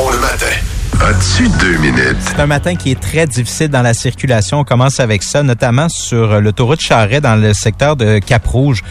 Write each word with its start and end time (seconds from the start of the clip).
Du 0.00 0.06
bon 0.06 0.10
le 0.12 0.18
matin. 0.18 0.46
As-tu 1.00 1.48
deux 1.58 1.76
minutes? 1.78 2.16
C'est 2.20 2.40
un 2.40 2.46
matin 2.46 2.74
qui 2.74 2.90
est 2.90 3.00
très 3.00 3.26
difficile 3.26 3.68
dans 3.68 3.82
la 3.82 3.92
circulation. 3.92 4.60
On 4.60 4.64
commence 4.64 5.00
avec 5.00 5.22
ça, 5.22 5.42
notamment 5.42 5.88
sur 5.88 6.40
l'autoroute 6.40 6.80
Charret 6.80 7.20
dans 7.20 7.36
le 7.36 7.52
secteur 7.52 7.96
de 7.96 8.18
Cap-Rouge. 8.18 8.82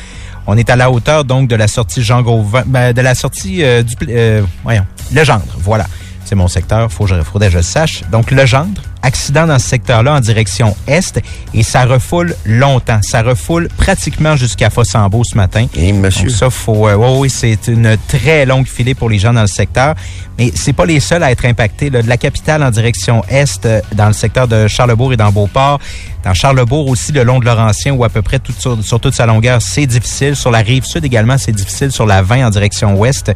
On 0.45 0.57
est 0.57 0.69
à 0.69 0.75
la 0.75 0.91
hauteur 0.91 1.25
donc 1.25 1.47
de 1.47 1.55
la 1.55 1.67
sortie 1.67 2.03
Jean 2.03 2.21
Gauvin, 2.21 2.63
ben, 2.65 2.93
de 2.93 3.01
la 3.01 3.15
sortie 3.15 3.63
euh, 3.63 3.81
du 3.81 3.95
euh, 4.09 4.43
voyons, 4.63 4.85
Legendre, 5.11 5.45
voilà. 5.57 5.87
C'est 6.25 6.35
mon 6.35 6.47
secteur, 6.47 6.91
faut 6.91 7.07
faudrait 7.07 7.47
que 7.47 7.53
je 7.53 7.57
le 7.57 7.63
sache. 7.63 8.03
Donc 8.11 8.29
Legendre, 8.31 8.81
accident 9.01 9.47
dans 9.47 9.59
ce 9.59 9.67
secteur-là 9.67 10.13
en 10.15 10.19
direction 10.19 10.75
est 10.87 11.19
et 11.53 11.63
ça 11.63 11.85
refoule 11.85 12.35
longtemps. 12.45 12.99
Ça 13.01 13.21
refoule 13.21 13.69
pratiquement 13.77 14.35
jusqu'à 14.35 14.69
Fossambeau 14.69 15.23
ce 15.23 15.35
matin. 15.35 15.67
Et 15.75 15.93
monsieur. 15.93 16.27
Donc 16.27 16.35
ça, 16.35 16.49
faut, 16.49 16.87
euh, 16.87 16.95
oui, 16.95 17.29
c'est 17.29 17.67
une 17.67 17.97
très 18.07 18.45
longue 18.45 18.67
filée 18.67 18.93
pour 18.93 19.09
les 19.09 19.19
gens 19.19 19.33
dans 19.33 19.41
le 19.41 19.47
secteur. 19.47 19.95
Mais 20.37 20.51
c'est 20.55 20.73
pas 20.73 20.85
les 20.85 20.99
seuls 20.99 21.23
à 21.23 21.31
être 21.31 21.45
impactés. 21.45 21.89
Là. 21.89 22.01
De 22.01 22.07
la 22.07 22.17
capitale 22.17 22.63
en 22.63 22.71
direction 22.71 23.23
est, 23.29 23.65
euh, 23.65 23.81
dans 23.93 24.07
le 24.07 24.13
secteur 24.13 24.47
de 24.47 24.67
Charlebourg 24.67 25.13
et 25.13 25.17
dans 25.17 25.31
Beauport. 25.31 25.79
Dans 26.23 26.33
Charlebourg 26.33 26.89
aussi, 26.89 27.13
le 27.13 27.23
long 27.23 27.39
de 27.39 27.45
Laurentien, 27.45 27.93
ou 27.93 28.03
à 28.03 28.09
peu 28.09 28.21
près 28.21 28.39
tout 28.39 28.51
sur, 28.57 28.83
sur 28.83 28.99
toute 28.99 29.13
sa 29.13 29.25
longueur, 29.25 29.61
c'est 29.61 29.85
difficile. 29.85 30.35
Sur 30.35 30.51
la 30.51 30.59
rive 30.59 30.83
sud 30.83 31.05
également, 31.05 31.37
c'est 31.37 31.53
difficile. 31.53 31.91
Sur 31.91 32.05
la 32.05 32.21
20 32.21 32.47
en 32.47 32.49
direction 32.49 32.95
ouest 32.95 33.31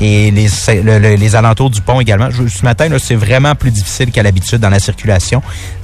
et 0.00 0.30
les, 0.30 0.46
le, 0.82 0.98
le, 0.98 1.14
les 1.16 1.36
alentours 1.36 1.70
du 1.70 1.80
pont 1.80 2.00
également. 2.00 2.30
Je, 2.30 2.46
ce 2.46 2.62
matin, 2.64 2.88
c'est 2.98 3.16
vraiment 3.16 3.54
plus 3.56 3.72
difficile 3.72 4.12
qu'à 4.12 4.22
l'habitude 4.22 4.58
dans 4.58 4.70
la 4.70 4.78
circulation. 4.78 5.07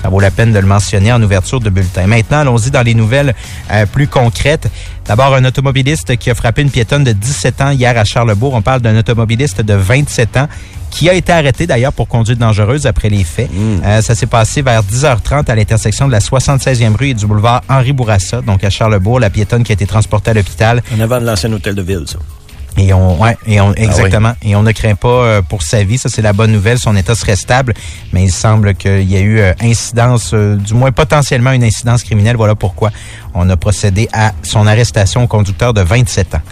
Ça 0.03 0.09
vaut 0.09 0.21
la 0.21 0.31
peine 0.31 0.53
de 0.53 0.59
le 0.59 0.67
mentionner 0.67 1.13
en 1.13 1.23
ouverture 1.23 1.61
de 1.61 1.71
bulletin. 1.71 2.07
Maintenant, 2.07 2.39
allons-y 2.41 2.71
dans 2.71 2.83
les 2.83 2.95
nouvelles 2.95 3.35
euh, 3.71 3.87
plus 3.87 4.09
concrètes. 4.09 4.69
D'abord, 5.07 5.35
un 5.35 5.45
automobiliste 5.45 6.17
qui 6.17 6.31
a 6.31 6.35
frappé 6.35 6.63
une 6.63 6.71
piétonne 6.71 7.05
de 7.05 7.13
17 7.13 7.61
ans 7.61 7.71
hier 7.71 7.97
à 7.97 8.05
Charlebourg. 8.05 8.55
On 8.55 8.63
parle 8.63 8.81
d'un 8.81 8.97
automobiliste 8.99 9.61
de 9.61 9.75
27 9.75 10.37
ans 10.37 10.49
qui 10.91 11.11
a 11.11 11.15
été 11.15 11.33
arrêté 11.33 11.67
d'ailleurs 11.67 11.93
pour 11.93 12.07
conduite 12.07 12.39
dangereuse 12.39 12.87
après 12.87 13.09
les 13.09 13.25
faits. 13.25 13.51
Mm. 13.53 13.85
Euh, 13.85 14.01
ça 14.01 14.15
s'est 14.15 14.27
passé 14.27 14.63
vers 14.63 14.83
10h30 14.83 15.51
à 15.51 15.55
l'intersection 15.55 16.07
de 16.07 16.13
la 16.13 16.21
76e 16.21 16.97
rue 16.97 17.09
et 17.09 17.15
du 17.15 17.27
boulevard 17.27 17.63
Henri 17.69 17.93
Bourassa, 17.93 18.43
donc 18.43 18.63
à 18.63 18.71
Charlebourg. 18.71 19.19
La 19.19 19.31
piétonne 19.31 19.65
qui 19.65 19.73
a 19.73 19.75
été 19.75 19.87
transportée 19.87 20.31
à 20.31 20.35
l'hôpital. 20.35 20.83
En 20.97 21.01
avant 21.01 21.21
de 21.21 21.27
l'ancien 21.27 21.53
hôtel 21.53 21.75
de 21.75 21.83
ville, 21.83 22.05
ça. 22.07 22.19
Et 22.77 22.93
on, 22.93 23.21
ouais, 23.21 23.37
et 23.47 23.59
Ah 23.59 23.67
on, 23.67 23.75
exactement. 23.75 24.33
Et 24.43 24.57
on 24.57 24.63
ne 24.63 24.73
craint 24.73 24.95
pas 24.97 25.09
euh, 25.09 25.43
pour 25.43 25.63
sa 25.63 25.85
vie. 25.85 25.99
Ça, 25.99 26.09
c'est 26.09 26.23
la 26.23 26.33
bonne 26.33 26.53
nouvelle. 26.53 26.79
Son 26.79 26.97
état 26.97 27.15
serait 27.15 27.37
stable. 27.37 27.75
Mais 28.13 28.25
il 28.25 28.33
semble 28.33 28.75
qu'il 28.75 29.09
y 29.11 29.17
a 29.17 29.21
eu 29.21 29.39
euh, 29.39 29.53
incidence, 29.61 30.33
euh, 30.35 30.57
du 30.57 30.75
moins 30.75 30.91
potentiellement 30.91 31.53
une 31.53 31.65
incidence 31.65 32.03
criminelle. 32.03 32.37
Voilà 32.37 32.55
pourquoi 32.55 32.91
on 33.35 33.49
a 33.49 33.57
procédé 33.57 34.09
à 34.13 34.33
son 34.43 34.67
arrestation 34.67 35.25
au 35.25 35.27
conducteur 35.27 35.73
de 35.73 35.83
27 35.83 36.35
ans. 36.35 36.43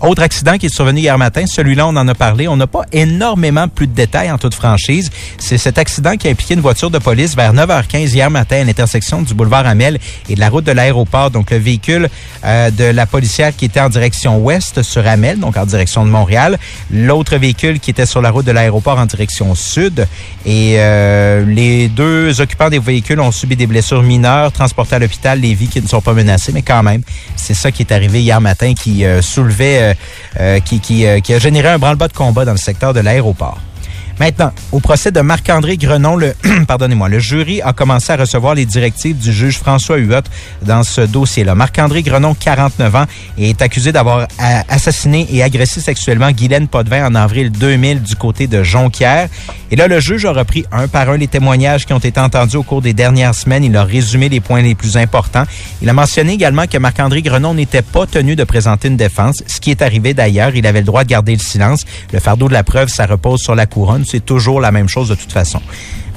Autre 0.00 0.22
accident 0.22 0.56
qui 0.58 0.66
est 0.66 0.74
survenu 0.74 1.00
hier 1.00 1.18
matin, 1.18 1.44
celui-là, 1.46 1.86
on 1.86 1.96
en 1.96 2.06
a 2.06 2.14
parlé. 2.14 2.46
On 2.46 2.56
n'a 2.56 2.68
pas 2.68 2.84
énormément 2.92 3.66
plus 3.66 3.88
de 3.88 3.94
détails 3.94 4.30
en 4.30 4.38
toute 4.38 4.54
franchise. 4.54 5.10
C'est 5.38 5.58
cet 5.58 5.76
accident 5.76 6.16
qui 6.16 6.28
a 6.28 6.30
impliqué 6.30 6.54
une 6.54 6.60
voiture 6.60 6.90
de 6.90 6.98
police 6.98 7.34
vers 7.34 7.52
9h15 7.52 8.14
hier 8.14 8.30
matin 8.30 8.60
à 8.60 8.64
l'intersection 8.64 9.22
du 9.22 9.34
boulevard 9.34 9.66
Amel 9.66 9.98
et 10.28 10.36
de 10.36 10.40
la 10.40 10.50
route 10.50 10.64
de 10.64 10.72
l'aéroport. 10.72 11.30
Donc, 11.30 11.50
le 11.50 11.58
véhicule 11.58 12.08
euh, 12.44 12.70
de 12.70 12.84
la 12.84 13.06
policière 13.06 13.54
qui 13.56 13.64
était 13.64 13.80
en 13.80 13.88
direction 13.88 14.38
ouest 14.38 14.82
sur 14.82 15.06
Amel, 15.06 15.40
donc 15.40 15.56
en 15.56 15.66
direction 15.66 16.04
de 16.04 16.10
Montréal. 16.10 16.58
L'autre 16.92 17.36
véhicule 17.36 17.80
qui 17.80 17.90
était 17.90 18.06
sur 18.06 18.22
la 18.22 18.30
route 18.30 18.46
de 18.46 18.52
l'aéroport 18.52 18.98
en 18.98 19.06
direction 19.06 19.54
sud. 19.56 20.06
Et 20.46 20.76
euh, 20.78 21.44
les 21.44 21.88
deux 21.88 22.40
occupants 22.40 22.70
des 22.70 22.78
véhicules 22.78 23.20
ont 23.20 23.32
subi 23.32 23.56
des 23.56 23.66
blessures 23.66 24.02
mineures, 24.02 24.52
transportés 24.52 24.94
à 24.96 24.98
l'hôpital, 24.98 25.40
les 25.40 25.54
vies 25.54 25.68
qui 25.68 25.82
ne 25.82 25.88
sont 25.88 26.00
pas 26.00 26.12
menacées, 26.12 26.52
mais 26.52 26.62
quand 26.62 26.82
même, 26.82 27.02
c'est 27.36 27.54
ça 27.54 27.72
qui 27.72 27.82
est 27.82 27.92
arrivé 27.92 28.20
hier 28.22 28.40
matin 28.40 28.74
qui 28.74 29.04
euh, 29.04 29.22
soulevait 29.22 29.78
euh, 29.82 29.87
qui, 30.64 30.80
qui, 30.80 31.06
euh, 31.06 31.20
qui, 31.20 31.34
a 31.34 31.38
généré 31.38 31.68
un 31.68 31.78
branle-bas 31.78 32.08
de 32.08 32.12
combat 32.12 32.44
dans 32.44 32.52
le 32.52 32.58
secteur 32.58 32.94
de 32.94 33.00
l'aéroport. 33.00 33.58
Maintenant, 34.20 34.50
au 34.72 34.80
procès 34.80 35.12
de 35.12 35.20
Marc-André 35.20 35.76
Grenon, 35.76 36.16
le, 36.16 36.34
pardonnez-moi, 36.66 37.08
le 37.08 37.20
jury 37.20 37.62
a 37.62 37.72
commencé 37.72 38.12
à 38.12 38.16
recevoir 38.16 38.54
les 38.54 38.66
directives 38.66 39.16
du 39.16 39.32
juge 39.32 39.58
François 39.58 39.96
Huot 39.96 40.22
dans 40.62 40.82
ce 40.82 41.02
dossier-là. 41.02 41.54
Marc-André 41.54 42.02
Grenon, 42.02 42.34
49 42.34 42.96
ans, 42.96 43.04
est 43.38 43.62
accusé 43.62 43.92
d'avoir 43.92 44.26
assassiné 44.68 45.28
et 45.30 45.42
agressé 45.42 45.80
sexuellement 45.80 46.32
Guylaine 46.32 46.66
Potvin 46.66 47.06
en 47.06 47.14
avril 47.14 47.52
2000 47.52 48.02
du 48.02 48.16
côté 48.16 48.48
de 48.48 48.62
Jonquière. 48.62 49.28
Et 49.70 49.76
là, 49.76 49.86
le 49.86 50.00
juge 50.00 50.24
a 50.24 50.32
repris 50.32 50.64
un 50.72 50.88
par 50.88 51.10
un 51.10 51.16
les 51.16 51.28
témoignages 51.28 51.86
qui 51.86 51.92
ont 51.92 51.98
été 51.98 52.18
entendus 52.18 52.56
au 52.56 52.62
cours 52.62 52.82
des 52.82 52.94
dernières 52.94 53.34
semaines. 53.34 53.64
Il 53.64 53.76
a 53.76 53.84
résumé 53.84 54.28
les 54.28 54.40
points 54.40 54.62
les 54.62 54.74
plus 54.74 54.96
importants. 54.96 55.44
Il 55.82 55.88
a 55.88 55.92
mentionné 55.92 56.32
également 56.32 56.66
que 56.66 56.78
Marc-André 56.78 57.22
Grenon 57.22 57.54
n'était 57.54 57.82
pas 57.82 58.06
tenu 58.06 58.34
de 58.34 58.44
présenter 58.44 58.88
une 58.88 58.96
défense, 58.96 59.42
ce 59.46 59.60
qui 59.60 59.70
est 59.70 59.82
arrivé 59.82 60.14
d'ailleurs. 60.14 60.56
Il 60.56 60.66
avait 60.66 60.80
le 60.80 60.86
droit 60.86 61.04
de 61.04 61.08
garder 61.08 61.32
le 61.32 61.42
silence. 61.42 61.84
Le 62.12 62.18
fardeau 62.18 62.48
de 62.48 62.54
la 62.54 62.64
preuve, 62.64 62.88
ça 62.88 63.06
repose 63.06 63.40
sur 63.40 63.54
la 63.54 63.66
couronne 63.66 64.04
c'est 64.08 64.24
toujours 64.24 64.60
la 64.60 64.72
même 64.72 64.88
chose 64.88 65.08
de 65.08 65.14
toute 65.14 65.32
façon. 65.32 65.60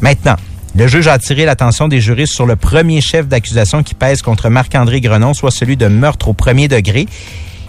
Maintenant, 0.01 0.35
le 0.75 0.87
juge 0.87 1.07
a 1.07 1.13
attiré 1.13 1.45
l'attention 1.45 1.87
des 1.87 1.99
juristes 1.99 2.33
sur 2.33 2.45
le 2.45 2.55
premier 2.55 3.01
chef 3.01 3.27
d'accusation 3.27 3.83
qui 3.83 3.93
pèse 3.93 4.21
contre 4.21 4.49
Marc-André 4.49 5.01
Grenon, 5.01 5.33
soit 5.33 5.51
celui 5.51 5.75
de 5.75 5.87
meurtre 5.87 6.29
au 6.29 6.33
premier 6.33 6.67
degré. 6.67 7.07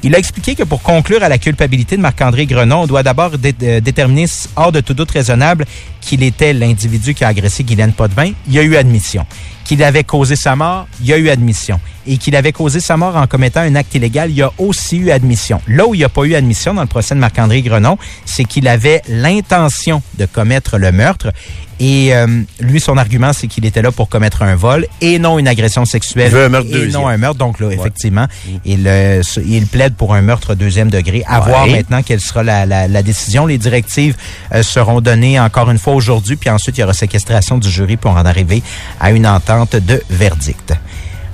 Il 0.05 0.15
a 0.15 0.19
expliqué 0.19 0.55
que 0.55 0.63
pour 0.63 0.83
conclure 0.83 1.23
à 1.23 1.29
la 1.29 1.39
culpabilité 1.39 1.97
de 1.97 2.03
Marc-André 2.03 2.47
Grenon, 2.47 2.83
on 2.83 2.87
doit 2.87 3.03
d'abord 3.03 3.39
dé 3.39 3.53
déterminer 3.53 4.27
hors 4.57 4.73
de 4.73 4.81
tout 4.81 4.95
doute 4.95 5.11
raisonnable 5.13 5.65
qu'il 6.01 6.23
était 6.23 6.53
l'individu 6.53 7.15
qui 7.15 7.25
a 7.25 7.29
agressé 7.29 7.63
Guylaine 7.63 7.93
Potvin. 7.93 8.33
Il 8.49 8.53
y 8.53 8.59
a 8.59 8.63
eu 8.63 8.77
admission. 8.77 9.25
Qu'il 9.65 9.83
avait 9.85 10.05
causé 10.05 10.37
sa 10.37 10.57
mort, 10.57 10.87
il 11.01 11.07
y 11.07 11.13
a 11.13 11.19
eu 11.19 11.29
admission. 11.29 11.81
Et 12.07 12.17
qu'il 12.19 12.35
avait 12.35 12.51
causé 12.53 12.81
sa 12.81 12.97
mort 12.97 13.17
en 13.17 13.27
commettant 13.29 13.61
un 13.61 13.77
acte 13.77 13.95
illégal, 13.95 14.29
il 14.31 14.37
y 14.37 14.43
a 14.43 14.51
aussi 14.59 14.97
eu 14.97 15.11
admission. 15.13 15.61
Là 15.69 15.87
où 15.87 15.95
il 15.95 15.99
n'y 15.99 16.05
a 16.05 16.09
pas 16.09 16.25
eu 16.25 16.35
admission 16.35 16.75
dans 16.75 16.83
le 16.83 16.89
procès 16.89 17.15
de 17.15 17.21
Marc-André 17.21 17.63
Grenon, 17.63 17.97
c'est 18.25 18.43
qu'il 18.45 18.67
avait 18.67 19.03
l'intention 19.09 20.03
de 20.19 20.27
commettre 20.27 20.79
le 20.79 20.91
meurtre. 20.93 21.33
Et 21.81 22.15
euh, 22.15 22.43
lui, 22.61 22.81
son 22.81 22.97
argument, 22.97 23.33
c'est 23.33 23.49
qu'il 23.49 23.65
était 23.65 23.83
là 23.83 23.91
pour 23.91 24.09
commettre 24.09 24.43
un 24.43 24.55
vol 24.55 24.87
et 25.01 25.19
non 25.19 25.39
une 25.41 25.49
agression 25.49 25.85
sexuelle. 25.85 26.29
Il 26.31 26.35
veut 26.35 26.45
un 26.45 26.49
meurtre 26.49 26.69
et 26.71 26.73
deuxième. 26.73 26.93
non 27.03 27.09
un 27.09 27.17
meurtre. 27.17 27.39
Donc 27.39 27.59
là, 27.59 27.67
Ouais. 27.69 27.75
effectivement, 27.75 28.27
il, 28.65 28.87
euh, 28.87 29.21
il 29.47 29.67
plaide 29.67 29.95
pour 29.95 30.15
un 30.15 30.23
meurtre 30.23 30.55
deuxième 30.55 30.91
degré. 30.91 31.25
À 31.27 31.41
Ouais. 31.41 31.49
voir 31.49 31.67
maintenant 31.67 32.03
quelle 32.03 32.21
sera 32.21 32.43
la, 32.45 32.67
la- 32.67 32.87
la 32.87 33.03
décision. 33.03 33.47
Les 33.47 33.59
directives 33.59 34.17
euh, 34.55 34.63
seront 34.63 35.01
données 35.01 35.41
encore 35.41 35.71
une 35.71 35.79
fois 35.79 35.95
aujourd'hui, 35.95 36.37
puis 36.37 36.51
ensuite 36.51 36.79
il 36.79 36.83
y 36.83 36.85
aura 36.85 36.93
séquestration 36.95 37.59
du 37.59 37.69
jury 37.69 37.97
pour 37.97 38.13
en 38.13 38.25
arriver 38.27 38.63
à 39.01 39.11
une 39.11 39.27
entente 39.27 39.52
de 39.61 40.03
verdict. 40.11 40.75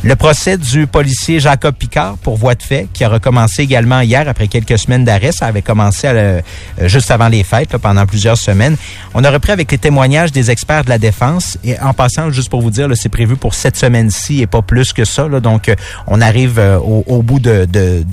Le 0.05 0.15
procès 0.15 0.57
du 0.57 0.87
policier 0.87 1.41
Jacob 1.41 1.75
Picard 1.75 2.19
pour 2.19 2.37
voie 2.37 2.55
de 2.55 2.63
fait, 2.63 2.87
qui 2.93 3.03
a 3.03 3.09
recommencé 3.09 3.63
également 3.63 4.01
hier 4.01 4.29
après 4.29 4.47
quelques 4.47 4.79
semaines 4.79 5.05
d'arrêt. 5.05 5.31
Avait 5.41 5.63
commencé 5.63 6.07
euh, 6.07 6.41
juste 6.85 7.11
avant 7.11 7.27
les 7.27 7.43
fêtes, 7.43 7.77
pendant 7.79 8.07
plusieurs 8.07 8.39
semaines. 8.39 8.77
On 9.15 9.25
a 9.25 9.31
repris 9.31 9.51
avec 9.51 9.73
les 9.73 9.79
témoignages 9.79 10.31
des 10.31 10.53
experts 10.53 10.85
de 10.85 10.89
la 10.89 10.99
défense. 10.99 11.59
Et 11.65 11.79
en 11.81 11.95
passant, 11.95 12.31
juste 12.31 12.49
pour 12.49 12.63
vous 12.63 12.71
dire, 12.71 12.89
c'est 12.95 13.09
prévu 13.09 13.35
pour 13.35 13.55
cette 13.55 13.77
semaine-ci 13.77 14.41
et 14.41 14.47
pas 14.47 14.63
plus 14.63 14.93
que 14.93 15.05
ça. 15.05 15.29
donc, 15.29 15.69
euh, 15.69 15.75
on 16.07 16.21
arrive 16.21 16.61
euh, 16.61 16.79
au, 16.79 17.23
bout 17.23 17.41
de, 17.41 17.67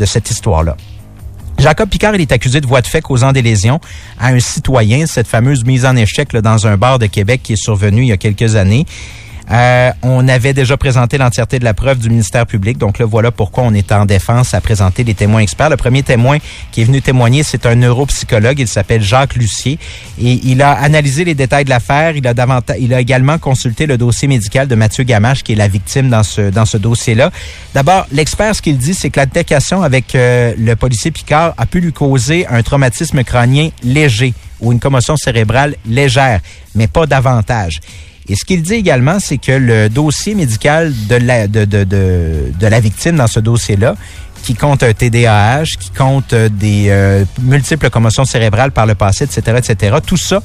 cette 0.06 0.32
histoire-là. 0.32 0.76
Jacob 1.60 1.88
Picard, 1.88 2.16
il 2.16 2.22
est 2.22 2.32
accusé 2.32 2.62
de 2.62 2.68
voie 2.68 2.82
de 2.82 2.88
fait 2.88 3.02
causant 3.02 3.32
des 3.32 3.44
lésions 3.44 3.80
à 4.20 4.30
un 4.30 4.40
citoyen, 4.40 5.06
cette 5.06 5.28
fameuse 5.28 5.64
mise 5.64 5.86
en 5.86 5.96
échec 5.96 6.36
dans 6.36 6.66
un 6.66 6.78
bar 6.78 6.98
de 6.98 7.06
Québec 7.06 7.42
qui 7.44 7.54
est 7.54 7.64
survenue 7.64 8.02
il 8.02 8.08
y 8.08 8.12
a 8.12 8.18
quelques 8.18 8.56
années. 8.56 8.86
Euh, 9.52 9.92
on 10.02 10.28
avait 10.28 10.54
déjà 10.54 10.76
présenté 10.76 11.18
l'entièreté 11.18 11.60
de 11.60 11.64
la 11.64 11.74
preuve 11.74 12.00
du 12.00 12.10
ministère 12.10 12.48
public, 12.48 12.78
donc 12.78 12.98
là 12.98 13.06
voilà 13.06 13.32
pourquoi 13.32 13.64
on 13.64 13.74
est 13.74 13.92
en 13.92 14.06
défense 14.06 14.54
à 14.54 14.62
présenter 14.62 15.04
des 15.04 15.14
témoins 15.14 15.42
experts. 15.42 15.70
Le 15.70 15.78
premier 15.78 16.02
témoin 16.02 16.38
qui 16.72 16.82
est 16.82 16.86
venu 16.86 17.02
témoigner, 17.02 17.44
c'est 17.44 17.66
un 17.66 17.76
neuropsychologue, 17.76 18.60
il 18.60 18.68
s'appelle 18.68 19.04
Jacques 19.04 19.36
Lucier 19.36 19.78
et 20.20 20.40
il 20.44 20.62
a 20.62 20.72
analysé 20.72 21.26
les 21.26 21.36
détails 21.36 21.66
de 21.66 21.70
l'affaire. 21.70 22.16
Il 22.16 22.26
a 22.28 22.34
davantage, 22.34 22.78
il 22.80 22.94
a 22.94 23.00
également 23.00 23.38
consulté 23.38 23.86
le 23.86 23.98
dossier 23.98 24.28
médical 24.28 24.68
de 24.68 24.76
Mathieu 24.76 25.04
Gamache, 25.04 25.44
qui 25.44 25.54
est 25.54 25.58
la 25.58 25.68
victime 25.68 26.10
dans 26.10 26.24
ce 26.24 26.50
dans 26.50 26.66
ce 26.66 26.78
dossier-là. 26.78 27.30
D'abord, 27.74 28.08
l'expert 28.12 28.56
ce 28.56 28.62
qu'il 28.62 28.78
dit, 28.78 28.96
c'est 28.96 29.10
que 29.10 29.20
l'altercation 29.20 29.84
avec 29.84 30.16
euh, 30.16 30.54
le 30.58 30.76
policier 30.76 31.12
Picard 31.12 31.54
a 31.58 31.66
pu 31.66 31.82
lui 31.82 31.94
causer 31.94 32.48
un 32.48 32.64
traumatisme 32.64 33.24
crânien 33.24 33.70
léger 33.84 34.34
ou 34.60 34.72
une 34.72 34.80
commotion 34.80 35.18
cérébrale 35.18 35.76
légère, 35.86 36.40
mais 36.74 36.88
pas 36.88 37.06
davantage. 37.06 37.80
Et 38.28 38.36
ce 38.36 38.44
qu'il 38.44 38.62
dit 38.62 38.74
également, 38.74 39.20
c'est 39.20 39.38
que 39.38 39.52
le 39.52 39.90
dossier 39.90 40.36
médical 40.36 40.94
de 41.08 41.16
la, 41.16 41.48
de, 41.48 41.66
de, 41.66 41.84
de, 41.84 42.52
de 42.60 42.68
la 42.68 42.80
victime 42.80 43.18
dans 43.18 43.28
ce 43.28 43.40
dossier-là, 43.40 43.96
qui 44.44 44.56
compte 44.56 44.84
un 44.84 44.94
TDAH, 44.94 45.64
qui 45.80 45.90
compte 45.92 46.34
des 46.36 46.86
euh, 46.90 47.26
multiples 47.42 47.90
commotions 47.90 48.26
cérébrales 48.26 48.72
par 48.72 48.86
le 48.86 48.96
passé, 48.96 49.26
etc., 49.26 49.58
etc., 49.58 49.98
tout 50.06 50.18
ça 50.18 50.42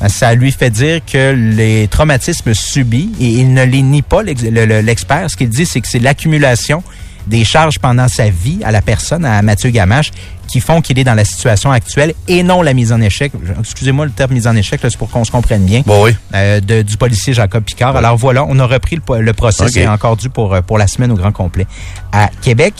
ben, 0.00 0.08
ça 0.08 0.34
lui 0.34 0.50
fait 0.50 0.70
dire 0.70 1.00
que 1.04 1.34
les 1.34 1.86
traumatismes 1.88 2.54
subis, 2.54 3.10
et 3.20 3.26
il 3.26 3.52
ne 3.52 3.64
les 3.64 3.82
nie 3.82 4.02
pas, 4.02 4.22
l'expert, 4.22 5.30
ce 5.30 5.36
qu'il 5.36 5.50
dit, 5.50 5.66
c'est 5.66 5.80
que 5.80 5.88
c'est 5.88 5.98
l'accumulation 5.98 6.82
des 7.26 7.44
charges 7.44 7.78
pendant 7.78 8.08
sa 8.08 8.30
vie 8.30 8.60
à 8.64 8.70
la 8.70 8.82
personne, 8.82 9.24
à 9.24 9.42
Mathieu 9.42 9.70
Gamache, 9.70 10.10
qui 10.48 10.60
font 10.60 10.80
qu'il 10.80 10.98
est 10.98 11.04
dans 11.04 11.14
la 11.14 11.24
situation 11.24 11.70
actuelle 11.70 12.14
et 12.26 12.42
non 12.42 12.62
la 12.62 12.74
mise 12.74 12.92
en 12.92 13.00
échec. 13.00 13.32
Excusez-moi 13.58 14.06
le 14.06 14.10
terme 14.10 14.32
mise 14.32 14.46
en 14.46 14.56
échec, 14.56 14.80
c'est 14.82 14.96
pour 14.96 15.10
qu'on 15.10 15.24
se 15.24 15.30
comprenne 15.30 15.64
bien. 15.64 15.82
Bon, 15.86 16.04
oui. 16.04 16.16
Euh, 16.34 16.60
de, 16.60 16.82
du 16.82 16.96
policier 16.96 17.34
Jacob 17.34 17.62
Picard. 17.62 17.96
Alors 17.96 18.16
voilà, 18.16 18.44
on 18.48 18.58
a 18.58 18.66
repris 18.66 18.96
le, 18.96 19.20
le 19.20 19.32
procès. 19.32 19.68
C'est 19.68 19.86
encore 19.86 20.16
dû 20.16 20.28
pour, 20.28 20.60
pour 20.62 20.78
la 20.78 20.86
semaine 20.86 21.12
au 21.12 21.16
grand 21.16 21.32
complet 21.32 21.66
à 22.12 22.30
Québec. 22.42 22.74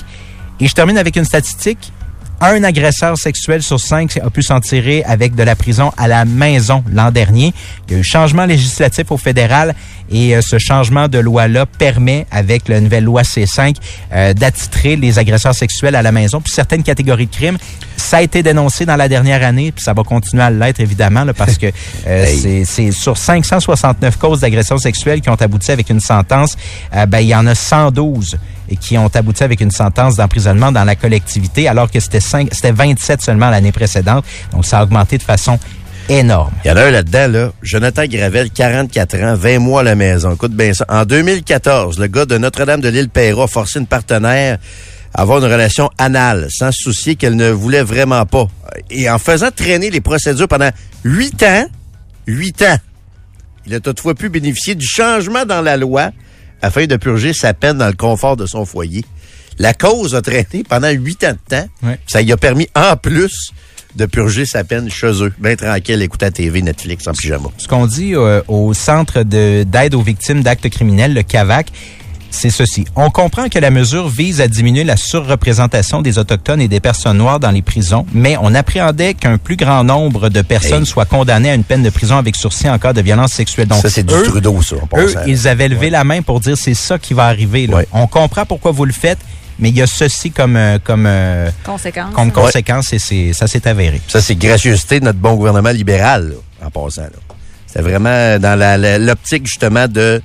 Et 0.59 0.67
je 0.67 0.75
termine 0.75 0.99
avec 0.99 1.17
une 1.17 1.25
statistique 1.25 1.93
un 2.41 2.65
agresseur 2.65 3.19
sexuel 3.19 3.63
sur 3.63 3.79
cinq 3.79 4.17
a 4.17 4.31
pu 4.31 4.43
s'en 4.43 4.61
tirer 4.61 5.03
avec 5.05 5.35
de 5.35 5.43
la 5.43 5.55
prison 5.55 5.93
à 5.97 6.09
la 6.09 6.25
maison 6.25 6.83
l'an 6.91 7.11
dernier. 7.11 7.53
Il 7.89 7.93
y 7.93 7.97
a 7.97 8.01
eu 8.01 8.05
changement 8.05 8.47
législatif 8.47 9.11
au 9.11 9.19
fédéral 9.19 9.75
et 10.11 10.35
euh, 10.35 10.41
ce 10.43 10.59
changement 10.59 11.09
de 11.09 11.19
loi-là 11.19 11.67
permet, 11.67 12.27
avec 12.31 12.69
la 12.69 12.81
nouvelle 12.81 13.05
loi 13.05 13.23
C5, 13.23 13.77
euh, 14.13 14.35
d'attitrer 14.35 14.97
les 14.97 15.19
agresseurs 15.19 15.55
sexuels 15.55 15.95
à 15.95 16.03
la 16.03 16.13
maison 16.13 16.41
pour 16.41 16.53
certaines 16.53 16.83
catégories 16.83 17.27
de 17.27 17.35
crimes. 17.35 17.59
Ça 17.97 18.17
a 18.17 18.23
été 18.23 18.43
dénoncé 18.43 18.87
dans 18.87 18.97
la 18.97 19.09
dernière 19.09 19.45
année, 19.45 19.71
puis 19.71 19.85
ça 19.85 19.93
va 19.93 20.03
continuer 20.03 20.43
à 20.43 20.51
l'être 20.51 20.81
évidemment, 20.81 21.25
là, 21.25 21.35
parce 21.35 21.59
que 21.59 21.67
euh, 22.07 22.65
c'est 22.65 22.91
sur 22.91 23.17
569 23.17 24.17
causes 24.17 24.41
d'agression 24.41 24.79
sexuelle 24.79 25.21
qui 25.21 25.29
ont 25.29 25.35
abouti 25.35 25.71
avec 25.71 25.91
une 25.91 26.01
sentence, 26.01 26.57
ben, 27.09 27.21
il 27.21 27.29
y 27.29 27.35
en 27.35 27.47
a 27.47 27.55
112 27.55 28.39
et 28.71 28.77
qui 28.77 28.97
ont 28.97 29.11
abouti 29.13 29.43
avec 29.43 29.61
une 29.61 29.71
sentence 29.71 30.17
d'emprisonnement 30.17 30.73
dans 30.73 30.85
la 30.85 30.95
collectivité, 30.95 31.69
alors 31.69 31.91
que 31.91 32.01
c'était 32.01 32.21
c'était 32.21 32.73
27 32.73 33.21
seulement 33.21 33.51
l'année 33.51 33.73
précédente. 33.73 34.25
Donc, 34.53 34.65
ça 34.65 34.79
a 34.79 34.85
augmenté 34.85 35.19
de 35.19 35.23
façon 35.23 35.59
énorme. 36.09 36.53
Il 36.65 36.69
y 36.69 36.71
a 36.71 36.91
là-dedans, 36.91 37.29
là. 37.29 37.53
Jonathan 37.63 38.05
Gravel, 38.07 38.51
44 38.51 39.23
ans, 39.23 39.35
20 39.35 39.59
mois 39.59 39.81
à 39.81 39.85
la 39.85 39.95
maison. 39.95 40.33
Écoute 40.35 40.53
bien 40.53 40.73
ça. 40.73 40.85
En 40.89 41.05
2014, 41.05 41.99
le 41.99 42.07
gars 42.07 42.27
de 42.27 42.39
Notre-Dame 42.39 42.81
de 42.81 42.89
l'île 42.89 43.09
Perra 43.09 43.45
a 43.45 43.47
forcé 43.49 43.79
une 43.79 43.87
partenaire 43.87 44.59
à 45.15 45.23
avoir 45.23 45.39
une 45.39 45.51
relation 45.51 45.91
anale, 45.99 46.47
sans 46.51 46.71
se 46.71 46.85
soucier 46.85 47.17
qu'elle 47.17 47.37
ne 47.37 47.51
voulait 47.51 47.83
vraiment 47.83 48.25
pas. 48.27 48.47
Et 48.91 49.11
en 49.11 49.19
faisant 49.19 49.51
traîner 49.55 49.91
les 49.91 50.01
procédures 50.01 50.49
pendant 50.49 50.71
huit 51.05 51.43
ans, 51.43 51.67
huit 52.27 52.63
ans, 52.63 52.77
il 53.67 53.75
a 53.75 53.81
toutefois 53.81 54.15
pu 54.15 54.29
bénéficier 54.29 54.75
du 54.75 54.87
changement 54.87 55.45
dans 55.45 55.61
la 55.61 55.77
loi 55.77 56.11
afin 56.63 56.87
de 56.87 56.97
purger 56.97 57.33
sa 57.33 57.55
peine 57.55 57.79
dans 57.79 57.87
le 57.87 57.95
confort 57.95 58.37
de 58.37 58.47
son 58.47 58.65
foyer. 58.65 59.05
La 59.59 59.75
cause 59.75 60.15
a 60.15 60.23
traité 60.23 60.65
pendant 60.67 60.91
huit 60.91 61.23
ans 61.25 61.33
de 61.33 61.57
temps. 61.57 61.69
Ça 62.07 62.23
lui 62.23 62.33
a 62.33 62.37
permis, 62.37 62.69
en 62.75 62.97
plus, 62.97 63.53
de 63.97 64.07
purger 64.07 64.47
sa 64.47 64.65
peine 64.65 64.89
chez 64.89 65.23
eux, 65.23 65.33
bien 65.39 65.57
tranquille, 65.57 66.01
écouter 66.03 66.27
la 66.27 66.31
TV, 66.31 66.63
Netflix 66.63 67.07
en 67.07 67.13
pyjama. 67.13 67.49
Ce 67.59 67.69
qu'on 67.69 67.87
dit 67.87 68.15
euh, 68.15 68.41
au 68.49 68.73
Centre 68.73 69.23
d'aide 69.23 69.95
aux 69.95 70.03
victimes 70.03 70.43
d'actes 70.43 70.69
criminels, 70.69 71.13
le 71.13 71.23
CAVAC, 71.23 71.73
c'est 72.31 72.51
ceci. 72.51 72.85
On 72.97 73.11
comprend 73.11 73.49
que 73.49 73.59
la 73.59 73.71
mesure 73.71 74.09
vise 74.09 74.41
à 74.41 74.49
diminuer 74.49 74.85
la 74.85 74.97
surreprésentation 74.97 76.03
des 76.03 76.19
Autochtones 76.19 76.61
et 76.61 76.69
des 76.69 76.81
personnes 76.81 77.19
noires 77.19 77.41
dans 77.41 77.51
les 77.51 77.63
prisons, 77.63 78.07
mais 78.13 78.37
on 78.41 78.55
appréhendait 78.55 79.15
qu'un 79.15 79.39
plus 79.39 79.57
grand 79.57 79.85
nombre 79.85 80.29
de 80.29 80.43
personnes 80.43 80.87
soient 80.87 81.05
condamnées 81.05 81.51
à 81.51 81.55
une 81.55 81.65
peine 81.65 81.83
de 81.83 81.91
prison 81.91 82.17
avec 82.17 82.37
sursis 82.37 82.69
en 82.69 82.79
cas 82.79 82.93
de 82.93 83.01
violence 83.01 83.33
sexuelle. 83.33 83.69
Donc, 83.69 83.83
ça, 83.83 83.91
c'est 83.91 84.05
du 84.05 84.15
Trudeau, 84.23 84.63
ça. 84.63 84.77
Eux, 84.97 85.15
ils 85.27 85.49
avaient 85.49 85.69
levé 85.69 85.91
la 85.91 86.05
main 86.05 86.23
pour 86.23 86.41
dire 86.41 86.57
c'est 86.57 86.75
ça 86.75 86.99
qui 86.99 87.15
va 87.15 87.27
arriver. 87.27 87.69
On 87.93 88.07
comprend 88.07 88.47
pourquoi 88.47 88.73
vous 88.73 88.85
le 88.85 88.93
faites, 88.93 89.19
mais 89.59 89.69
il 89.69 89.77
y 89.77 89.83
a 89.83 89.87
ceci 89.87 90.31
comme 90.31 90.57
euh, 90.57 90.79
comme 90.83 91.05
euh, 91.07 91.51
conséquence. 91.65 92.15
Comme 92.15 92.33
conséquence 92.33 92.93
et 92.93 92.99
c'est 92.99 93.33
ça 93.33 93.47
s'est 93.47 93.69
avéré. 93.69 94.01
Ça 94.09 94.21
c'est 94.21 94.37
gracieuseté 94.37 95.01
de 95.01 95.05
notre 95.05 95.19
bon 95.19 95.35
gouvernement 95.35 95.71
libéral 95.71 96.35
en 96.65 96.71
passant. 96.71 97.03
C'est 97.67 97.83
vraiment 97.83 98.39
dans 98.39 98.59
l'optique 99.05 99.47
justement 99.47 99.87
de 99.87 100.23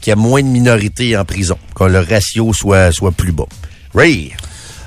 qu'il 0.00 0.10
y 0.10 0.12
a 0.12 0.16
moins 0.16 0.42
de 0.42 0.48
minorités 0.48 1.16
en 1.16 1.24
prison, 1.24 1.58
que 1.74 1.84
le 1.84 2.00
ratio 2.00 2.52
soit 2.52 2.92
soit 2.92 3.12
plus 3.12 3.32
bas. 3.32 3.48
Ray? 3.94 4.32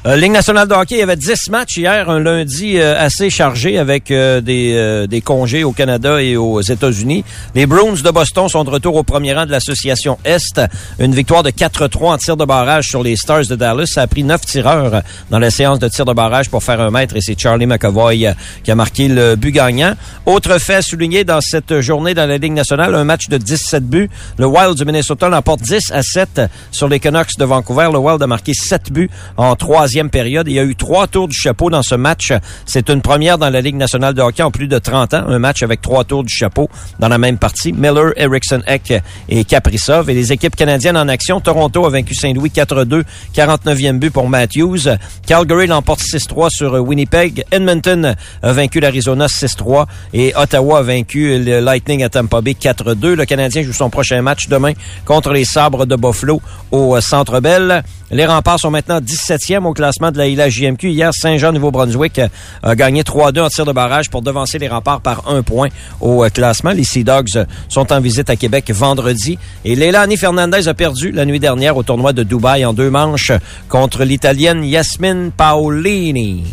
Euh, 0.07 0.15
Ligue 0.15 0.31
nationale 0.31 0.67
de 0.67 0.73
hockey, 0.73 0.95
il 0.95 0.99
y 0.99 1.03
avait 1.03 1.15
10 1.15 1.51
matchs 1.51 1.77
hier, 1.77 2.09
un 2.09 2.19
lundi 2.19 2.79
euh, 2.79 2.95
assez 2.97 3.29
chargé 3.29 3.77
avec 3.77 4.09
euh, 4.09 4.41
des, 4.41 4.73
euh, 4.73 5.05
des 5.05 5.21
congés 5.21 5.63
au 5.63 5.73
Canada 5.73 6.19
et 6.19 6.35
aux 6.35 6.59
États-Unis. 6.59 7.23
Les 7.53 7.67
Bruins 7.67 8.01
de 8.03 8.09
Boston 8.09 8.49
sont 8.49 8.63
de 8.63 8.71
retour 8.71 8.95
au 8.95 9.03
premier 9.03 9.35
rang 9.35 9.45
de 9.45 9.51
l'association 9.51 10.17
Est. 10.25 10.59
Une 10.97 11.13
victoire 11.13 11.43
de 11.43 11.51
4-3 11.51 12.13
en 12.13 12.17
tir 12.17 12.35
de 12.35 12.45
barrage 12.45 12.87
sur 12.87 13.03
les 13.03 13.15
Stars 13.15 13.45
de 13.45 13.55
Dallas. 13.55 13.91
Ça 13.93 14.01
a 14.01 14.07
pris 14.07 14.23
neuf 14.23 14.41
tireurs 14.41 15.03
dans 15.29 15.37
la 15.37 15.51
séance 15.51 15.77
de 15.77 15.87
tir 15.87 16.05
de 16.05 16.13
barrage 16.13 16.49
pour 16.49 16.63
faire 16.63 16.81
un 16.81 16.89
mètre 16.89 17.15
et 17.15 17.21
c'est 17.21 17.39
Charlie 17.39 17.67
McAvoy 17.67 18.33
qui 18.63 18.71
a 18.71 18.75
marqué 18.75 19.07
le 19.07 19.35
but 19.35 19.51
gagnant. 19.51 19.93
Autre 20.25 20.57
fait 20.57 20.81
souligné 20.81 21.25
dans 21.25 21.41
cette 21.41 21.79
journée 21.79 22.15
dans 22.15 22.27
la 22.27 22.39
Ligue 22.39 22.53
nationale, 22.53 22.95
un 22.95 23.03
match 23.03 23.29
de 23.29 23.37
17 23.37 23.87
buts. 23.87 24.09
Le 24.39 24.47
Wild 24.47 24.75
du 24.75 24.83
Minnesota 24.83 25.29
l'emporte 25.29 25.61
10 25.61 25.91
à 25.91 26.01
7 26.01 26.41
sur 26.71 26.87
les 26.87 26.99
Canucks 26.99 27.37
de 27.37 27.45
Vancouver. 27.45 27.89
Le 27.93 27.99
Wild 27.99 28.23
a 28.23 28.27
marqué 28.27 28.55
7 28.55 28.91
buts 28.91 29.11
en 29.37 29.55
trois 29.91 30.09
période. 30.09 30.47
Il 30.47 30.53
y 30.53 30.59
a 30.59 30.63
eu 30.63 30.75
trois 30.75 31.07
tours 31.07 31.27
du 31.27 31.35
chapeau 31.35 31.69
dans 31.69 31.81
ce 31.81 31.95
match. 31.95 32.33
C'est 32.65 32.89
une 32.89 33.01
première 33.01 33.37
dans 33.37 33.49
la 33.49 33.61
Ligue 33.61 33.75
nationale 33.75 34.13
de 34.13 34.21
hockey 34.21 34.43
en 34.43 34.51
plus 34.51 34.67
de 34.67 34.77
30 34.77 35.13
ans. 35.13 35.23
Un 35.27 35.39
match 35.39 35.63
avec 35.63 35.81
trois 35.81 36.03
tours 36.03 36.23
du 36.23 36.33
chapeau 36.33 36.69
dans 36.99 37.07
la 37.07 37.17
même 37.17 37.37
partie. 37.37 37.73
Miller, 37.73 38.13
Erickson, 38.15 38.61
Eck 38.67 38.93
et 39.29 39.43
Kaprizov. 39.43 40.09
Et 40.09 40.13
les 40.13 40.31
équipes 40.31 40.55
canadiennes 40.55 40.97
en 40.97 41.07
action. 41.07 41.39
Toronto 41.41 41.85
a 41.85 41.89
vaincu 41.89 42.15
Saint-Louis 42.15 42.49
4-2. 42.49 43.03
49e 43.35 43.99
but 43.99 44.11
pour 44.11 44.27
Matthews. 44.29 44.89
Calgary 45.25 45.67
l'emporte 45.67 46.01
6-3 46.01 46.49
sur 46.49 46.73
Winnipeg. 46.73 47.43
Edmonton 47.51 48.15
a 48.41 48.53
vaincu 48.53 48.79
l'Arizona 48.79 49.27
6-3. 49.27 49.85
Et 50.13 50.33
Ottawa 50.35 50.79
a 50.79 50.81
vaincu 50.81 51.43
le 51.43 51.59
Lightning 51.59 52.03
à 52.03 52.09
Tampa 52.09 52.41
Bay 52.41 52.55
4-2. 52.59 53.13
Le 53.13 53.25
Canadien 53.25 53.63
joue 53.63 53.73
son 53.73 53.89
prochain 53.89 54.21
match 54.21 54.47
demain 54.47 54.73
contre 55.05 55.31
les 55.31 55.45
Sabres 55.45 55.85
de 55.85 55.95
Buffalo 55.95 56.41
au 56.71 56.99
Centre 57.01 57.39
Bell. 57.39 57.83
Les 58.11 58.25
remparts 58.25 58.59
sont 58.59 58.71
maintenant 58.71 58.99
17e 58.99 59.65
au 59.65 59.73
classement 59.81 60.11
de 60.11 60.19
la 60.19 60.27
ILA 60.27 60.47
JMQ. 60.47 60.89
Hier, 60.89 61.11
Saint-Jean-Nouveau-Brunswick 61.11 62.21
a 62.61 62.75
gagné 62.75 63.01
3-2 63.01 63.41
en 63.41 63.49
tir 63.49 63.65
de 63.65 63.71
barrage 63.71 64.11
pour 64.11 64.21
devancer 64.21 64.59
les 64.59 64.67
remparts 64.67 65.01
par 65.01 65.27
un 65.27 65.41
point 65.41 65.69
au 65.99 66.23
euh, 66.23 66.29
classement. 66.29 66.69
Les 66.69 66.83
Sea 66.83 67.03
Dogs 67.03 67.45
sont 67.67 67.91
en 67.91 67.99
visite 67.99 68.29
à 68.29 68.35
Québec 68.35 68.69
vendredi. 68.69 69.39
Et 69.65 69.75
Leilani 69.75 70.17
Fernandez 70.17 70.67
a 70.67 70.75
perdu 70.75 71.09
la 71.11 71.25
nuit 71.25 71.39
dernière 71.39 71.77
au 71.77 71.81
tournoi 71.81 72.13
de 72.13 72.21
Dubaï 72.21 72.63
en 72.63 72.73
deux 72.73 72.91
manches 72.91 73.31
contre 73.69 74.03
l'Italienne 74.03 74.63
Yasmine 74.63 75.31
Paolini. 75.35 76.43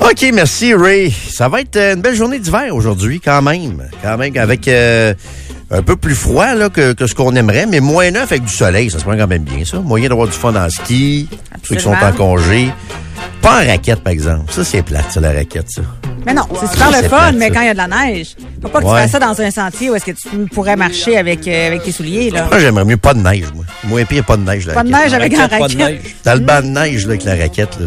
OK, 0.00 0.30
merci 0.32 0.72
Ray. 0.72 1.10
Ça 1.10 1.50
va 1.50 1.60
être 1.60 1.76
une 1.76 2.00
belle 2.00 2.14
journée 2.14 2.38
d'hiver 2.38 2.74
aujourd'hui 2.74 3.20
quand 3.20 3.42
même. 3.42 3.90
Quand 4.02 4.16
même 4.16 4.34
avec... 4.38 4.66
Euh, 4.68 5.12
un 5.70 5.82
peu 5.82 5.96
plus 5.96 6.14
froid 6.14 6.54
là, 6.54 6.68
que, 6.68 6.92
que 6.92 7.06
ce 7.06 7.14
qu'on 7.14 7.34
aimerait, 7.36 7.66
mais 7.66 7.80
moins 7.80 8.10
neuf 8.10 8.32
avec 8.32 8.44
du 8.44 8.52
soleil. 8.52 8.90
Ça 8.90 8.98
se 8.98 9.04
prend 9.04 9.16
quand 9.16 9.28
même 9.28 9.44
bien, 9.44 9.64
ça. 9.64 9.78
Moyen 9.80 10.08
d'avoir 10.08 10.26
du 10.26 10.32
fun 10.32 10.54
en 10.54 10.68
ski, 10.68 11.28
ceux 11.62 11.76
qui 11.76 11.82
sont 11.82 11.92
en 11.92 12.12
congé. 12.12 12.70
Pas 13.42 13.62
en 13.62 13.66
raquette, 13.66 14.00
par 14.00 14.12
exemple. 14.12 14.52
Ça, 14.52 14.64
c'est 14.64 14.82
plate, 14.82 15.10
ça, 15.10 15.20
la 15.20 15.32
raquette, 15.32 15.70
ça. 15.70 15.82
Mais 16.26 16.34
non, 16.34 16.42
c'est 16.58 16.70
super 16.70 16.90
le 16.90 17.08
fun, 17.08 17.32
mais 17.32 17.50
quand 17.50 17.62
il 17.62 17.66
y 17.66 17.70
a 17.70 17.72
de 17.72 17.78
la 17.78 17.88
neige. 17.88 18.36
Faut 18.60 18.68
pas 18.68 18.80
que 18.80 18.84
tu 18.84 18.90
fasses 18.90 19.10
ça 19.10 19.18
dans 19.18 19.40
un 19.40 19.50
sentier 19.50 19.90
où 19.90 19.94
est-ce 19.94 20.04
que 20.04 20.10
tu 20.10 20.28
pourrais 20.52 20.76
marcher 20.76 21.16
avec, 21.16 21.48
euh, 21.48 21.68
avec 21.68 21.82
tes 21.82 21.92
souliers, 21.92 22.30
là. 22.30 22.46
Moi, 22.50 22.58
j'aimerais 22.58 22.84
mieux 22.84 22.98
pas 22.98 23.14
de 23.14 23.20
neige, 23.20 23.46
moi. 23.54 23.64
Moi, 23.84 24.04
pire, 24.04 24.24
pas 24.24 24.36
de 24.36 24.42
neige, 24.42 24.66
la 24.66 24.74
Pas 24.74 24.82
de 24.82 24.90
neige 24.90 25.14
avec 25.14 25.34
la 25.34 25.46
raquette. 25.46 26.02
Dans 26.24 26.34
le 26.34 26.40
banc 26.40 26.60
de 26.60 26.66
neige, 26.66 27.06
là, 27.06 27.12
avec 27.12 27.24
la 27.24 27.36
raquette, 27.36 27.78
là. 27.80 27.86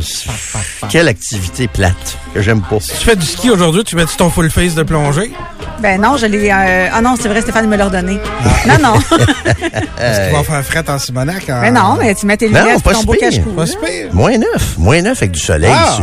Quelle 0.90 1.08
activité 1.08 1.68
plate 1.68 2.18
que 2.34 2.42
j'aime 2.42 2.62
pas. 2.62 2.80
Si 2.80 2.98
tu 2.98 3.06
fais 3.06 3.16
du 3.16 3.26
ski 3.26 3.52
aujourd'hui, 3.52 3.84
tu 3.84 3.96
mets-tu 3.96 4.18
ton 4.18 4.30
full 4.30 4.50
face 4.50 4.74
de 4.74 4.84
plongée? 4.84 5.32
Ben 5.80 6.00
non, 6.00 6.18
je 6.18 6.26
l'ai. 6.26 6.50
Euh... 6.50 6.88
Ah 6.94 7.02
non, 7.02 7.16
c'est 7.20 7.28
vrai, 7.28 7.42
Stéphane 7.42 7.68
me 7.68 7.76
l'a 7.76 7.86
redonné. 7.86 8.20
Non, 8.66 8.76
non. 8.82 8.96
Est-ce 10.00 10.20
que 10.20 10.28
tu 10.30 10.36
vas 10.36 10.44
faire 10.44 10.64
fret 10.64 10.90
en 10.90 10.98
Simonac? 10.98 11.44
Mais 11.48 11.72
non, 11.72 11.98
mais 12.00 12.16
tu 12.16 12.26
mets 12.26 12.38
tes 12.38 12.48
lunettes 12.48 12.80
et 12.80 12.94
ton 12.94 13.04
beau 13.04 13.14
cache-cou. 13.14 13.52
Moins 14.14 14.38
neuf. 14.38 14.78
Moins 14.78 15.02
neuf 15.02 15.22
avec 15.24 15.32
du 15.32 15.40
soleil. 15.40 15.72
Ah. 15.74 15.98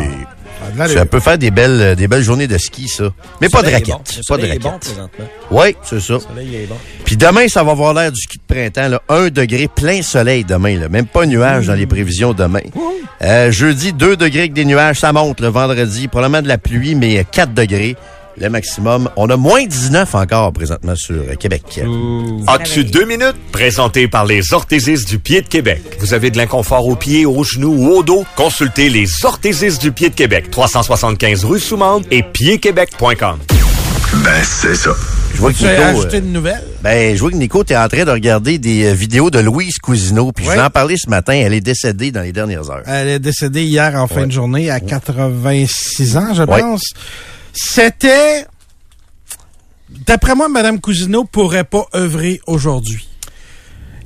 Ça 0.87 1.07
peut 1.07 1.21
faire 1.21 1.39
des 1.39 1.51
belles, 1.51 1.97
des 1.97 2.07
belles 2.07 2.23
journées 2.23 2.47
de 2.47 2.59
ski, 2.59 2.89
ça. 2.89 3.05
Mais 3.41 3.49
pas 3.49 3.63
de 3.63 3.71
raquettes. 3.71 4.21
Pas 4.29 4.37
de 4.37 4.47
raquettes. 4.47 4.95
oui, 5.51 5.77
c'est 5.83 6.01
ça. 6.01 6.19
Puis 7.05 7.17
demain, 7.17 7.49
ça 7.49 7.63
va 7.63 7.73
avoir 7.73 7.95
l'air 7.95 8.13
du 8.13 8.21
ski 8.21 8.39
de 8.39 8.55
printemps. 8.55 8.89
Là. 8.89 9.03
Un 9.09 9.29
degré 9.29 9.69
plein 9.69 10.03
soleil 10.03 10.45
demain. 10.45 10.79
Là. 10.79 10.89
Même 10.89 11.07
pas 11.07 11.27
nuage 11.27 11.67
dans 11.67 11.75
les 11.75 11.87
prévisions 11.87 12.33
demain. 12.33 12.61
Euh, 13.23 13.51
jeudi, 13.51 13.93
2 13.93 14.17
degrés 14.17 14.41
avec 14.41 14.53
des 14.53 14.65
nuages. 14.65 15.01
Ça 15.01 15.13
monte 15.13 15.41
le 15.41 15.49
vendredi. 15.49 16.09
Probablement 16.09 16.43
de 16.43 16.49
la 16.49 16.59
pluie, 16.59 16.95
mais 16.95 17.25
4 17.31 17.53
degrés 17.53 17.97
le 18.41 18.49
maximum. 18.49 19.09
On 19.17 19.29
a 19.29 19.37
moins 19.37 19.65
19 19.65 20.15
encore 20.15 20.53
présentement 20.53 20.95
sur 20.97 21.37
Québec. 21.39 21.81
As-tu 22.47 22.85
deux 22.85 23.05
minutes? 23.05 23.37
Présenté 23.53 24.09
par 24.09 24.25
les 24.25 24.53
orthésistes 24.53 25.09
du 25.09 25.19
pied 25.19 25.43
de 25.43 25.49
Québec. 25.49 25.83
Vous 26.01 26.15
avez 26.15 26.31
de 26.31 26.39
l'inconfort 26.39 26.87
aux 26.87 26.97
pieds, 26.97 27.27
aux 27.27 27.45
genoux 27.45 27.75
ou 27.75 27.89
au 27.91 28.03
dos? 28.03 28.25
Consultez 28.37 28.89
les 28.89 29.07
orthésistes 29.25 29.81
du 29.83 29.93
pied 29.93 30.09
de 30.09 30.15
Québec. 30.15 30.51
375 30.51 31.45
rue 31.45 31.61
Soumande 31.61 32.05
et 32.11 32.23
piedquebec.com. 32.23 33.39
Ben, 34.25 34.43
c'est 34.43 34.75
ça. 34.75 34.91
Je 35.35 35.39
vois 35.39 35.53
que 35.53 35.59
Nico, 35.59 35.83
ajouté 35.83 36.19
une 36.19 36.33
nouvelle? 36.33 36.65
Ben, 36.83 37.15
je 37.15 37.21
vois 37.21 37.31
que 37.31 37.37
Nico, 37.37 37.63
t'es 37.63 37.77
en 37.77 37.87
train 37.87 38.05
de 38.05 38.11
regarder 38.11 38.59
des 38.59 38.87
euh, 38.87 38.93
vidéos 38.93 39.31
de 39.31 39.39
Louise 39.39 39.79
Cousineau. 39.79 40.33
Puis 40.33 40.47
je 40.47 40.51
vais 40.51 40.61
en 40.61 40.71
parler 40.71 40.97
ce 40.97 41.09
matin. 41.09 41.35
Elle 41.35 41.55
est 41.55 41.61
décédée 41.61 42.11
dans 42.11 42.23
les 42.23 42.33
dernières 42.33 42.69
heures. 42.71 42.83
Elle 42.87 43.09
est 43.09 43.19
décédée 43.21 43.63
hier 43.63 43.95
en 43.95 44.09
fin 44.09 44.27
de 44.27 44.33
journée 44.33 44.69
à 44.71 44.81
86 44.81 46.17
ans, 46.17 46.35
je 46.35 46.43
pense. 46.43 46.83
C'était 47.53 48.47
D'après 49.91 50.35
moi, 50.35 50.49
Mme 50.49 50.81
Cousineau 50.81 51.25
pourrait 51.25 51.65
pas 51.65 51.87
œuvrer 51.95 52.41
aujourd'hui. 52.47 53.09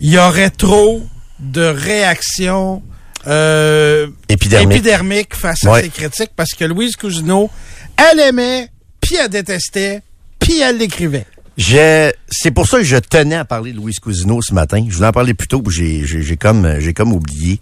Il 0.00 0.10
y 0.10 0.18
aurait 0.18 0.50
trop 0.50 1.02
de 1.38 1.62
réactions 1.62 2.82
euh, 3.26 4.08
épidermiques. 4.28 5.34
face 5.34 5.64
à 5.66 5.80
ses 5.80 5.90
critiques 5.90 6.30
parce 6.34 6.50
que 6.52 6.64
Louise 6.64 6.96
Cousineau, 6.96 7.50
elle 7.96 8.18
aimait, 8.20 8.68
puis 9.00 9.16
elle 9.16 9.28
détestait, 9.28 10.02
puis 10.38 10.60
elle 10.60 10.78
l'écrivait. 10.78 11.26
C'est 11.56 12.50
pour 12.50 12.66
ça 12.66 12.78
que 12.78 12.84
je 12.84 12.96
tenais 12.96 13.36
à 13.36 13.44
parler 13.44 13.72
de 13.72 13.76
Louise 13.76 13.98
Cousineau 13.98 14.40
ce 14.42 14.54
matin. 14.54 14.84
Je 14.88 14.94
voulais 14.94 15.08
en 15.08 15.12
parler 15.12 15.34
plus 15.34 15.48
tôt, 15.48 15.62
j'ai 15.68 16.36
comme, 16.40 16.80
j'ai 16.80 16.94
comme 16.94 17.12
oublié. 17.12 17.60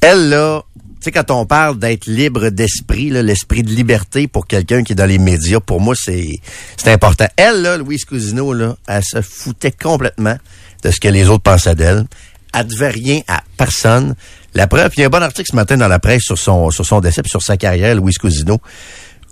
Elle, 0.00 0.30
là, 0.30 0.62
tu 1.00 1.04
sais, 1.04 1.12
quand 1.12 1.30
on 1.30 1.46
parle 1.46 1.78
d'être 1.78 2.04
libre 2.04 2.50
d'esprit, 2.50 3.08
l'esprit 3.08 3.62
de 3.62 3.70
liberté 3.70 4.28
pour 4.28 4.46
quelqu'un 4.46 4.82
qui 4.82 4.92
est 4.92 4.96
dans 4.96 5.06
les 5.06 5.18
médias, 5.18 5.58
pour 5.58 5.80
moi, 5.80 5.94
c'est 5.96 6.40
important. 6.84 7.24
Elle, 7.36 7.62
là, 7.62 7.78
Louise 7.78 8.04
Cousineau, 8.04 8.52
là, 8.52 8.76
elle 8.86 9.02
se 9.02 9.22
foutait 9.22 9.72
complètement 9.72 10.36
de 10.82 10.90
ce 10.90 11.00
que 11.00 11.08
les 11.08 11.30
autres 11.30 11.42
pensaient 11.42 11.74
d'elle. 11.74 12.04
Elle 12.52 12.66
devait 12.66 12.90
rien 12.90 13.20
à 13.28 13.42
personne. 13.56 14.14
La 14.52 14.66
preuve, 14.66 14.90
il 14.98 15.00
y 15.00 15.02
a 15.04 15.06
un 15.06 15.10
bon 15.10 15.22
article 15.22 15.48
ce 15.50 15.56
matin 15.56 15.78
dans 15.78 15.88
la 15.88 16.00
presse 16.00 16.22
sur 16.22 16.36
son, 16.36 16.70
sur 16.70 16.84
son 16.84 17.00
décès, 17.00 17.22
sur 17.24 17.40
sa 17.40 17.56
carrière, 17.56 17.94
Louise 17.94 18.18
Cousineau. 18.18 18.60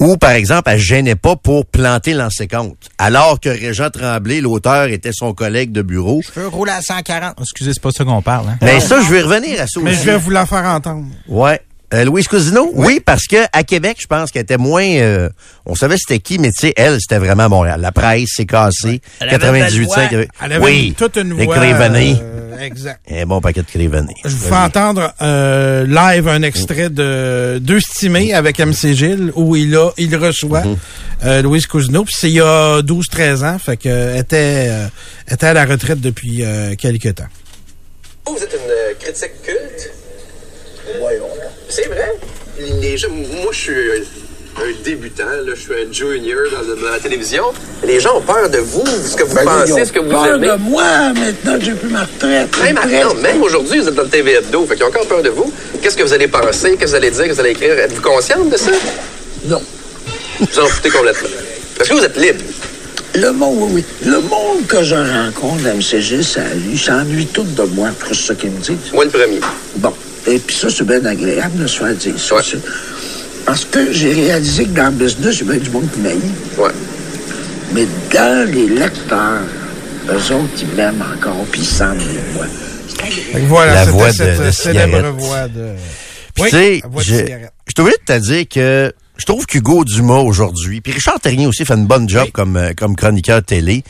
Ou, 0.00 0.16
par 0.16 0.30
exemple, 0.30 0.70
elle 0.70 0.78
gênait 0.78 1.16
pas 1.16 1.34
pour 1.36 1.66
planter 1.66 2.14
l'ancien-compte. 2.14 2.78
Alors 2.98 3.40
que 3.40 3.48
Régent 3.48 3.90
Tremblay, 3.90 4.40
l'auteur, 4.40 4.86
était 4.86 5.10
son 5.12 5.34
collègue 5.34 5.72
de 5.72 5.82
bureau. 5.82 6.22
Je 6.22 6.40
veux 6.40 6.48
rouler 6.48 6.72
à 6.72 6.80
140. 6.80 7.34
Excusez, 7.40 7.72
c'est 7.74 7.82
pas 7.82 7.90
ça 7.90 8.04
qu'on 8.04 8.22
parle. 8.22 8.48
Hein? 8.50 8.58
Mais 8.62 8.80
ça, 8.80 9.00
je 9.02 9.12
vais 9.12 9.22
revenir 9.22 9.60
à 9.60 9.66
ça 9.66 9.80
Mais 9.82 9.94
je 9.94 10.04
vais 10.04 10.16
vous 10.16 10.30
la 10.30 10.46
faire 10.46 10.64
entendre. 10.64 11.06
Ouais. 11.26 11.60
Euh, 11.94 12.04
Louise 12.04 12.28
Cousineau? 12.28 12.70
Oui, 12.74 13.00
parce 13.00 13.26
que 13.26 13.36
à 13.52 13.62
Québec, 13.64 13.96
je 13.98 14.06
pense 14.06 14.30
qu'elle 14.30 14.42
était 14.42 14.58
moins... 14.58 14.84
Euh, 14.84 15.30
on 15.64 15.74
savait 15.74 15.96
c'était 15.96 16.18
qui, 16.18 16.38
mais 16.38 16.52
tu 16.52 16.66
sais, 16.66 16.74
elle, 16.76 16.98
c'était 17.00 17.18
vraiment 17.18 17.48
Montréal. 17.48 17.80
La 17.80 17.92
presse, 17.92 18.28
c'est 18.36 18.44
cassé. 18.44 19.00
98 19.20 19.88
Elle 19.96 20.52
avait 20.52 20.64
oui, 20.64 20.94
toute 20.96 21.16
une 21.16 21.32
voix... 21.32 21.56
Euh, 22.52 22.58
exact. 22.58 23.00
Un 23.10 23.26
bon 23.26 23.40
paquet 23.40 23.62
de 23.62 23.66
Crévenet. 23.66 24.14
Je 24.24 24.30
vous 24.30 24.48
fais 24.48 24.54
entendre 24.54 25.12
euh, 25.20 25.86
live 25.86 26.28
un 26.28 26.42
extrait 26.42 26.90
de 26.90 27.58
Deux 27.60 27.80
Stimés 27.80 28.34
avec 28.34 28.58
MC 28.58 28.94
Gilles, 28.94 29.32
où 29.34 29.56
il 29.56 29.76
a, 29.76 29.90
il 29.98 30.14
reçoit 30.16 30.62
mm-hmm. 30.62 30.76
euh, 31.24 31.42
Louise 31.42 31.66
Cousineau. 31.66 32.04
Puis 32.04 32.14
c'est 32.16 32.30
il 32.30 32.36
y 32.36 32.40
a 32.40 32.80
12-13 32.82 33.44
ans, 33.44 33.58
fait 33.58 33.76
que 33.76 34.18
était, 34.18 34.70
était 35.30 35.46
à 35.46 35.54
la 35.54 35.64
retraite 35.64 36.00
depuis 36.00 36.42
quelques 36.78 37.14
temps. 37.14 37.28
Vous 38.26 38.42
êtes 38.42 38.52
une 38.52 38.98
critique 38.98 39.42
culte? 39.42 39.90
Voyons. 41.00 41.28
C'est 41.68 41.86
vrai. 41.86 42.12
Les 42.58 42.96
moi, 43.08 43.52
je 43.52 43.58
suis 43.58 43.72
un 44.62 44.82
débutant, 44.84 45.24
là, 45.24 45.52
je 45.54 45.60
suis 45.60 45.72
un 45.72 45.92
junior 45.92 46.38
dans, 46.50 46.90
la 46.90 46.98
télévision. 46.98 47.44
Les 47.84 48.00
gens 48.00 48.18
ont 48.18 48.20
peur 48.20 48.48
de 48.50 48.58
vous, 48.58 48.84
ce 48.86 49.16
que 49.16 49.24
vous 49.24 49.34
ben, 49.34 49.44
pensez, 49.44 49.84
ce 49.84 49.92
que 49.92 50.00
vous 50.00 50.10
peur 50.10 50.34
aimez. 50.34 50.48
de 50.48 50.56
moi, 50.56 51.12
maintenant 51.14 51.58
que 51.58 51.64
j'ai 51.64 51.72
plus 51.72 51.88
ma 51.88 52.02
retraite. 52.02 52.48
Même, 52.62 53.20
même 53.20 53.42
aujourd'hui, 53.42 53.80
vous 53.80 53.88
êtes 53.88 53.94
dans 53.94 54.02
le 54.02 54.08
TV 54.08 54.32
Hebdo, 54.32 54.66
fait 54.66 54.74
qu'ils 54.74 54.84
ont 54.84 54.88
encore 54.88 55.06
peur 55.06 55.22
de 55.22 55.30
vous. 55.30 55.52
Qu'est-ce 55.80 55.96
que 55.96 56.02
vous 56.02 56.12
allez 56.12 56.28
penser, 56.28 56.76
qu'est-ce 56.76 56.78
que 56.78 56.86
vous 56.86 56.94
allez 56.94 57.10
dire, 57.10 57.24
qu'est-ce 57.24 57.30
que 57.30 57.34
vous 57.34 57.40
allez 57.40 57.50
écrire? 57.50 57.78
Êtes-vous 57.78 58.02
consciente 58.02 58.50
de 58.50 58.56
ça? 58.56 58.72
Non. 59.46 59.62
Vous 60.40 60.60
en 60.60 60.66
foutez 60.66 60.90
complètement. 60.90 61.28
Est-ce 61.80 61.88
que 61.88 61.94
vous 61.94 62.04
êtes 62.04 62.16
libre? 62.16 62.42
Le 63.14 63.32
monde, 63.32 63.56
oui, 63.60 63.70
oui. 63.74 63.84
Le 64.04 64.20
monde 64.20 64.66
que 64.68 64.82
je 64.82 64.94
rencontre 64.94 65.66
à 65.66 65.74
MCG, 65.74 66.22
ça, 66.22 66.40
lui, 66.54 66.78
s'ennuie 66.78 67.26
tout 67.26 67.42
de 67.42 67.62
moi, 67.62 67.90
c'est 68.08 68.14
ça 68.14 68.34
qu'ils 68.34 68.50
me 68.50 68.58
disent. 68.58 68.92
Moi, 68.92 69.04
le 69.04 69.10
premier. 69.10 69.40
Bon. 69.76 69.92
Et 70.26 70.38
puis 70.38 70.54
ça, 70.54 70.68
c'est 70.68 70.84
bien 70.84 71.04
agréable 71.04 71.62
de 71.62 71.66
se 71.66 71.78
faire 71.78 71.94
dire 71.94 72.18
ça. 72.18 72.36
Parce 73.48 73.64
que 73.64 73.90
j'ai 73.94 74.12
réalisé 74.12 74.64
que 74.64 74.76
dans 74.76 74.88
le 74.88 75.06
business, 75.06 75.40
il 75.40 75.46
y 75.46 75.52
a 75.52 75.58
du 75.58 75.70
monde 75.70 75.90
qui 75.90 76.00
m'aime. 76.00 76.20
Ouais. 76.58 76.68
Mais 77.72 77.86
dans 78.12 78.52
les 78.52 78.68
lecteurs, 78.68 79.40
eux 80.06 80.34
autres, 80.34 80.52
ils 80.60 80.76
m'aiment 80.76 81.02
encore, 81.16 81.46
puis 81.50 81.62
ils 81.62 81.66
sentent 81.66 81.96
voix. 82.34 82.44
Voilà, 83.46 83.72
la 83.72 83.84
voix 83.86 84.10
de, 84.10 84.12
cette 84.12 84.44
de 84.44 84.50
célèbre 84.50 85.12
voix 85.12 85.48
de... 85.48 85.70
Puis 86.34 86.44
tu 86.44 86.50
sais, 86.50 86.82
je, 86.98 87.14
je 87.66 87.72
t'ai 87.72 87.80
oublié 87.80 87.96
de 88.06 88.14
te 88.14 88.18
dire 88.18 88.44
que 88.46 88.92
je 89.16 89.24
trouve 89.24 89.46
qu'Hugo 89.46 89.82
Dumas 89.86 90.18
aujourd'hui, 90.18 90.82
puis 90.82 90.92
Richard 90.92 91.18
Terrien 91.18 91.48
aussi 91.48 91.64
fait 91.64 91.72
une 91.72 91.86
bonne 91.86 92.06
job 92.06 92.28
comme, 92.34 92.58
euh, 92.58 92.72
comme 92.76 92.96
chroniqueur 92.96 93.42
télé 93.42 93.82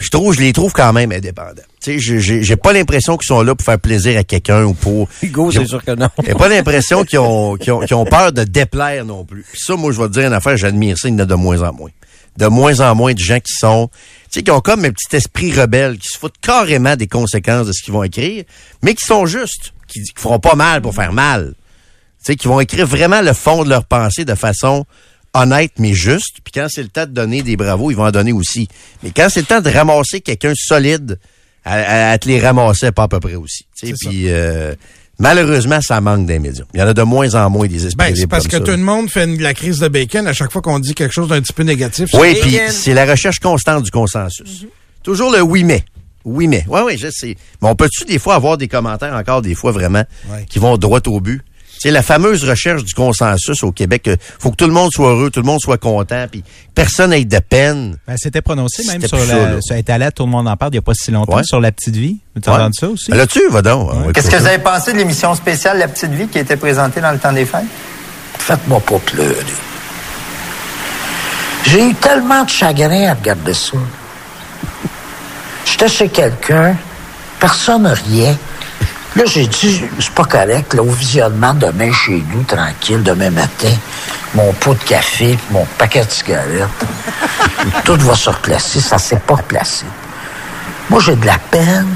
je 0.00 0.08
trouve, 0.08 0.34
je 0.34 0.40
les 0.40 0.52
trouve 0.52 0.72
quand 0.72 0.92
même 0.92 1.12
indépendants. 1.12 1.62
Tu 1.80 2.00
sais, 2.00 2.42
j'ai 2.42 2.56
pas 2.56 2.72
l'impression 2.72 3.16
qu'ils 3.16 3.26
sont 3.26 3.42
là 3.42 3.54
pour 3.54 3.64
faire 3.64 3.78
plaisir 3.78 4.18
à 4.18 4.24
quelqu'un 4.24 4.64
ou 4.64 4.74
pour. 4.74 5.08
Hugo, 5.22 5.50
c'est 5.50 5.66
sûr 5.66 5.84
que 5.84 5.92
non. 5.92 6.08
J'ai 6.26 6.34
pas 6.34 6.48
l'impression 6.48 7.04
qu'ils 7.04 7.18
ont, 7.18 7.56
qu'ils 7.56 7.72
ont, 7.72 7.82
ont, 7.92 8.04
peur 8.04 8.32
de 8.32 8.44
déplaire 8.44 9.04
non 9.04 9.24
plus. 9.24 9.44
Puis 9.50 9.60
ça, 9.60 9.76
moi, 9.76 9.92
je 9.92 10.00
vais 10.00 10.08
te 10.08 10.12
dire 10.12 10.26
une 10.26 10.32
affaire, 10.32 10.56
j'admire 10.56 10.98
ça, 10.98 11.08
il 11.08 11.12
y 11.12 11.14
en 11.14 11.20
a 11.20 11.26
de 11.26 11.34
moins 11.34 11.62
en 11.62 11.72
moins. 11.72 11.90
De 12.36 12.46
moins 12.46 12.80
en 12.80 12.94
moins 12.96 13.12
de 13.12 13.18
gens 13.18 13.38
qui 13.38 13.52
sont, 13.52 13.88
tu 14.24 14.40
sais, 14.40 14.42
qui 14.42 14.50
ont 14.50 14.60
comme 14.60 14.84
un 14.84 14.90
petit 14.90 15.14
esprit 15.14 15.52
rebelle, 15.52 15.98
qui 15.98 16.08
se 16.08 16.18
foutent 16.18 16.38
carrément 16.40 16.96
des 16.96 17.06
conséquences 17.06 17.68
de 17.68 17.72
ce 17.72 17.82
qu'ils 17.82 17.94
vont 17.94 18.02
écrire, 18.02 18.44
mais 18.82 18.94
qui 18.94 19.04
sont 19.04 19.26
justes, 19.26 19.72
qui, 19.86 20.02
qui 20.02 20.12
feront 20.16 20.40
pas 20.40 20.56
mal 20.56 20.82
pour 20.82 20.94
faire 20.94 21.12
mal. 21.12 21.54
Tu 22.18 22.32
sais, 22.32 22.36
qui 22.36 22.48
vont 22.48 22.58
écrire 22.58 22.86
vraiment 22.86 23.20
le 23.20 23.32
fond 23.34 23.62
de 23.62 23.68
leur 23.68 23.84
pensée 23.84 24.24
de 24.24 24.34
façon 24.34 24.84
honnête 25.34 25.72
mais 25.78 25.92
juste. 25.92 26.36
Puis 26.42 26.52
quand 26.52 26.66
c'est 26.68 26.82
le 26.82 26.88
temps 26.88 27.06
de 27.06 27.12
donner 27.12 27.42
des 27.42 27.56
bravos, 27.56 27.90
ils 27.90 27.96
vont 27.96 28.06
en 28.06 28.10
donner 28.10 28.32
aussi. 28.32 28.68
Mais 29.02 29.10
quand 29.14 29.28
c'est 29.28 29.40
le 29.40 29.46
temps 29.46 29.60
de 29.60 29.70
ramasser 29.70 30.20
quelqu'un 30.20 30.52
solide, 30.56 31.18
à, 31.64 32.16
te 32.18 32.28
les 32.28 32.40
ramasser 32.40 32.92
pas 32.92 33.04
à 33.04 33.08
peu 33.08 33.20
près 33.20 33.34
aussi. 33.34 33.66
Puis 33.80 34.28
euh, 34.28 34.74
malheureusement, 35.18 35.80
ça 35.80 36.00
manque 36.00 36.26
des 36.26 36.38
médias. 36.38 36.64
Il 36.74 36.80
y 36.80 36.82
en 36.82 36.88
a 36.88 36.94
de 36.94 37.02
moins 37.02 37.34
en 37.34 37.50
moins 37.50 37.66
des 37.66 37.86
esprits. 37.86 38.10
Ben, 38.10 38.16
c'est 38.16 38.26
parce 38.26 38.48
que 38.48 38.56
tout 38.56 38.70
le 38.70 38.76
monde 38.78 39.10
fait 39.10 39.26
la 39.26 39.54
crise 39.54 39.78
de 39.78 39.88
bacon 39.88 40.26
à 40.26 40.32
chaque 40.32 40.52
fois 40.52 40.62
qu'on 40.62 40.78
dit 40.78 40.94
quelque 40.94 41.12
chose 41.12 41.28
d'un 41.28 41.40
petit 41.40 41.52
peu 41.52 41.62
négatif. 41.62 42.10
Oui, 42.14 42.36
puis 42.40 42.58
c'est 42.70 42.94
la 42.94 43.06
recherche 43.06 43.38
constante 43.38 43.84
du 43.84 43.90
consensus. 43.90 44.62
Mhm. 44.62 44.68
Toujours 45.02 45.30
le 45.30 45.42
oui 45.42 45.64
mais. 45.64 45.84
Oui 46.24 46.48
mais. 46.48 46.64
Oui, 46.68 46.80
oui, 46.84 46.98
je 46.98 47.10
sais. 47.10 47.36
Mais 47.60 47.68
on 47.68 47.74
peut-tu 47.74 48.04
des 48.04 48.18
fois 48.18 48.34
avoir 48.34 48.56
des 48.56 48.68
commentaires 48.68 49.14
encore 49.14 49.42
des 49.42 49.54
fois 49.54 49.72
vraiment 49.72 50.04
qui 50.48 50.58
vont 50.58 50.76
droit 50.76 51.00
au 51.06 51.20
but? 51.20 51.42
C'est 51.84 51.90
la 51.90 52.02
fameuse 52.02 52.48
recherche 52.48 52.82
du 52.82 52.94
consensus 52.94 53.62
au 53.62 53.70
Québec. 53.70 54.08
faut 54.38 54.50
que 54.50 54.56
tout 54.56 54.66
le 54.66 54.72
monde 54.72 54.90
soit 54.90 55.10
heureux, 55.10 55.28
tout 55.28 55.40
le 55.40 55.46
monde 55.46 55.60
soit 55.60 55.76
content, 55.76 56.24
puis 56.30 56.42
personne 56.74 57.10
n'ait 57.10 57.26
de 57.26 57.38
peine. 57.40 57.98
Ben, 58.08 58.16
c'était 58.16 58.40
prononcé 58.40 58.86
même 58.86 59.06
sur 59.06 59.18
la, 59.18 59.60
ça 59.60 59.74
a 59.74 59.76
été 59.76 59.92
allé, 59.92 60.08
tout 60.16 60.24
le 60.24 60.30
monde 60.30 60.48
en 60.48 60.56
parle 60.56 60.70
il 60.72 60.76
n'y 60.76 60.78
a 60.78 60.82
pas 60.82 60.94
si 60.94 61.10
longtemps, 61.10 61.42
sur 61.42 61.60
La 61.60 61.72
Petite 61.72 61.96
Vie. 61.96 62.20
Tu 62.42 62.48
as 62.48 62.54
entendu 62.54 62.72
ça 62.80 62.88
aussi? 62.88 63.10
Ben, 63.10 63.18
là-dessus, 63.18 63.50
va 63.50 63.60
donc. 63.60 64.14
Qu'est-ce 64.14 64.30
que 64.30 64.36
vous 64.36 64.46
avez 64.46 64.60
pensé 64.60 64.94
de 64.94 64.96
l'émission 64.96 65.34
spéciale 65.34 65.76
La 65.76 65.86
Petite 65.86 66.12
Vie 66.12 66.26
qui 66.26 66.38
a 66.38 66.40
été 66.40 66.56
présentée 66.56 67.02
dans 67.02 67.12
le 67.12 67.18
temps 67.18 67.34
des 67.34 67.44
fêtes? 67.44 67.66
Faites-moi 68.38 68.80
pas 68.80 68.98
pleurer. 69.00 69.36
J'ai 71.66 71.90
eu 71.90 71.94
tellement 71.96 72.44
de 72.44 72.48
chagrin 72.48 73.10
à 73.10 73.12
regarder 73.12 73.52
ça. 73.52 73.76
J'étais 75.66 75.88
chez 75.88 76.08
quelqu'un, 76.08 76.78
personne 77.38 77.82
ne 77.82 77.90
riait. 77.90 78.36
Là, 79.16 79.22
j'ai 79.26 79.46
dit, 79.46 79.84
c'est 80.00 80.10
pas 80.10 80.24
correct, 80.24 80.74
là, 80.74 80.82
au 80.82 80.90
visionnement, 80.90 81.54
demain 81.54 81.92
chez 81.92 82.24
nous, 82.32 82.42
tranquille, 82.42 83.00
demain 83.00 83.30
matin, 83.30 83.70
mon 84.34 84.52
pot 84.54 84.74
de 84.74 84.82
café, 84.82 85.38
mon 85.52 85.64
paquet 85.78 86.04
de 86.04 86.10
cigarettes, 86.10 86.68
tout 87.84 87.96
va 87.98 88.16
se 88.16 88.28
replacer, 88.28 88.80
ça 88.80 88.98
s'est 88.98 89.20
pas 89.24 89.36
replacé. 89.36 89.84
Moi, 90.90 91.00
j'ai 91.00 91.14
de 91.14 91.26
la 91.26 91.38
peine, 91.38 91.86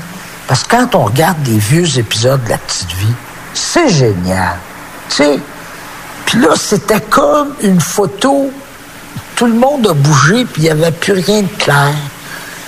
parce 0.46 0.62
que 0.62 0.76
quand 0.76 0.94
on 0.94 1.04
regarde 1.06 1.42
des 1.42 1.58
vieux 1.58 1.98
épisodes 1.98 2.42
de 2.44 2.50
La 2.50 2.58
Petite 2.58 2.92
Vie, 2.92 3.14
c'est 3.52 3.88
génial. 3.88 4.56
Tu 5.08 5.16
sais, 5.16 5.40
puis 6.24 6.38
là, 6.38 6.50
c'était 6.54 7.00
comme 7.00 7.54
une 7.62 7.80
photo, 7.80 8.52
tout 9.34 9.46
le 9.46 9.54
monde 9.54 9.88
a 9.88 9.92
bougé, 9.92 10.44
puis 10.44 10.62
il 10.62 10.64
n'y 10.66 10.70
avait 10.70 10.92
plus 10.92 11.14
rien 11.14 11.42
de 11.42 11.48
clair. 11.58 11.94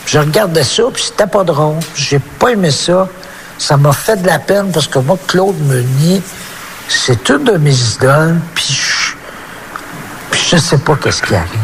Je 0.07 0.19
regardais 0.19 0.65
ça, 0.65 0.83
puis 0.93 1.05
c'était 1.05 1.29
pas 1.29 1.45
drôle. 1.45 1.77
J'ai 1.95 2.19
pas 2.19 2.49
aimé 2.49 2.73
ça 2.73 3.07
ça 3.61 3.77
m'a 3.77 3.93
fait 3.93 4.17
de 4.23 4.27
la 4.27 4.39
peine 4.39 4.73
parce 4.73 4.87
que 4.87 4.99
moi, 4.99 5.19
Claude 5.27 5.61
Meunier, 5.67 6.23
c'est 6.89 7.29
une 7.29 7.45
de 7.45 7.59
mes 7.59 7.75
idoles, 7.95 8.41
puis 8.55 8.73
je, 8.73 10.57
je 10.57 10.57
sais 10.57 10.79
pas 10.79 10.97
qu'est-ce 10.97 11.23
qui 11.23 11.35
arrive. 11.35 11.61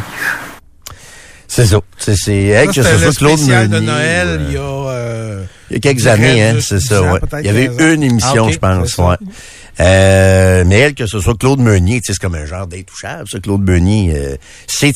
C'est 1.49 1.65
ça. 1.65 1.81
C'est, 1.97 2.17
c'est, 2.17 2.67
que 2.67 2.83
ce 2.83 2.83
soit 2.83 3.17
Claude 3.17 3.41
Meunier. 3.41 3.69
de 3.69 3.81
Noël, 3.81 4.43
il 4.47 4.55
y 4.55 4.59
a... 4.59 4.61
Euh, 4.61 5.45
il 5.71 5.75
y 5.75 5.77
a 5.79 5.81
quelques 5.81 6.07
années, 6.07 6.45
hein, 6.45 6.59
c'est 6.61 6.81
ça, 6.81 7.03
ouais. 7.03 7.19
Il 7.41 7.47
y 7.47 7.49
avait 7.49 7.71
une 7.95 8.03
émission, 8.03 8.47
ah, 8.47 8.53
je 8.53 8.59
pense, 8.59 8.99
ouais. 8.99 9.17
Euh, 9.79 10.65
mais 10.67 10.79
elle, 10.79 10.95
que 10.95 11.07
ce 11.07 11.21
soit 11.21 11.37
Claude 11.37 11.61
Meunier, 11.61 12.01
c'est 12.03 12.17
comme 12.17 12.35
un 12.35 12.47
genre 12.47 12.67
d'intouchable, 12.67 13.29
ça, 13.31 13.39
Claude 13.41 13.63
Meunier. 13.63 14.15
Euh, 14.17 14.37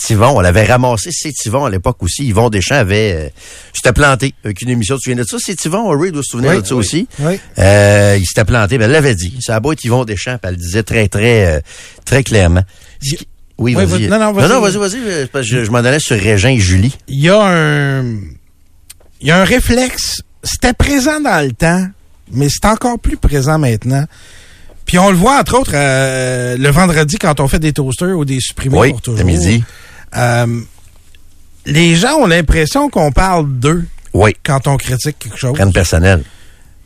Yvon, 0.08 0.38
on 0.38 0.40
l'avait 0.40 0.64
ramassé 0.64 1.10
Yvon 1.44 1.66
à 1.66 1.70
l'époque 1.70 2.02
aussi. 2.02 2.26
Yvon 2.26 2.48
Deschamps 2.48 2.76
avait... 2.76 3.12
Euh, 3.12 3.28
s'était 3.74 3.92
planté 3.92 4.34
avec 4.42 4.62
une 4.62 4.70
émission, 4.70 4.96
tu 4.96 5.00
te 5.00 5.04
souviens 5.04 5.22
de 5.22 5.28
ça? 5.28 5.36
C'est 5.38 5.64
Yvon, 5.64 5.88
Ray 5.90 6.12
doit 6.12 6.22
se 6.22 6.30
souvenir 6.30 6.62
de 6.62 6.66
ça 6.66 6.74
aussi. 6.74 7.06
Oui. 7.18 7.38
Euh, 7.58 8.16
il 8.18 8.24
s'était 8.24 8.44
planté, 8.44 8.78
ben, 8.78 8.86
elle 8.86 8.92
l'avait 8.92 9.14
dit. 9.14 9.36
Ça 9.40 9.56
a 9.56 9.60
beau 9.60 9.72
être 9.72 9.84
Yvon 9.84 10.04
Deschamps, 10.04 10.38
elle 10.42 10.50
le 10.50 10.56
disait 10.56 10.82
très, 10.82 11.08
très, 11.08 11.46
euh, 11.46 11.60
très 12.04 12.22
clairement. 12.22 12.62
Oui, 13.58 13.74
vas-y. 13.74 14.08
Non, 14.08 14.18
non, 14.18 14.32
vas-y. 14.32 14.48
Non, 14.48 14.60
vas-y, 14.60 14.78
vas-y. 14.78 15.44
Je, 15.44 15.64
je 15.64 15.70
m'en 15.70 15.78
allais 15.78 16.00
sur 16.00 16.18
Régin 16.18 16.48
et 16.48 16.58
Julie. 16.58 16.96
Il 17.08 17.20
y 17.20 17.28
a 17.28 17.38
un... 17.42 18.04
Il 19.22 19.26
y 19.26 19.30
a 19.30 19.38
un 19.38 19.44
réflexe. 19.44 20.22
C'était 20.42 20.72
présent 20.72 21.20
dans 21.20 21.44
le 21.44 21.52
temps, 21.52 21.86
mais 22.32 22.48
c'est 22.48 22.64
encore 22.64 22.98
plus 22.98 23.18
présent 23.18 23.58
maintenant. 23.58 24.06
Puis 24.90 24.98
on 24.98 25.08
le 25.08 25.16
voit, 25.16 25.38
entre 25.38 25.56
autres, 25.56 25.70
euh, 25.72 26.56
le 26.56 26.68
vendredi, 26.70 27.16
quand 27.16 27.38
on 27.38 27.46
fait 27.46 27.60
des 27.60 27.72
toasters 27.72 28.18
ou 28.18 28.24
des 28.24 28.40
supprimés 28.40 28.76
oui, 28.76 28.90
pour 28.90 29.00
toujours. 29.00 29.24
midi. 29.24 29.62
Euh, 30.16 30.62
les 31.64 31.94
gens 31.94 32.16
ont 32.16 32.26
l'impression 32.26 32.90
qu'on 32.90 33.12
parle 33.12 33.48
d'eux. 33.60 33.84
Oui. 34.14 34.34
Quand 34.42 34.66
on 34.66 34.76
critique 34.76 35.16
quelque 35.20 35.38
chose. 35.38 35.52
Prenne 35.52 35.72
personnel. 35.72 36.24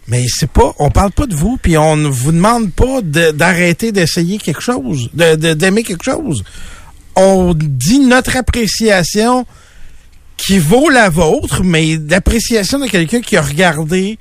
Mais 0.06 0.26
c'est 0.28 0.50
pas, 0.50 0.75
on 0.78 0.90
parle 0.90 1.12
pas 1.12 1.25
de 1.25 1.34
vous, 1.34 1.56
puis 1.56 1.78
on 1.78 1.96
ne 1.96 2.08
vous 2.08 2.32
demande 2.32 2.73
pas 2.73 3.00
d'arrêter 3.00 3.90
d'essayer 3.90 4.37
quelque 4.37 4.61
chose, 4.61 5.08
d'aimer 5.14 5.82
quelque 5.82 6.04
chose. 6.04 6.44
On 7.16 7.54
dit 7.56 8.00
notre 8.00 8.37
appréciation 8.37 9.46
qui 10.37 10.58
vaut 10.58 10.90
la 10.90 11.08
vôtre, 11.08 11.64
mais 11.64 11.99
l'appréciation 12.11 12.80
de 12.80 12.87
quelqu'un 12.87 13.23
qui 13.23 13.38
a 13.38 13.40
regardé, 13.40 14.18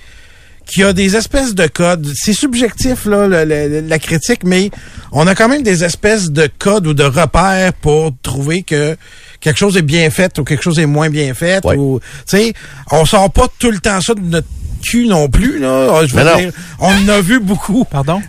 qui 0.66 0.84
a 0.84 0.94
des 0.94 1.16
espèces 1.16 1.56
de 1.56 1.68
codes. 1.68 2.12
C'est 2.16 2.34
subjectif, 2.34 3.06
là, 3.06 3.28
la, 3.46 4.00
critique, 4.00 4.44
mais 4.44 4.72
on 5.12 5.28
a 5.28 5.36
quand 5.36 5.50
même 5.50 5.64
des 5.64 5.84
espèces 5.84 6.32
de 6.32 6.50
codes 6.58 6.88
ou 6.88 6.94
de 6.94 7.04
repères 7.04 7.74
pour 7.74 8.12
trouver 8.22 8.64
que 8.64 8.96
quelque 9.40 9.58
chose 9.58 9.78
est 9.78 9.84
bien 9.84 10.10
fait 10.10 10.38
ou 10.40 10.44
quelque 10.44 10.64
chose 10.64 10.80
est 10.80 10.86
moins 10.86 11.10
bien 11.10 11.34
fait. 11.34 11.64
Ou, 11.66 12.00
tu 12.00 12.38
sais, 12.38 12.54
on 12.92 13.06
sort 13.06 13.32
pas 13.32 13.48
tout 13.60 13.72
le 13.72 13.80
temps 13.80 14.02
ça 14.02 14.14
de 14.14 14.22
notre 14.22 14.48
cul 14.82 15.08
non 15.08 15.30
plus, 15.30 15.60
là. 15.60 15.88
Ah, 15.92 16.06
je 16.06 16.16
veux 16.16 16.24
dire, 16.24 16.52
on 16.80 16.88
en 16.88 17.08
a 17.08 17.22
vu 17.22 17.40
beaucoup. 17.40 17.86
Pardon? 17.86 18.22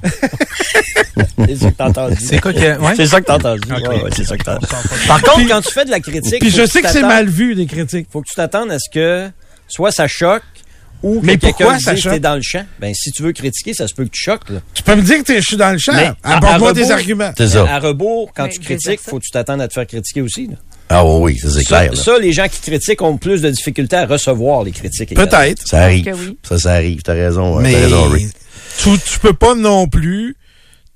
c'est 1.47 1.57
ça 1.57 1.71
que 1.71 1.77
t'as 1.77 1.89
entendu. 1.89 2.17
C'est 2.21 2.41
quoi 2.41 2.53
que, 2.53 2.79
ouais? 2.79 2.93
C'est 2.97 3.07
ça 3.07 3.21
que 3.21 3.27
t'as 3.27 3.37
entendu. 3.37 3.69
c'est 4.15 4.25
ça 4.25 4.37
que 4.37 4.45
t'as 4.45 4.59
Par 5.07 5.23
contre, 5.23 5.49
quand 5.49 5.61
tu 5.61 5.73
fais 5.73 5.85
de 5.85 5.91
la 5.91 6.01
critique. 6.01 6.41
Puis 6.41 6.51
je 6.51 6.67
sais 6.67 6.83
que 6.83 6.91
c'est 6.91 7.03
mal 7.03 7.29
vu, 7.29 7.55
des 7.55 7.67
critiques. 7.67 8.09
Faut 8.13 8.23
que 8.23 8.29
tu 8.29 8.35
t'attendes 8.35 8.71
à 8.71 8.79
ce 8.79 8.91
que 8.93 9.31
soit 9.69 9.91
ça 9.91 10.07
choque 10.07 10.43
ou 11.05 11.21
que 11.21 11.27
quelqu'un 11.35 11.77
dise 11.77 11.85
que 11.87 12.09
t'es 12.09 12.21
dans 12.21 12.35
le 12.35 12.43
champ? 12.43 12.65
Ben, 12.81 12.95
si 12.95 13.11
tu 13.13 13.23
veux 13.23 13.33
critiquer, 13.33 13.75
ça 13.75 13.87
se 13.87 13.95
peut 13.95 14.05
que 14.05 14.11
tu 14.11 14.23
choques, 14.23 14.49
là. 14.51 14.61
Tu 14.73 14.83
peux 14.83 14.97
me 14.97 15.03
dire 15.03 15.23
que 15.23 15.35
je 15.37 15.41
suis 15.41 15.57
dans 15.57 15.71
le 15.71 15.79
champ. 15.79 15.93
Apporte-moi 16.23 16.73
des 16.73 16.91
arguments. 16.91 17.33
C'est 17.37 17.49
ça. 17.49 17.67
À 17.69 17.79
rebours, 17.79 18.33
quand 18.35 18.49
tu 18.49 18.59
critiques, 18.61 19.01
faut 19.01 19.19
que 19.19 19.25
tu 19.25 19.31
t'attendes 19.31 19.61
à 19.61 19.69
te 19.69 19.75
faire 19.75 19.87
critiquer 19.87 20.23
aussi, 20.23 20.47
là. 20.49 20.57
Ah 20.91 21.05
oui, 21.05 21.39
c'est 21.39 21.65
clair. 21.65 21.97
Ça, 21.97 22.19
les 22.19 22.33
gens 22.33 22.47
qui 22.49 22.61
critiquent 22.61 23.03
ont 23.03 23.17
plus 23.17 23.41
de 23.43 23.51
difficultés 23.51 23.97
à 23.97 24.07
recevoir 24.07 24.65
les 24.65 24.71
critiques. 24.71 25.15
Peut-être. 25.15 25.67
Ça 25.67 25.83
arrive. 25.83 26.35
Ça, 26.43 26.59
ça 26.59 26.73
arrive. 26.73 27.03
T'as 27.03 27.15
raison. 27.15 27.59
Mais 27.61 27.75
raison, 27.75 28.13
Tu, 28.79 28.91
tu 28.99 29.19
peux 29.21 29.33
pas 29.33 29.55
non 29.55 29.87
plus 29.89 30.37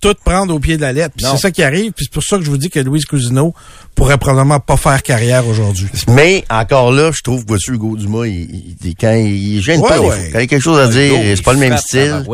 tout 0.01 0.15
prendre 0.25 0.55
au 0.55 0.61
pied 0.61 0.77
de 0.77 0.83
la 0.83 0.93
lettre. 0.93 1.15
C'est 1.19 1.37
ça 1.37 1.51
qui 1.51 1.63
arrive. 1.63 1.93
Puis 1.93 2.05
c'est 2.05 2.13
pour 2.13 2.23
ça 2.23 2.39
que 2.39 2.45
je 2.45 2.51
vous 2.51 2.57
dis 2.57 2.71
que 2.71 2.79
Louise 2.79 3.05
Cousineau 3.05 3.53
pourrait 3.95 4.19
probablement 4.19 4.61
pas 4.61 4.77
faire 4.77 5.03
carrière 5.03 5.47
aujourd'hui. 5.49 5.89
Mais 6.09 6.45
encore 6.51 6.93
là, 6.93 7.11
je 7.13 7.21
trouve 7.23 7.45
que 7.45 7.55
M. 7.55 7.59
Hugo 7.75 7.97
Dumas, 7.97 8.27
il, 8.27 8.77
il, 8.85 8.95
quand 8.95 9.13
il 9.13 9.61
gêne 9.61 9.81
pas, 9.83 9.99
quand 9.99 10.13
il 10.35 10.37
a 10.37 10.47
quelque 10.47 10.63
chose 10.63 10.79
à 10.79 10.87
dire, 10.87 11.15
c'est 11.37 11.43
pas 11.43 11.53
le 11.53 11.59
même 11.59 11.77
style, 11.79 12.25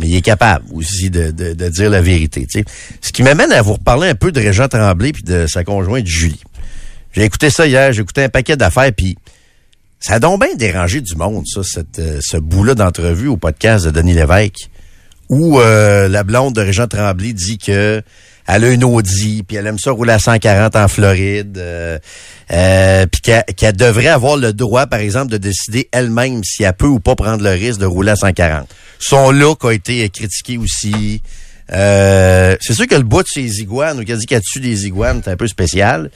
mais 0.00 0.08
il 0.08 0.16
est 0.16 0.20
capable 0.22 0.64
aussi 0.72 1.10
de, 1.10 1.30
de, 1.30 1.52
de 1.54 1.68
dire 1.68 1.90
la 1.90 2.02
vérité. 2.02 2.46
sais. 2.50 2.64
Ce 3.00 3.12
qui 3.12 3.22
m'amène 3.22 3.52
à 3.52 3.62
vous 3.62 3.74
reparler 3.74 4.08
un 4.08 4.14
peu 4.16 4.32
de 4.32 4.40
Régent 4.40 4.66
Tremblay 4.68 5.12
puis 5.12 5.22
de 5.22 5.46
sa 5.46 5.62
conjointe 5.62 6.06
Julie. 6.06 6.40
J'ai 7.12 7.24
écouté 7.24 7.50
ça 7.50 7.66
hier, 7.66 7.92
j'ai 7.92 8.02
écouté 8.02 8.24
un 8.24 8.28
paquet 8.30 8.56
d'affaires, 8.56 8.90
puis 8.96 9.16
ça 10.00 10.14
a 10.14 10.18
donc 10.18 10.40
bien 10.40 10.54
dérangé 10.56 11.00
du 11.00 11.14
monde, 11.14 11.44
ça, 11.46 11.60
cette, 11.62 11.98
euh, 12.00 12.18
ce 12.20 12.36
bout-là 12.38 12.74
d'entrevue 12.74 13.28
au 13.28 13.36
podcast 13.36 13.84
de 13.84 13.90
Denis 13.90 14.14
Lévesque, 14.14 14.70
où 15.32 15.58
euh, 15.58 16.08
la 16.08 16.24
blonde 16.24 16.54
de 16.54 16.60
Régent 16.60 16.86
Tremblay 16.86 17.32
dit 17.32 17.56
que 17.56 18.02
elle 18.46 18.64
a 18.64 18.70
une 18.70 18.84
Audi, 18.84 19.42
puis 19.42 19.56
elle 19.56 19.66
aime 19.66 19.78
ça 19.78 19.90
rouler 19.92 20.12
à 20.12 20.18
140 20.18 20.76
en 20.76 20.88
Floride, 20.88 21.56
euh, 21.58 21.98
euh 22.50 23.06
puis 23.06 23.32
qu'elle 23.56 23.76
devrait 23.76 24.08
avoir 24.08 24.36
le 24.36 24.52
droit, 24.52 24.86
par 24.86 24.98
exemple, 25.00 25.30
de 25.32 25.38
décider 25.38 25.88
elle-même 25.90 26.42
si 26.44 26.64
elle 26.64 26.74
peut 26.74 26.86
ou 26.86 27.00
pas 27.00 27.14
prendre 27.14 27.42
le 27.42 27.50
risque 27.50 27.80
de 27.80 27.86
rouler 27.86 28.10
à 28.10 28.16
140. 28.16 28.68
Son 28.98 29.30
look 29.30 29.64
a 29.64 29.72
été 29.72 30.06
critiqué 30.10 30.58
aussi. 30.58 31.22
c'est 31.68 32.74
sûr 32.74 32.86
que 32.86 32.96
le 32.96 33.02
bout 33.02 33.22
de 33.22 33.28
ses 33.28 33.60
iguanes, 33.60 34.00
ou 34.00 34.04
qu'elle 34.04 34.18
dit 34.18 34.26
qu'elle 34.26 34.42
tue 34.42 34.60
des 34.60 34.86
iguanes, 34.86 35.22
c'est 35.24 35.30
un 35.30 35.36
peu 35.36 35.48
spécial 35.48 36.10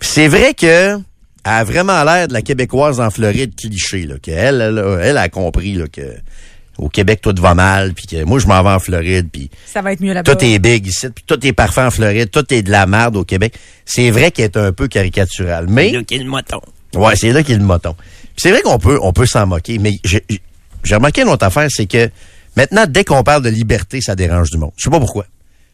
c'est 0.00 0.28
vrai 0.28 0.54
que 0.54 0.98
elle 1.44 1.52
a 1.52 1.64
vraiment 1.64 2.04
l'air 2.04 2.28
de 2.28 2.32
la 2.32 2.42
québécoise 2.42 3.00
en 3.00 3.10
Floride 3.10 3.54
cliché, 3.56 4.04
là, 4.04 4.16
qu'elle, 4.20 4.60
elle, 4.60 4.84
elle, 5.02 5.16
a 5.16 5.28
compris 5.28 5.74
là, 5.74 5.86
que 5.90 6.02
au 6.78 6.88
Québec 6.88 7.20
tout 7.20 7.34
va 7.38 7.54
mal, 7.54 7.92
puis 7.92 8.06
que 8.06 8.24
moi 8.24 8.38
je 8.38 8.46
m'en 8.46 8.62
vais 8.62 8.70
en 8.70 8.78
Floride, 8.78 9.28
puis 9.32 9.50
ça 9.66 9.82
va 9.82 9.92
être 9.92 10.00
mieux 10.00 10.12
là-bas. 10.12 10.34
Tout 10.34 10.44
est 10.44 10.58
big 10.58 10.86
ici, 10.86 11.08
puis 11.14 11.24
tout 11.26 11.44
est 11.46 11.52
parfait 11.52 11.82
en 11.82 11.90
Floride, 11.90 12.30
tout 12.30 12.44
est 12.54 12.62
de 12.62 12.70
la 12.70 12.86
merde 12.86 13.16
au 13.16 13.24
Québec. 13.24 13.54
C'est 13.84 14.10
vrai 14.10 14.30
qu'elle 14.30 14.46
est 14.46 14.56
un 14.56 14.72
peu 14.72 14.88
caricatural, 14.88 15.66
mais 15.68 15.90
c'est 15.90 15.96
là 15.96 16.02
qu'il 16.04 16.22
le 16.22 16.30
moton. 16.30 16.60
Ouais, 16.94 17.16
c'est 17.16 17.32
là 17.32 17.42
qu'il 17.42 17.56
est 17.56 17.58
le 17.58 17.64
moton. 17.64 17.94
c'est 18.36 18.50
vrai 18.50 18.62
qu'on 18.62 18.78
peut 18.78 18.98
on 19.02 19.12
peut 19.12 19.26
s'en 19.26 19.46
moquer, 19.46 19.78
mais 19.78 19.98
j'ai 20.04 20.94
remarqué 20.94 21.22
une 21.22 21.28
autre 21.28 21.44
affaire, 21.44 21.68
c'est 21.70 21.86
que 21.86 22.08
maintenant 22.56 22.86
dès 22.88 23.04
qu'on 23.04 23.22
parle 23.22 23.42
de 23.42 23.50
liberté, 23.50 24.00
ça 24.00 24.14
dérange 24.14 24.50
du 24.50 24.58
monde. 24.58 24.72
Je 24.76 24.84
sais 24.84 24.90
pas 24.90 25.00
pourquoi. 25.00 25.26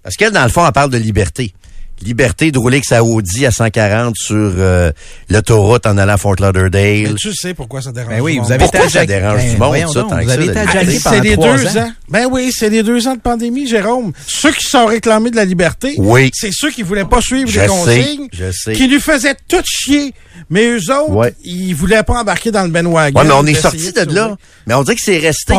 Parce 0.03 0.17
qu'elle 0.17 0.33
dans 0.33 0.43
le 0.43 0.51
fond 0.51 0.67
elle 0.67 0.73
parle 0.73 0.91
de 0.91 0.99
liberté 0.99 1.55
liberté 2.03 2.51
de 2.51 2.59
rouler 2.59 2.77
avec 2.77 2.85
sa 2.85 3.03
Audi 3.03 3.47
à 3.47 3.51
140 3.51 4.15
sur 4.17 4.37
euh, 4.37 4.93
l'autoroute 5.29 5.87
en 5.87 5.97
allant 5.97 6.15
à 6.15 6.17
Fort 6.17 6.37
Lauderdale. 6.39 7.09
Mais 7.09 7.15
tu 7.15 7.35
sais 7.35 7.55
pourquoi 7.55 7.81
ça 7.81 7.93
dérange 7.93 8.11
ben 8.11 8.21
oui, 8.21 8.39
vous 8.39 8.53
avez 8.53 8.59
Pourquoi 8.59 8.89
ça 8.89 9.07
dérange 9.07 9.45
du 9.45 9.57
ben, 9.57 9.67
monde, 9.67 9.93
ça, 9.93 10.03
tant 10.03 10.23
vous 10.23 10.31
avez 10.31 10.47
été 10.47 10.99
C'est 10.99 11.21
les 11.21 11.37
deux 11.37 11.79
ans? 11.79 11.93
Ben 12.09 12.27
oui, 12.31 12.53
c'est 12.55 12.71
les 12.71 12.83
deux 12.83 13.07
ans 13.09 13.15
de 13.15 13.21
pandémie, 13.21 13.67
Jérôme. 13.67 14.13
Ceux 14.27 14.53
qui 14.53 14.67
sont 14.67 14.87
réclamés 14.87 15.31
de 15.31 15.37
la 15.37 15.45
liberté, 15.45 15.95
oui. 15.99 16.31
c'est 16.35 16.53
ceux 16.53 16.71
qui 16.71 16.83
voulaient 16.83 17.05
pas 17.05 17.21
suivre 17.21 17.51
les 17.51 17.67
consignes, 17.67 18.29
je 18.33 18.51
sais. 18.51 18.73
qui 18.73 18.87
lui 18.87 19.01
faisaient 19.01 19.37
tout 19.49 19.63
chier. 19.65 20.15
Mais 20.51 20.67
eux 20.67 20.91
autres, 20.93 21.33
ils 21.43 21.75
voulaient 21.75 22.03
pas 22.03 22.21
embarquer 22.21 22.51
dans 22.51 22.65
le 22.65 22.69
Ben 22.69 22.87
Wagon. 22.87 23.19
Ouais, 23.19 23.27
mais 23.27 23.35
on 23.35 23.47
est 23.47 23.55
sorti 23.55 23.93
de, 23.93 24.15
là. 24.15 24.37
Mais 24.67 24.75
on 24.75 24.83
dirait 24.83 24.97
que 24.97 25.03
c'est 25.03 25.19
resté. 25.19 25.55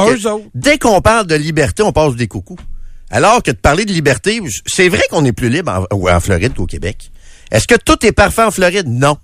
dès 0.53 0.77
qu'on 0.77 1.01
parle 1.01 1.27
de 1.27 1.35
liberté, 1.35 1.83
on 1.83 1.91
passe 1.91 2.15
des 2.15 2.27
coucous. 2.27 2.57
Alors 3.15 3.41
que 3.41 3.51
de 3.51 3.56
parler 3.56 3.86
de 3.86 3.93
liberté, 3.93 4.41
c'est 4.65 4.89
vrai 4.89 5.04
qu'on 5.10 5.23
est 5.23 5.32
plus 5.32 5.47
libre 5.47 5.88
en, 5.89 6.10
en 6.10 6.19
Floride 6.19 6.54
qu'au 6.54 6.65
Québec. 6.65 7.12
Est-ce 7.49 7.65
que 7.65 7.75
tout 7.75 8.06
est 8.06 8.12
parfait 8.12 8.43
en 8.43 8.51
Floride? 8.51 8.89
Non. 8.89 9.17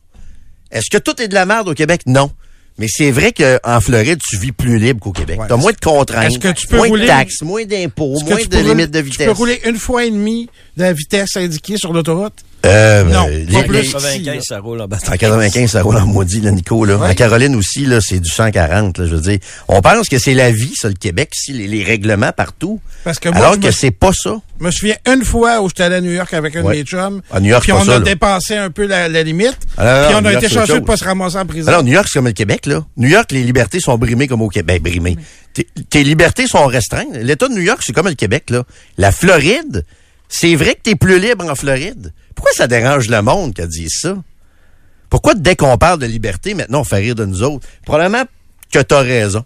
Est-ce 0.71 0.89
que 0.89 0.97
tout 0.97 1.21
est 1.21 1.27
de 1.27 1.33
la 1.33 1.45
merde 1.45 1.67
au 1.67 1.73
Québec? 1.73 2.03
Non. 2.05 2.31
Mais 2.77 2.87
c'est 2.87 3.11
vrai 3.11 3.33
qu'en 3.33 3.81
Floride, 3.81 4.19
tu 4.25 4.37
vis 4.37 4.53
plus 4.53 4.79
libre 4.79 5.01
qu'au 5.01 5.11
Québec. 5.11 5.41
tu 5.45 5.53
as 5.53 5.57
moins 5.57 5.73
de 5.73 5.77
contraintes, 5.77 6.39
que 6.39 6.53
tu 6.53 6.67
peux 6.67 6.77
moins 6.77 6.89
de 6.89 7.05
taxes, 7.05 7.41
moins 7.41 7.65
d'impôts, 7.65 8.17
moins 8.21 8.37
de 8.37 8.57
limites 8.59 8.91
de 8.91 8.99
vitesse. 8.99 9.17
Tu 9.17 9.25
peux 9.25 9.31
rouler 9.31 9.59
une 9.65 9.77
fois 9.77 10.05
et 10.05 10.11
demie 10.11 10.47
de 10.77 10.83
la 10.83 10.93
vitesse 10.93 11.35
indiquée 11.35 11.75
sur 11.75 11.91
l'autoroute? 11.91 12.45
Euh, 12.65 13.03
non, 13.05 13.23
en 13.23 13.63
95, 13.63 14.43
ça 14.43 14.59
roule 14.59 14.81
en 14.81 14.85
En 14.85 15.17
95, 15.17 15.71
ça 15.71 15.81
roule 15.81 15.97
en 15.97 16.05
maudit, 16.05 16.41
là, 16.41 16.51
Nico. 16.51 16.85
Là. 16.85 16.97
En 16.97 17.13
Caroline 17.15 17.55
aussi, 17.55 17.85
là, 17.85 17.99
c'est 18.01 18.19
du 18.19 18.29
140. 18.29 18.99
Là, 18.99 19.05
je 19.07 19.15
veux 19.15 19.21
dire, 19.21 19.39
on 19.67 19.81
pense 19.81 20.07
que 20.07 20.19
c'est 20.19 20.35
la 20.35 20.51
vie, 20.51 20.73
ça, 20.75 20.87
le 20.87 20.93
Québec, 20.93 21.31
ici, 21.35 21.53
les, 21.53 21.83
règlements 21.83 22.31
partout. 22.31 22.79
Parce 23.03 23.19
que 23.19 23.29
moi, 23.29 23.39
alors 23.39 23.59
que 23.59 23.71
c'est 23.71 23.91
pas 23.91 24.11
ça. 24.13 24.35
Je 24.59 24.65
me 24.65 24.71
souviens 24.71 24.95
une 25.07 25.25
fois 25.25 25.61
où 25.61 25.69
j'étais 25.69 25.83
allé 25.83 25.95
à 25.95 26.01
New 26.01 26.11
York 26.11 26.31
avec 26.35 26.55
un 26.55 26.63
de 26.63 26.69
mes 26.69 26.83
chums. 26.83 27.21
À 27.31 27.39
New 27.39 27.49
York, 27.49 27.63
Puis 27.63 27.71
on 27.71 27.87
a 27.89 27.99
dépassé 27.99 28.55
un 28.55 28.69
peu 28.69 28.85
la, 28.85 29.07
limite. 29.23 29.57
Alors, 29.77 30.09
puis 30.09 30.17
on 30.21 30.25
a 30.25 30.33
été 30.33 30.47
chanceux 30.47 30.79
de 30.79 30.85
pas 30.85 30.97
se 30.97 31.03
ramasser 31.03 31.37
en 31.37 31.45
prison. 31.47 31.67
Alors, 31.67 31.83
New 31.83 31.93
York, 31.93 32.07
c'est 32.07 32.19
comme 32.19 32.27
le 32.27 32.33
Québec, 32.33 32.67
là. 32.67 32.83
New 32.97 33.09
York, 33.09 33.31
les 33.31 33.43
libertés 33.43 33.79
sont 33.79 33.97
brimées 33.97 34.27
comme 34.27 34.41
au 34.41 34.49
Québec. 34.49 34.61
Ben, 34.83 34.91
brimées. 34.91 35.17
Tes, 35.89 36.03
libertés 36.03 36.47
sont 36.47 36.65
restreintes. 36.67 37.13
L'État 37.13 37.47
de 37.47 37.53
New 37.53 37.61
York, 37.61 37.81
c'est 37.83 37.93
comme 37.93 38.07
le 38.07 38.13
Québec, 38.13 38.49
là. 38.49 38.63
La 38.97 39.11
Floride, 39.11 39.83
c'est 40.29 40.55
vrai 40.55 40.75
que 40.75 40.81
t'es 40.83 40.95
plus 40.95 41.19
libre 41.19 41.49
en 41.49 41.55
Floride. 41.55 42.13
Pourquoi 42.35 42.53
ça 42.53 42.67
dérange 42.67 43.09
le 43.09 43.21
monde 43.21 43.53
qu'elle 43.53 43.67
dise 43.67 43.93
ça? 44.01 44.15
Pourquoi 45.09 45.33
dès 45.35 45.55
qu'on 45.55 45.77
parle 45.77 45.99
de 45.99 46.05
liberté, 46.05 46.53
maintenant 46.53 46.81
on 46.81 46.83
fait 46.85 46.97
rire 46.97 47.15
de 47.15 47.25
nous 47.25 47.43
autres? 47.43 47.67
Probablement 47.85 48.23
que 48.71 48.79
tu 48.79 48.93
as 48.93 48.99
raison. 48.99 49.43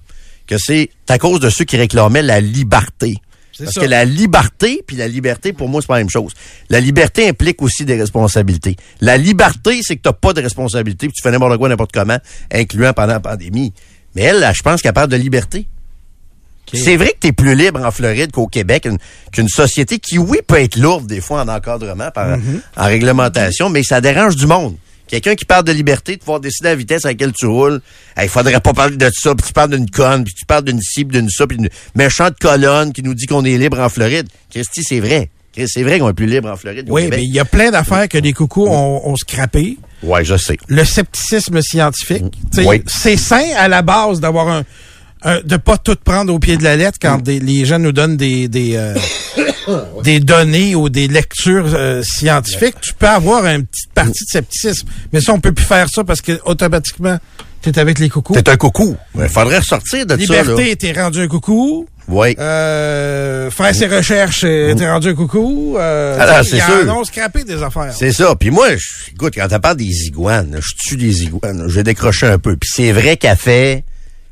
Que 0.47 0.57
c'est 0.59 0.89
à 1.09 1.17
cause 1.17 1.39
de 1.39 1.49
ceux 1.49 1.65
qui 1.65 1.75
réclamaient 1.75 2.21
la 2.21 2.39
liberté. 2.39 3.17
Parce 3.57 3.75
que 3.75 3.85
la 3.85 4.05
liberté 4.05 4.83
puis 4.85 4.97
la 4.97 5.07
liberté, 5.07 5.53
pour 5.53 5.69
moi, 5.69 5.81
c'est 5.81 5.87
pas 5.87 5.95
la 5.95 6.01
même 6.01 6.09
chose. 6.09 6.33
La 6.69 6.79
liberté 6.79 7.27
implique 7.27 7.61
aussi 7.61 7.85
des 7.85 7.99
responsabilités. 7.99 8.75
La 9.01 9.17
liberté, 9.17 9.79
c'est 9.81 9.95
que 9.95 10.01
tu 10.01 10.09
n'as 10.09 10.13
pas 10.13 10.33
de 10.33 10.41
responsabilité, 10.41 11.07
puis 11.07 11.13
tu 11.15 11.21
fais 11.21 11.31
n'importe 11.31 11.57
quoi, 11.57 11.69
n'importe 11.69 11.91
comment, 11.93 12.17
incluant 12.51 12.93
pendant 12.93 13.13
la 13.13 13.19
pandémie. 13.19 13.73
Mais 14.13 14.23
elle, 14.23 14.51
je 14.53 14.61
pense 14.61 14.81
qu'elle 14.81 14.93
parle 14.93 15.09
de 15.09 15.15
liberté. 15.15 15.67
C'est 16.73 16.97
vrai 16.97 17.09
que 17.09 17.19
tu 17.21 17.27
es 17.27 17.31
plus 17.31 17.55
libre 17.55 17.83
en 17.83 17.91
Floride 17.91 18.31
qu'au 18.31 18.47
Québec, 18.47 18.87
qu'une 19.31 19.49
société 19.49 19.99
qui, 19.99 20.17
oui, 20.17 20.39
peut 20.45 20.59
être 20.59 20.77
lourde 20.77 21.07
des 21.07 21.21
fois 21.21 21.41
en 21.41 21.47
encadrement, 21.47 22.11
par, 22.11 22.37
mhm. 22.37 22.61
en 22.75 22.85
réglementation, 22.85 23.69
mais 23.69 23.83
ça 23.83 24.01
dérange 24.01 24.35
du 24.35 24.47
monde. 24.47 24.75
Quelqu'un 25.07 25.35
qui 25.35 25.45
parle 25.45 25.63
de 25.63 25.71
liberté, 25.71 26.15
de 26.15 26.19
pouvoir 26.19 26.39
décider 26.39 26.69
la 26.69 26.75
vitesse 26.75 27.05
à 27.05 27.09
laquelle 27.09 27.31
tu 27.31 27.45
roules, 27.45 27.79
il 28.21 28.27
faudrait 28.27 28.59
pas 28.59 28.73
parler 28.73 28.97
de 28.97 29.11
ça, 29.13 29.35
puis 29.35 29.45
tu 29.45 29.53
parles 29.53 29.69
d'une 29.69 29.89
conne, 29.89 30.23
puis 30.23 30.33
tu 30.33 30.45
parles 30.45 30.63
d'une 30.63 30.81
cible, 30.81 31.13
d'une 31.13 31.29
ça, 31.29 31.45
puis 31.45 31.57
d'une 31.57 31.69
méchante 31.93 32.39
colonne 32.39 32.91
qui 32.91 33.03
nous 33.03 33.13
dit 33.13 33.27
qu'on 33.27 33.45
est 33.45 33.57
libre 33.57 33.79
en 33.79 33.89
Floride. 33.89 34.27
Christy, 34.49 34.81
c'est 34.83 34.99
vrai. 34.99 35.29
C'est 35.67 35.83
vrai 35.83 35.99
qu'on 35.99 36.09
est 36.09 36.13
plus 36.13 36.25
libre 36.25 36.49
en 36.49 36.57
Floride. 36.57 36.87
Oui, 36.89 37.07
mais 37.09 37.23
il 37.23 37.31
y 37.31 37.39
a 37.39 37.45
plein 37.45 37.71
d'affaires 37.71 38.09
que 38.09 38.17
les 38.17 38.33
coucous 38.33 38.67
ont, 38.67 39.07
ont 39.07 39.15
scrappé. 39.15 39.77
Oui, 40.03 40.25
je 40.25 40.35
sais. 40.35 40.57
Le 40.67 40.83
scepticisme 40.83 41.61
scientifique. 41.61 42.25
Oui. 42.57 42.81
C'est 42.87 43.15
sain 43.15 43.45
à 43.55 43.67
la 43.67 43.81
base 43.81 44.19
d'avoir 44.19 44.49
un, 44.49 44.63
euh, 45.25 45.41
de 45.43 45.57
pas 45.57 45.77
tout 45.77 45.95
prendre 46.03 46.33
au 46.33 46.39
pied 46.39 46.57
de 46.57 46.63
la 46.63 46.75
lettre 46.75 46.97
quand 47.01 47.27
les 47.27 47.65
gens 47.65 47.79
nous 47.79 47.91
donnent 47.91 48.17
des 48.17 48.47
des, 48.47 48.75
euh, 48.75 48.95
des 50.03 50.19
données 50.19 50.75
ou 50.75 50.89
des 50.89 51.07
lectures 51.07 51.73
euh, 51.73 52.01
scientifiques. 52.03 52.79
Tu 52.81 52.93
peux 52.93 53.07
avoir 53.07 53.45
une 53.45 53.65
petite 53.65 53.93
partie 53.93 54.23
de 54.25 54.29
scepticisme, 54.29 54.87
mais 55.11 55.21
ça 55.21 55.33
on 55.33 55.39
peut 55.39 55.53
plus 55.53 55.65
faire 55.65 55.87
ça 55.89 56.03
parce 56.03 56.21
que 56.21 56.39
automatiquement 56.45 57.17
T'es 57.71 57.79
avec 57.79 57.97
les 57.97 58.09
coucous. 58.09 58.33
T'es 58.33 58.47
un 58.47 58.57
coucou. 58.57 58.95
Il 59.15 59.27
faudrait 59.27 59.57
ressortir 59.57 60.05
de 60.05 60.13
Liberté, 60.13 60.45
ça. 60.45 60.51
Liberté, 60.51 60.75
t'es 60.75 61.01
rendu 61.01 61.21
un 61.21 61.27
coucou. 61.27 61.87
Oui. 62.07 62.35
Euh, 62.37 63.49
faire 63.49 63.73
ses 63.73 63.87
recherches, 63.87 64.41
t'es 64.41 64.87
rendu 64.87 65.09
un 65.09 65.15
coucou. 65.15 65.75
Euh, 65.79 66.19
Alors, 66.19 66.45
c'est 66.45 66.59
sûr. 66.59 66.85
Non, 66.85 67.03
scraper 67.03 67.43
des 67.43 67.63
affaires. 67.63 67.91
C'est 67.97 68.11
ça. 68.11 68.35
Puis 68.35 68.51
moi, 68.51 68.75
je, 68.75 69.11
écoute, 69.11 69.33
quand 69.35 69.47
tu 69.47 69.59
parles 69.59 69.77
des 69.77 70.05
iguanes, 70.05 70.59
je 70.61 70.87
tue 70.87 70.97
des 70.97 71.23
iguanes. 71.23 71.65
J'ai 71.67 71.81
décroché 71.81 72.27
un 72.27 72.37
peu. 72.37 72.55
Puis 72.55 72.69
c'est 72.71 72.91
vrai 72.91 73.17
qu'elle 73.17 73.35
fait 73.35 73.83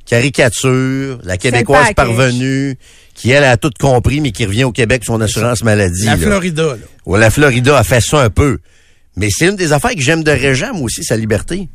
caricature, 0.05 1.19
la 1.23 1.37
Québécoise 1.37 1.93
parvenue, 1.95 2.77
qui, 3.15 3.31
elle, 3.31 3.43
a 3.43 3.57
tout 3.57 3.71
compris, 3.79 4.21
mais 4.21 4.31
qui 4.31 4.45
revient 4.45 4.63
au 4.63 4.71
Québec 4.71 5.03
son 5.05 5.21
assurance 5.21 5.63
maladie. 5.63 6.05
La 6.05 6.17
Florida, 6.17 6.63
là. 6.63 6.77
Ouais, 7.05 7.19
la 7.19 7.29
Florida 7.29 7.77
a 7.77 7.83
fait 7.83 8.01
ça 8.01 8.21
un 8.21 8.29
peu. 8.29 8.59
Mais 9.15 9.29
c'est 9.29 9.47
une 9.47 9.55
des 9.55 9.73
affaires 9.73 9.93
que 9.93 10.01
j'aime 10.01 10.23
de 10.23 10.31
Régent, 10.31 10.73
moi 10.73 10.83
aussi, 10.83 11.03
sa 11.03 11.15
liberté. 11.15 11.69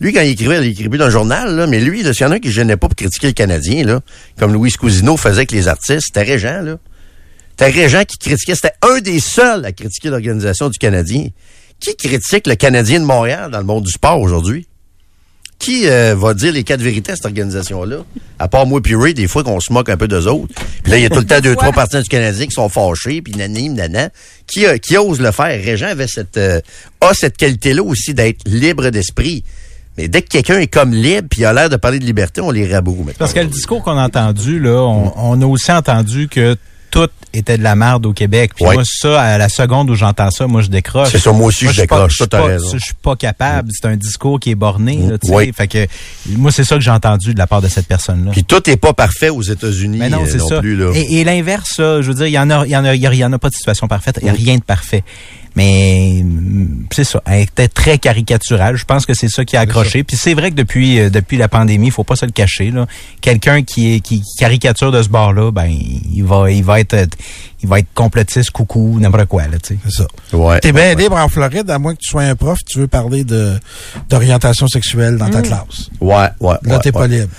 Lui, 0.00 0.12
quand 0.12 0.22
il 0.22 0.30
écrivait, 0.30 0.58
il 0.64 0.72
écrivait 0.72 0.98
dans 0.98 1.06
le 1.06 1.10
journal, 1.10 1.54
là, 1.54 1.66
mais 1.66 1.80
lui, 1.80 2.02
s'il 2.02 2.20
y 2.20 2.24
en 2.24 2.32
a 2.32 2.36
un 2.36 2.38
qui 2.40 2.48
ne 2.48 2.52
gênait 2.52 2.76
pas 2.76 2.88
pour 2.88 2.96
critiquer 2.96 3.28
le 3.28 3.32
Canadien, 3.32 3.84
là, 3.84 4.00
comme 4.38 4.52
Louis 4.52 4.72
Cousineau 4.72 5.16
faisait 5.16 5.38
avec 5.38 5.52
les 5.52 5.68
artistes, 5.68 6.06
c'était 6.06 6.22
Régent, 6.22 6.62
là. 6.62 6.78
C'était 7.50 7.70
Régent 7.70 8.04
qui 8.04 8.18
critiquait, 8.18 8.56
c'était 8.56 8.74
un 8.82 8.98
des 8.98 9.20
seuls 9.20 9.64
à 9.64 9.70
critiquer 9.70 10.08
l'organisation 10.08 10.68
du 10.68 10.78
Canadien. 10.78 11.28
Qui 11.78 11.94
critique 11.96 12.46
le 12.46 12.56
Canadien 12.56 12.98
de 12.98 13.04
Montréal 13.04 13.50
dans 13.50 13.58
le 13.58 13.64
monde 13.64 13.84
du 13.84 13.92
sport 13.92 14.20
aujourd'hui? 14.20 14.66
Qui 15.58 15.88
euh, 15.88 16.14
va 16.14 16.34
dire 16.34 16.52
les 16.52 16.62
quatre 16.64 16.80
vérités 16.80 17.12
à 17.12 17.16
cette 17.16 17.24
organisation-là? 17.24 17.98
À 18.38 18.48
part 18.48 18.66
moi 18.66 18.80
puis 18.82 18.94
Ray, 18.94 19.14
des 19.14 19.28
fois 19.28 19.44
qu'on 19.44 19.60
se 19.60 19.72
moque 19.72 19.88
un 19.88 19.96
peu 19.96 20.08
d'eux 20.08 20.26
autres. 20.26 20.52
Puis 20.82 20.92
là, 20.92 20.98
il 20.98 21.02
y 21.02 21.06
a 21.06 21.08
tout 21.08 21.20
le 21.20 21.26
temps 21.26 21.40
deux, 21.40 21.54
trois 21.56 21.72
partisans 21.72 22.02
du 22.02 22.08
Canadien 22.08 22.46
qui 22.46 22.52
sont 22.52 22.68
fâchés, 22.68 23.22
puis 23.22 23.32
nanim, 23.34 23.72
nana. 23.74 24.10
Qui, 24.46 24.66
euh, 24.66 24.76
qui 24.76 24.96
ose 24.96 25.20
le 25.20 25.30
faire? 25.30 25.62
Régent 25.64 25.86
avait 25.86 26.08
cette, 26.08 26.36
euh, 26.36 26.60
a 27.00 27.14
cette 27.14 27.36
qualité-là 27.36 27.82
aussi 27.82 28.12
d'être 28.12 28.46
libre 28.46 28.90
d'esprit. 28.90 29.42
Mais 29.96 30.08
dès 30.08 30.22
que 30.22 30.28
quelqu'un 30.28 30.58
est 30.58 30.66
comme 30.66 30.92
libre 30.92 31.28
puis 31.30 31.42
il 31.42 31.44
a 31.44 31.52
l'air 31.52 31.70
de 31.70 31.76
parler 31.76 31.98
de 31.98 32.04
liberté, 32.04 32.40
on 32.40 32.50
les 32.50 32.70
raboue. 32.70 33.06
Parce 33.16 33.32
que 33.32 33.40
le 33.40 33.46
discours 33.46 33.82
qu'on 33.82 33.96
a 33.96 34.04
entendu, 34.04 34.58
là, 34.58 34.82
on, 34.82 35.12
on, 35.16 35.40
a 35.40 35.46
aussi 35.46 35.70
entendu 35.70 36.28
que 36.28 36.56
tout 36.94 37.10
était 37.32 37.58
de 37.58 37.64
la 37.64 37.74
merde 37.74 38.06
au 38.06 38.12
Québec. 38.12 38.52
Puis 38.54 38.64
moi, 38.64 38.84
ça, 38.84 39.20
à 39.20 39.36
la 39.36 39.48
seconde 39.48 39.90
où 39.90 39.96
j'entends 39.96 40.30
ça, 40.30 40.46
moi, 40.46 40.62
je 40.62 40.68
décroche. 40.68 41.08
C'est 41.10 41.18
ça, 41.18 41.32
moi 41.32 41.48
aussi, 41.48 41.66
je 41.66 41.80
décroche. 41.80 42.14
Je 42.20 42.24
Je 42.72 42.78
suis 42.78 42.94
pas 43.02 43.16
capable. 43.16 43.70
C'est 43.72 43.88
un 43.88 43.96
discours 43.96 44.38
qui 44.38 44.52
est 44.52 44.54
borné. 44.54 44.98
Là, 44.98 45.16
oui. 45.24 45.52
Fait 45.52 45.66
que 45.66 45.88
moi, 46.28 46.52
c'est 46.52 46.62
ça 46.62 46.76
que 46.76 46.82
j'ai 46.82 46.92
entendu 46.92 47.34
de 47.34 47.38
la 47.38 47.48
part 47.48 47.60
de 47.60 47.66
cette 47.66 47.88
personne-là. 47.88 48.30
Puis 48.30 48.44
tout 48.44 48.70
est 48.70 48.76
pas 48.76 48.92
parfait 48.92 49.30
aux 49.30 49.42
États-Unis 49.42 49.98
non, 50.08 50.24
euh, 50.24 50.38
non 50.38 50.60
plus. 50.60 50.76
Là. 50.76 50.92
Et, 50.94 51.20
et 51.20 51.24
l'inverse, 51.24 51.74
je 51.78 52.02
veux 52.02 52.14
dire, 52.14 52.28
il 52.28 52.32
y 52.32 52.38
en 52.38 52.48
a, 52.48 52.64
il 52.64 52.70
y 52.70 52.76
en 52.76 52.84
a, 52.84 52.94
il 52.94 53.02
y 53.02 53.24
en 53.24 53.32
a 53.32 53.38
pas 53.40 53.48
de 53.48 53.54
situation 53.54 53.88
parfaite. 53.88 54.20
Il 54.22 54.28
y 54.28 54.30
a 54.30 54.32
rien 54.32 54.58
de 54.58 54.62
parfait. 54.62 55.02
Mais 55.56 56.22
mm, 56.24 56.86
c'est 56.92 57.04
ça, 57.04 57.22
elle 57.26 57.42
était 57.42 57.68
très 57.68 57.98
caricaturale. 57.98 58.76
Je 58.76 58.84
pense 58.84 59.06
que 59.06 59.14
c'est 59.14 59.28
ça 59.28 59.44
qui 59.44 59.56
a 59.56 59.60
accroché. 59.60 60.02
Puis 60.02 60.16
c'est 60.16 60.34
vrai 60.34 60.50
que 60.50 60.56
depuis 60.56 60.98
euh, 60.98 61.10
depuis 61.10 61.36
la 61.36 61.48
pandémie, 61.48 61.86
il 61.86 61.92
faut 61.92 62.04
pas 62.04 62.16
se 62.16 62.26
le 62.26 62.32
cacher 62.32 62.70
là. 62.70 62.86
Quelqu'un 63.20 63.62
qui 63.62 63.94
est 63.94 64.00
qui 64.00 64.22
caricature 64.38 64.90
de 64.90 65.02
ce 65.02 65.08
bord-là, 65.08 65.52
ben 65.52 65.66
il 65.66 66.24
va 66.24 66.50
il 66.50 66.64
va 66.64 66.80
être 66.80 66.96
il 67.62 67.68
va 67.68 67.78
être 67.78 67.88
complotiste, 67.94 68.50
coucou, 68.50 68.98
n'importe 69.00 69.26
quoi 69.26 69.42
là, 69.44 69.58
tu 69.62 69.74
sais. 69.74 69.78
C'est 69.84 70.02
ça. 70.02 70.06
Ouais. 70.32 70.60
T'es 70.60 70.72
bien 70.72 70.94
libre 70.94 71.16
en 71.16 71.28
Floride, 71.28 71.70
à 71.70 71.78
moins 71.78 71.94
que 71.94 72.00
tu 72.00 72.10
sois 72.10 72.22
un 72.22 72.34
prof, 72.34 72.58
tu 72.66 72.80
veux 72.80 72.88
parler 72.88 73.24
de 73.24 73.54
d'orientation 74.08 74.66
sexuelle 74.66 75.16
dans 75.16 75.30
ta 75.30 75.42
classe. 75.42 75.88
Ouais, 76.00 76.28
ouais. 76.40 76.56
Là, 76.62 76.74
ouais, 76.74 76.78
t'es 76.80 76.88
ouais. 76.88 76.92
pas 76.92 77.06
libre. 77.06 77.30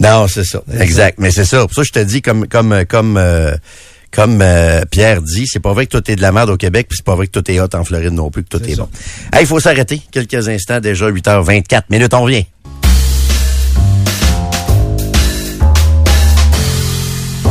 Non, 0.00 0.26
c'est 0.28 0.44
ça. 0.44 0.62
Exact. 0.78 1.18
Mais 1.18 1.30
c'est 1.30 1.44
ça. 1.44 1.60
Pour 1.66 1.74
ça, 1.74 1.82
je 1.84 1.92
te 1.92 1.98
dis 1.98 2.22
comme 2.22 2.46
comme 2.46 2.84
comme 2.86 3.16
euh, 3.16 3.56
comme 4.10 4.40
euh, 4.42 4.82
Pierre 4.90 5.22
dit, 5.22 5.46
c'est 5.46 5.60
pas 5.60 5.72
vrai 5.72 5.86
que 5.86 5.96
tout 5.96 6.10
est 6.10 6.16
de 6.16 6.22
la 6.22 6.32
merde 6.32 6.50
au 6.50 6.56
Québec, 6.56 6.86
puis 6.88 6.96
c'est 6.96 7.04
pas 7.04 7.14
vrai 7.14 7.26
que 7.26 7.32
tout 7.32 7.50
est 7.50 7.60
hot 7.60 7.68
en 7.74 7.84
Floride 7.84 8.12
non 8.12 8.30
plus, 8.30 8.42
que 8.42 8.48
tout 8.48 8.62
est, 8.64 8.72
est 8.72 8.76
bon. 8.76 8.88
Il 9.32 9.38
hey, 9.38 9.46
faut 9.46 9.60
s'arrêter. 9.60 10.00
Quelques 10.10 10.48
instants, 10.48 10.80
déjà 10.80 11.10
8h24 11.10 11.82
minutes, 11.90 12.14
on 12.14 12.22
revient. 12.22 12.44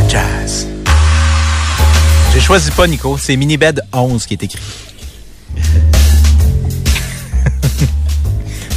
Jazz. 0.10 0.68
J'ai 2.34 2.40
choisi 2.40 2.72
pas, 2.72 2.88
Nico. 2.88 3.18
C'est 3.18 3.36
Minibed 3.36 3.82
11 3.94 4.26
qui 4.26 4.34
est 4.34 4.44
écrit. 4.44 4.60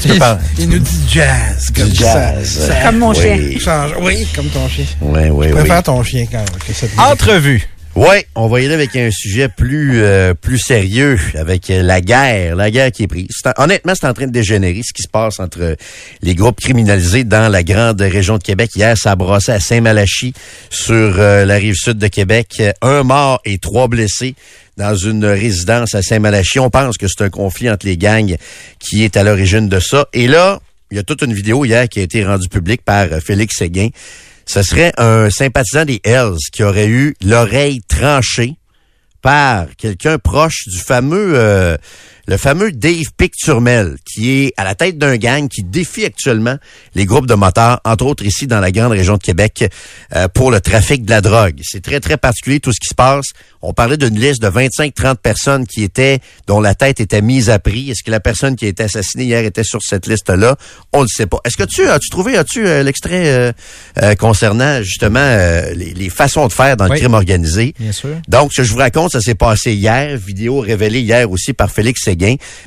Il, 0.04 0.20
il, 0.58 0.68
nous 0.68 0.78
dit 0.78 1.00
jazz. 1.08 1.70
Comme 1.76 1.94
jazz. 1.94 2.48
Ça, 2.48 2.66
ça, 2.66 2.82
comme 2.86 2.98
mon 2.98 3.10
oui. 3.10 3.16
chien. 3.16 3.58
Change. 3.58 3.92
Oui, 4.00 4.26
comme 4.34 4.48
ton 4.48 4.68
chien. 4.68 4.84
Oui, 5.00 5.28
oui, 5.30 5.48
Je 5.48 5.54
préfère 5.54 5.76
oui. 5.76 5.82
ton 5.82 6.02
chien 6.02 6.26
quand 6.30 6.38
même 6.38 6.46
que 6.66 6.72
cette 6.72 6.98
Entrevue. 6.98 7.68
Oui, 7.96 8.18
on 8.36 8.46
va 8.46 8.60
y 8.60 8.66
aller 8.66 8.74
avec 8.74 8.94
un 8.94 9.10
sujet 9.10 9.48
plus 9.48 10.04
euh, 10.04 10.32
plus 10.32 10.58
sérieux, 10.58 11.18
avec 11.34 11.68
euh, 11.70 11.82
la 11.82 12.00
guerre, 12.00 12.54
la 12.54 12.70
guerre 12.70 12.92
qui 12.92 13.02
est 13.02 13.08
prise. 13.08 13.26
En, 13.44 13.64
honnêtement, 13.64 13.94
c'est 13.96 14.06
en 14.06 14.14
train 14.14 14.26
de 14.26 14.32
dégénérer 14.32 14.80
ce 14.84 14.92
qui 14.92 15.02
se 15.02 15.08
passe 15.08 15.40
entre 15.40 15.76
les 16.22 16.34
groupes 16.36 16.60
criminalisés 16.60 17.24
dans 17.24 17.50
la 17.50 17.64
grande 17.64 18.00
région 18.00 18.38
de 18.38 18.44
Québec. 18.44 18.70
Hier, 18.76 18.96
ça 18.96 19.10
a 19.10 19.16
brassé 19.16 19.50
à 19.50 19.58
Saint-Malachie, 19.58 20.34
sur 20.70 21.18
euh, 21.18 21.44
la 21.44 21.56
rive 21.56 21.74
sud 21.74 21.98
de 21.98 22.06
Québec. 22.06 22.62
Un 22.80 23.02
mort 23.02 23.40
et 23.44 23.58
trois 23.58 23.88
blessés 23.88 24.36
dans 24.80 24.96
une 24.96 25.26
résidence 25.26 25.94
à 25.94 26.00
Saint-Malachie. 26.00 26.58
On 26.58 26.70
pense 26.70 26.96
que 26.96 27.06
c'est 27.06 27.22
un 27.22 27.28
conflit 27.28 27.70
entre 27.70 27.84
les 27.84 27.98
gangs 27.98 28.36
qui 28.78 29.04
est 29.04 29.18
à 29.18 29.22
l'origine 29.22 29.68
de 29.68 29.78
ça. 29.78 30.06
Et 30.14 30.26
là, 30.26 30.58
il 30.90 30.96
y 30.96 30.98
a 30.98 31.02
toute 31.02 31.20
une 31.20 31.34
vidéo 31.34 31.66
hier 31.66 31.86
qui 31.86 32.00
a 32.00 32.02
été 32.02 32.24
rendue 32.24 32.48
publique 32.48 32.82
par 32.82 33.06
Félix 33.20 33.58
Séguin. 33.58 33.88
Ce 34.46 34.62
serait 34.62 34.92
un 34.96 35.28
sympathisant 35.28 35.84
des 35.84 36.00
Hells 36.02 36.38
qui 36.50 36.62
aurait 36.62 36.88
eu 36.88 37.14
l'oreille 37.22 37.82
tranchée 37.86 38.54
par 39.20 39.66
quelqu'un 39.76 40.18
proche 40.18 40.66
du 40.66 40.78
fameux 40.78 41.34
euh, 41.34 41.76
le 42.30 42.36
fameux 42.36 42.70
Dave 42.70 43.06
Picturmel, 43.16 43.96
qui 44.04 44.30
est 44.30 44.54
à 44.56 44.62
la 44.62 44.76
tête 44.76 44.96
d'un 44.98 45.16
gang 45.16 45.48
qui 45.48 45.64
défie 45.64 46.04
actuellement 46.04 46.56
les 46.94 47.04
groupes 47.04 47.26
de 47.26 47.34
motards, 47.34 47.80
entre 47.84 48.06
autres 48.06 48.24
ici 48.24 48.46
dans 48.46 48.60
la 48.60 48.70
grande 48.70 48.92
région 48.92 49.14
de 49.14 49.22
Québec, 49.22 49.68
euh, 50.14 50.28
pour 50.28 50.52
le 50.52 50.60
trafic 50.60 51.04
de 51.04 51.10
la 51.10 51.22
drogue. 51.22 51.60
C'est 51.64 51.82
très, 51.82 51.98
très 51.98 52.16
particulier 52.16 52.60
tout 52.60 52.72
ce 52.72 52.78
qui 52.78 52.86
se 52.88 52.94
passe. 52.94 53.26
On 53.62 53.72
parlait 53.72 53.96
d'une 53.96 54.16
liste 54.16 54.40
de 54.40 54.48
25-30 54.48 55.16
personnes 55.16 55.66
qui 55.66 55.82
étaient, 55.82 56.20
dont 56.46 56.60
la 56.60 56.76
tête 56.76 57.00
était 57.00 57.20
mise 57.20 57.50
à 57.50 57.58
prix. 57.58 57.90
Est-ce 57.90 58.04
que 58.04 58.12
la 58.12 58.20
personne 58.20 58.54
qui 58.54 58.64
a 58.66 58.68
été 58.68 58.84
assassinée 58.84 59.24
hier 59.24 59.44
était 59.44 59.64
sur 59.64 59.82
cette 59.82 60.06
liste-là? 60.06 60.54
On 60.92 60.98
ne 60.98 61.04
le 61.04 61.08
sait 61.08 61.26
pas. 61.26 61.38
Est-ce 61.44 61.56
que 61.56 61.64
tu 61.64 61.88
as-tu 61.88 62.10
trouvé, 62.10 62.36
as-tu 62.36 62.64
euh, 62.64 62.84
l'extrait 62.84 63.52
euh, 64.00 64.14
concernant 64.14 64.82
justement 64.82 65.36
les, 65.74 65.94
les, 65.94 66.10
façons 66.10 66.46
de 66.46 66.52
faire 66.52 66.76
dans 66.76 66.86
le 66.86 66.96
crime 66.96 67.14
organisé? 67.14 67.74
Bien 67.78 67.90
sûr. 67.90 68.16
Donc, 68.28 68.52
ce 68.52 68.58
que 68.58 68.64
je 68.64 68.72
vous 68.72 68.78
raconte, 68.78 69.10
ça 69.10 69.20
s'est 69.20 69.34
passé 69.34 69.72
hier, 69.72 70.16
vidéo 70.16 70.60
révélée 70.60 71.00
hier 71.00 71.28
aussi 71.28 71.52
par 71.54 71.72
Félix 71.72 72.06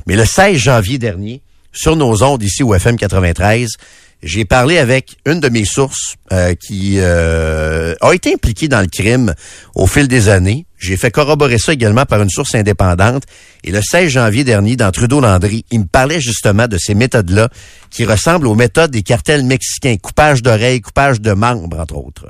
Mais 0.06 0.16
le 0.16 0.24
16 0.24 0.56
janvier 0.56 0.98
dernier, 0.98 1.42
sur 1.72 1.96
nos 1.96 2.22
ondes 2.22 2.42
ici 2.42 2.62
au 2.62 2.74
FM 2.74 2.96
93, 2.96 3.68
j'ai 4.22 4.44
parlé 4.46 4.78
avec 4.78 5.16
une 5.26 5.38
de 5.38 5.48
mes 5.50 5.66
sources 5.66 6.16
euh, 6.32 6.54
qui 6.54 6.94
euh, 6.98 7.94
a 8.00 8.12
été 8.14 8.32
impliquée 8.32 8.68
dans 8.68 8.80
le 8.80 8.86
crime 8.86 9.34
au 9.74 9.86
fil 9.86 10.08
des 10.08 10.30
années. 10.30 10.66
J'ai 10.78 10.96
fait 10.96 11.10
corroborer 11.10 11.58
ça 11.58 11.74
également 11.74 12.06
par 12.06 12.22
une 12.22 12.30
source 12.30 12.54
indépendante. 12.54 13.24
Et 13.64 13.70
le 13.70 13.82
16 13.82 14.08
janvier 14.08 14.44
dernier, 14.44 14.76
dans 14.76 14.90
Trudeau-Landry, 14.90 15.66
il 15.70 15.80
me 15.80 15.84
parlait 15.84 16.20
justement 16.20 16.68
de 16.68 16.78
ces 16.78 16.94
méthodes-là 16.94 17.50
qui 17.90 18.04
ressemblent 18.06 18.46
aux 18.46 18.54
méthodes 18.54 18.90
des 18.90 19.02
cartels 19.02 19.44
mexicains. 19.44 19.96
Coupage 19.96 20.42
d'oreilles, 20.42 20.80
coupage 20.80 21.20
de 21.20 21.32
membres, 21.32 21.80
entre 21.80 21.96
autres. 21.96 22.26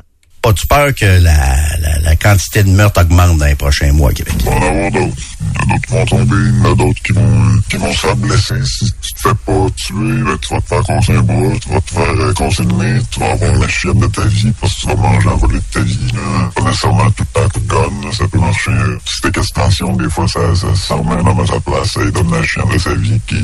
As-tu 0.46 0.66
peur 0.66 0.94
que 0.94 1.06
la, 1.06 1.78
la, 1.78 1.98
la, 2.00 2.16
quantité 2.16 2.62
de 2.62 2.68
meurtres 2.68 3.00
augmente 3.00 3.38
dans 3.38 3.46
les 3.46 3.54
prochains 3.54 3.92
mois 3.92 4.10
à 4.10 4.12
Québec? 4.12 4.34
Il 4.40 4.44
va 4.44 4.50
en 4.52 4.62
avoir 4.62 4.90
d'autres. 4.90 5.16
Il 5.40 5.56
y 5.56 5.72
en 5.72 5.74
a 5.74 5.78
d'autres 5.78 5.86
qui 5.86 5.92
vont 5.94 6.04
tomber, 6.04 6.36
il 6.36 6.54
y 6.54 6.60
en 6.60 6.64
a 6.64 6.74
d'autres 6.74 7.02
qui 7.02 7.12
vont, 7.12 7.60
qui 7.70 7.76
vont 7.78 7.92
se 7.92 7.98
faire 7.98 8.16
blesser. 8.16 8.64
Si 8.64 8.92
tu 9.00 9.14
te 9.14 9.20
fais 9.20 9.34
pas 9.46 9.66
tuer, 9.74 10.22
ben, 10.22 10.38
tu 10.42 10.54
vas 10.54 10.60
te 10.60 10.68
faire 10.68 10.82
casser 10.84 11.12
un 11.12 11.22
bras, 11.22 11.58
tu 11.62 11.68
vas 11.70 11.80
te 11.80 11.90
faire 11.90 12.10
euh, 12.10 12.84
nez, 12.84 13.02
tu 13.10 13.20
vas 13.20 13.30
avoir 13.30 13.54
la 13.54 13.68
chienne 13.68 13.98
de 13.98 14.06
ta 14.06 14.22
vie 14.26 14.52
parce 14.60 14.74
que 14.74 14.80
tu 14.80 14.86
vas 14.88 14.94
manger 14.96 15.28
en 15.28 15.36
voler 15.36 15.58
de 15.58 15.72
ta 15.72 15.80
vie. 15.80 16.12
Là. 16.12 16.50
Pas 16.54 16.62
nécessairement 16.62 17.10
tout 17.10 17.24
le 17.34 17.40
temps 17.40 17.48
coup 17.48 17.60
de 17.60 17.66
gonne, 17.66 18.12
ça 18.12 18.24
peut 18.28 18.38
marcher. 18.38 18.70
Euh, 18.70 18.98
si 19.06 19.20
t'es 19.22 19.30
question, 19.30 19.96
des 19.96 20.10
fois, 20.10 20.28
ça, 20.28 20.54
ça, 20.54 20.66
ça 20.74 20.94
remet 20.94 21.22
un 21.22 21.26
homme 21.26 21.40
à 21.40 21.46
sa 21.46 21.60
place, 21.60 21.92
ça 21.92 22.02
lui 22.02 22.12
donne 22.12 22.30
la 22.30 22.42
chienne 22.42 22.68
de 22.70 22.78
sa 22.78 22.94
vie 22.94 23.18
qui 23.26 23.42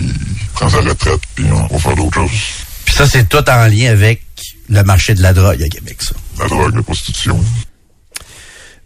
prend 0.53 0.69
sa 0.69 0.81
retraite, 0.81 1.23
puis 1.35 1.47
on 1.51 1.67
va 1.67 1.79
faire 1.79 1.97
d'autres 1.97 2.15
choses. 2.15 2.31
Puis 2.85 2.95
ça, 2.95 3.07
c'est 3.07 3.27
tout 3.27 3.49
en 3.49 3.67
lien 3.69 3.91
avec 3.91 4.23
le 4.69 4.83
marché 4.83 5.15
de 5.15 5.23
la 5.23 5.33
drogue 5.33 5.63
à 5.63 5.69
Québec, 5.69 5.97
ça. 6.01 6.15
La 6.41 6.47
drogue, 6.47 6.75
la 6.75 6.83
prostitution. 6.83 7.39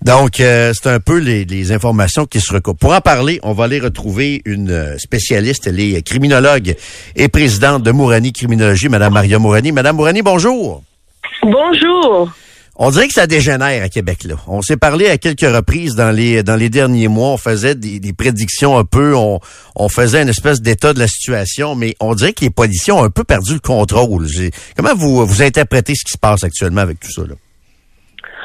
Donc, 0.03 0.41
euh, 0.41 0.73
c'est 0.75 0.91
un 0.91 1.01
peu 1.01 1.19
les, 1.19 1.45
les, 1.45 1.73
informations 1.73 2.27
qui 2.27 2.41
se 2.41 2.53
recoupent. 2.53 2.79
Pour 2.79 2.93
en 2.93 3.01
parler, 3.01 3.41
on 3.43 3.53
va 3.53 3.65
aller 3.65 3.79
retrouver 3.81 4.43
une 4.45 4.99
spécialiste, 4.99 5.67
elle 5.67 5.81
est 5.81 6.03
criminologue 6.03 6.75
et 7.17 7.29
présidente 7.29 7.83
de 7.83 7.91
Mourani 7.91 8.33
Criminologie, 8.33 8.89
Madame 8.89 9.15
Maria 9.15 9.39
Mourani. 9.39 9.73
Madame 9.73 9.97
Mourani, 9.97 10.21
bonjour. 10.21 10.83
Bonjour. 11.43 12.31
On 12.77 12.91
dirait 12.91 13.07
que 13.07 13.15
ça 13.15 13.29
dégénère 13.29 13.85
à 13.85 13.89
Québec, 13.89 14.25
là. 14.25 14.35
On 14.49 14.61
s'est 14.61 14.77
parlé 14.77 15.09
à 15.09 15.17
quelques 15.17 15.43
reprises 15.43 15.95
dans 15.95 16.11
les 16.11 16.43
dans 16.43 16.57
les 16.57 16.69
derniers 16.69 17.07
mois. 17.07 17.29
On 17.29 17.37
faisait 17.37 17.77
des, 17.77 18.01
des 18.01 18.13
prédictions 18.13 18.77
un 18.77 18.85
peu, 18.85 19.15
on, 19.15 19.39
on 19.77 19.89
faisait 19.89 20.23
une 20.23 20.29
espèce 20.29 20.61
d'état 20.61 20.93
de 20.93 20.99
la 20.99 21.07
situation, 21.07 21.77
mais 21.77 21.95
on 22.01 22.15
dirait 22.17 22.33
que 22.33 22.45
les 22.45 22.51
policiers 22.51 22.93
ont 22.93 23.05
un 23.05 23.11
peu 23.11 23.23
perdu 23.23 23.55
le 23.55 23.61
contrôle. 23.61 24.27
Comment 24.77 24.95
vous, 24.97 25.25
vous 25.25 25.43
interprétez 25.43 25.95
ce 25.95 26.05
qui 26.05 26.13
se 26.13 26.19
passe 26.19 26.43
actuellement 26.43 26.81
avec 26.81 26.99
tout 26.99 27.13
ça, 27.13 27.23
là? 27.23 27.37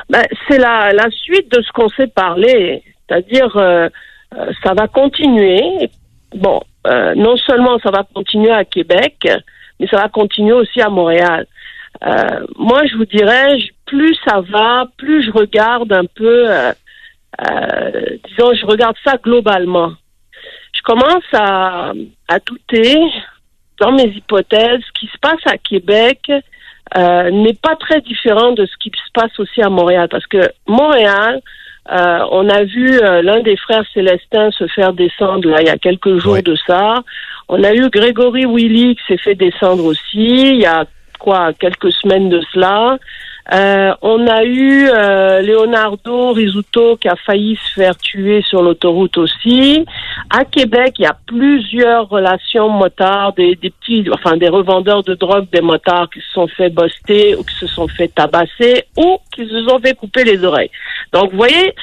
Ben, 0.10 0.24
c'est 0.48 0.58
la, 0.58 0.92
la 0.92 1.10
suite 1.12 1.52
de 1.52 1.62
ce 1.62 1.72
qu'on 1.72 1.90
s'est 1.90 2.08
parlé. 2.08 2.84
C'est-à-dire, 3.08 3.56
euh, 3.58 3.90
euh, 4.36 4.52
ça 4.64 4.74
va 4.74 4.88
continuer. 4.88 5.90
Bon, 6.36 6.62
euh, 6.88 7.14
non 7.16 7.38
seulement 7.38 7.78
ça 7.80 7.92
va 7.92 8.06
continuer 8.14 8.52
à 8.52 8.66
Québec, 8.66 9.28
mais 9.80 9.88
ça 9.88 9.98
va 9.98 10.10
continuer 10.10 10.54
aussi 10.54 10.82
à 10.82 10.90
Montréal. 10.90 11.46
Euh, 12.06 12.46
moi, 12.58 12.86
je 12.86 12.96
vous 12.96 13.06
dirais, 13.06 13.58
plus 13.86 14.16
ça 14.26 14.42
va, 14.42 14.86
plus 14.98 15.24
je 15.24 15.32
regarde 15.32 15.92
un 15.92 16.06
peu, 16.06 16.50
euh, 16.50 16.72
euh, 17.50 18.18
disons, 18.28 18.54
je 18.54 18.66
regarde 18.66 18.96
ça 19.04 19.18
globalement. 19.18 19.92
Je 20.74 20.82
commence 20.84 21.24
à, 21.34 21.94
à 22.28 22.40
douter 22.40 22.98
dans 23.80 23.92
mes 23.92 24.08
hypothèses. 24.08 24.82
Ce 24.88 25.00
qui 25.00 25.08
se 25.08 25.18
passe 25.20 25.42
à 25.46 25.58
Québec 25.58 26.32
euh, 26.98 27.30
n'est 27.32 27.54
pas 27.54 27.76
très 27.76 28.02
différent 28.02 28.52
de 28.52 28.66
ce 28.66 28.76
qui 28.80 28.90
se 28.90 29.12
passe 29.14 29.38
aussi 29.40 29.62
à 29.62 29.70
Montréal, 29.70 30.08
parce 30.10 30.26
que 30.28 30.52
Montréal, 30.68 31.42
euh, 31.92 32.20
on 32.32 32.50
a 32.50 32.64
vu 32.64 33.00
euh, 33.00 33.22
l'un 33.22 33.42
des 33.42 33.58
frères 33.58 33.84
Célestins 33.94 34.52
se 34.52 34.68
faire 34.68 34.94
descendre 34.94 35.50
là, 35.50 35.62
il 35.62 35.68
y 35.68 35.72
a 35.72 35.78
quelques 35.78 36.18
jours 36.18 36.42
de 36.42 36.56
ça. 36.68 37.04
On 37.48 37.64
a 37.64 37.74
eu 37.74 37.90
Grégory 37.90 38.46
Willy 38.46 38.96
qui 38.96 39.02
s'est 39.08 39.18
fait 39.18 39.36
descendre 39.36 39.86
aussi 39.86 40.52
il 40.54 40.62
y 40.62 40.66
a 40.66 40.86
quoi 41.20 41.54
quelques 41.54 41.92
semaines 41.92 42.30
de 42.30 42.42
cela. 42.54 42.98
Euh, 43.52 43.94
on 44.02 44.28
a 44.28 44.44
eu 44.44 44.88
euh, 44.90 45.42
Leonardo 45.42 46.34
Risuto 46.34 46.98
qui 46.98 47.08
a 47.08 47.16
failli 47.16 47.56
se 47.56 47.74
faire 47.74 47.98
tuer 47.98 48.44
sur 48.44 48.62
l'autoroute 48.62 49.18
aussi. 49.18 49.86
À 50.30 50.46
Québec, 50.46 50.96
il 51.00 51.04
y 51.04 51.08
a 51.08 51.18
plusieurs 51.26 52.08
relations 52.10 52.70
motards, 52.70 53.34
des, 53.34 53.56
petits, 53.56 54.06
enfin 54.14 54.38
des 54.38 54.50
revendeurs 54.50 55.04
de 55.04 55.16
drogue, 55.16 55.48
des 55.52 55.62
motards 55.62 56.10
qui 56.12 56.20
se 56.20 56.32
sont 56.34 56.48
fait 56.48 56.70
boster 56.70 57.36
ou 57.36 57.44
qui 57.44 57.56
se 57.56 57.68
sont 57.68 57.88
fait 57.88 58.10
tabasser 58.10 58.84
ou 58.96 59.18
qui 59.34 59.48
se 59.48 59.66
sont 59.66 59.80
fait 59.80 59.96
couper 59.96 60.24
les 60.24 60.44
oreilles. 60.44 60.72
Donc, 61.12 61.32
vous 61.32 61.38
voyez, 61.38 61.74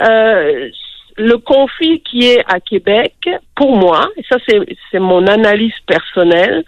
euh, 0.00 0.68
le 1.16 1.38
conflit 1.38 2.00
qui 2.02 2.28
est 2.28 2.44
à 2.46 2.60
Québec, 2.60 3.14
pour 3.54 3.76
moi, 3.76 4.10
et 4.16 4.22
ça 4.30 4.36
c'est 4.46 4.98
mon 4.98 5.26
analyse 5.26 5.72
personnelle, 5.86 6.62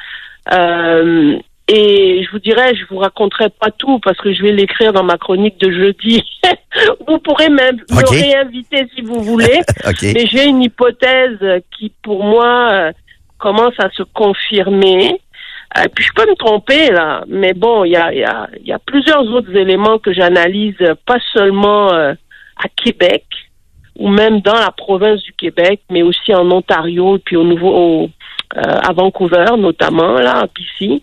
euh, 0.52 1.38
et 1.70 2.24
je 2.24 2.30
vous 2.30 2.38
dirais, 2.38 2.74
je 2.74 2.86
vous 2.88 2.96
raconterai 2.96 3.50
pas 3.50 3.70
tout 3.70 3.98
parce 3.98 4.16
que 4.16 4.32
je 4.32 4.42
vais 4.42 4.52
l'écrire 4.52 4.94
dans 4.94 5.04
ma 5.04 5.18
chronique 5.18 5.60
de 5.60 5.70
jeudi. 5.70 6.24
vous 7.06 7.18
pourrez 7.18 7.50
même 7.50 7.76
me 7.90 8.08
réinviter 8.08 8.88
si 8.94 9.02
vous 9.02 9.20
voulez. 9.22 9.60
Mais 10.02 10.26
j'ai 10.26 10.46
une 10.46 10.62
hypothèse 10.62 11.38
qui, 11.76 11.92
pour 12.02 12.24
moi, 12.24 12.70
euh, 12.72 12.92
commence 13.36 13.74
à 13.78 13.90
se 13.90 14.02
confirmer. 14.02 15.20
Euh, 15.76 15.84
puis 15.94 16.06
je 16.06 16.12
peux 16.14 16.28
me 16.28 16.34
tromper 16.36 16.90
là, 16.90 17.24
mais 17.28 17.52
bon, 17.52 17.84
il 17.84 17.90
y 17.90 17.96
a, 17.96 18.10
y, 18.14 18.24
a, 18.24 18.48
y 18.64 18.72
a 18.72 18.78
plusieurs 18.78 19.22
autres 19.24 19.54
éléments 19.54 19.98
que 19.98 20.14
j'analyse, 20.14 20.78
pas 21.04 21.18
seulement 21.34 21.92
euh, 21.92 22.14
à 22.56 22.68
Québec 22.74 23.26
ou 23.94 24.08
même 24.08 24.40
dans 24.40 24.54
la 24.54 24.70
province 24.70 25.22
du 25.22 25.34
Québec, 25.34 25.82
mais 25.90 26.00
aussi 26.00 26.34
en 26.34 26.50
Ontario 26.50 27.16
et 27.16 27.18
puis 27.18 27.36
au 27.36 27.44
nouveau 27.44 27.74
au, 27.76 28.10
à 28.56 28.90
Vancouver 28.94 29.44
notamment 29.58 30.14
là, 30.14 30.38
à 30.38 30.46
BC. 30.46 31.02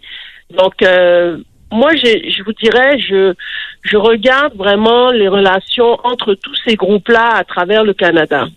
Donc, 0.51 0.81
euh, 0.81 1.37
moi, 1.71 1.95
je 1.95 2.43
vous 2.43 2.53
dirais, 2.53 2.99
je, 2.99 3.33
je 3.81 3.97
regarde 3.97 4.55
vraiment 4.55 5.11
les 5.11 5.27
relations 5.27 5.97
entre 6.03 6.33
tous 6.35 6.55
ces 6.65 6.75
groupes-là 6.75 7.35
à 7.35 7.43
travers 7.43 7.83
le 7.83 7.93
Canada. 7.93 8.47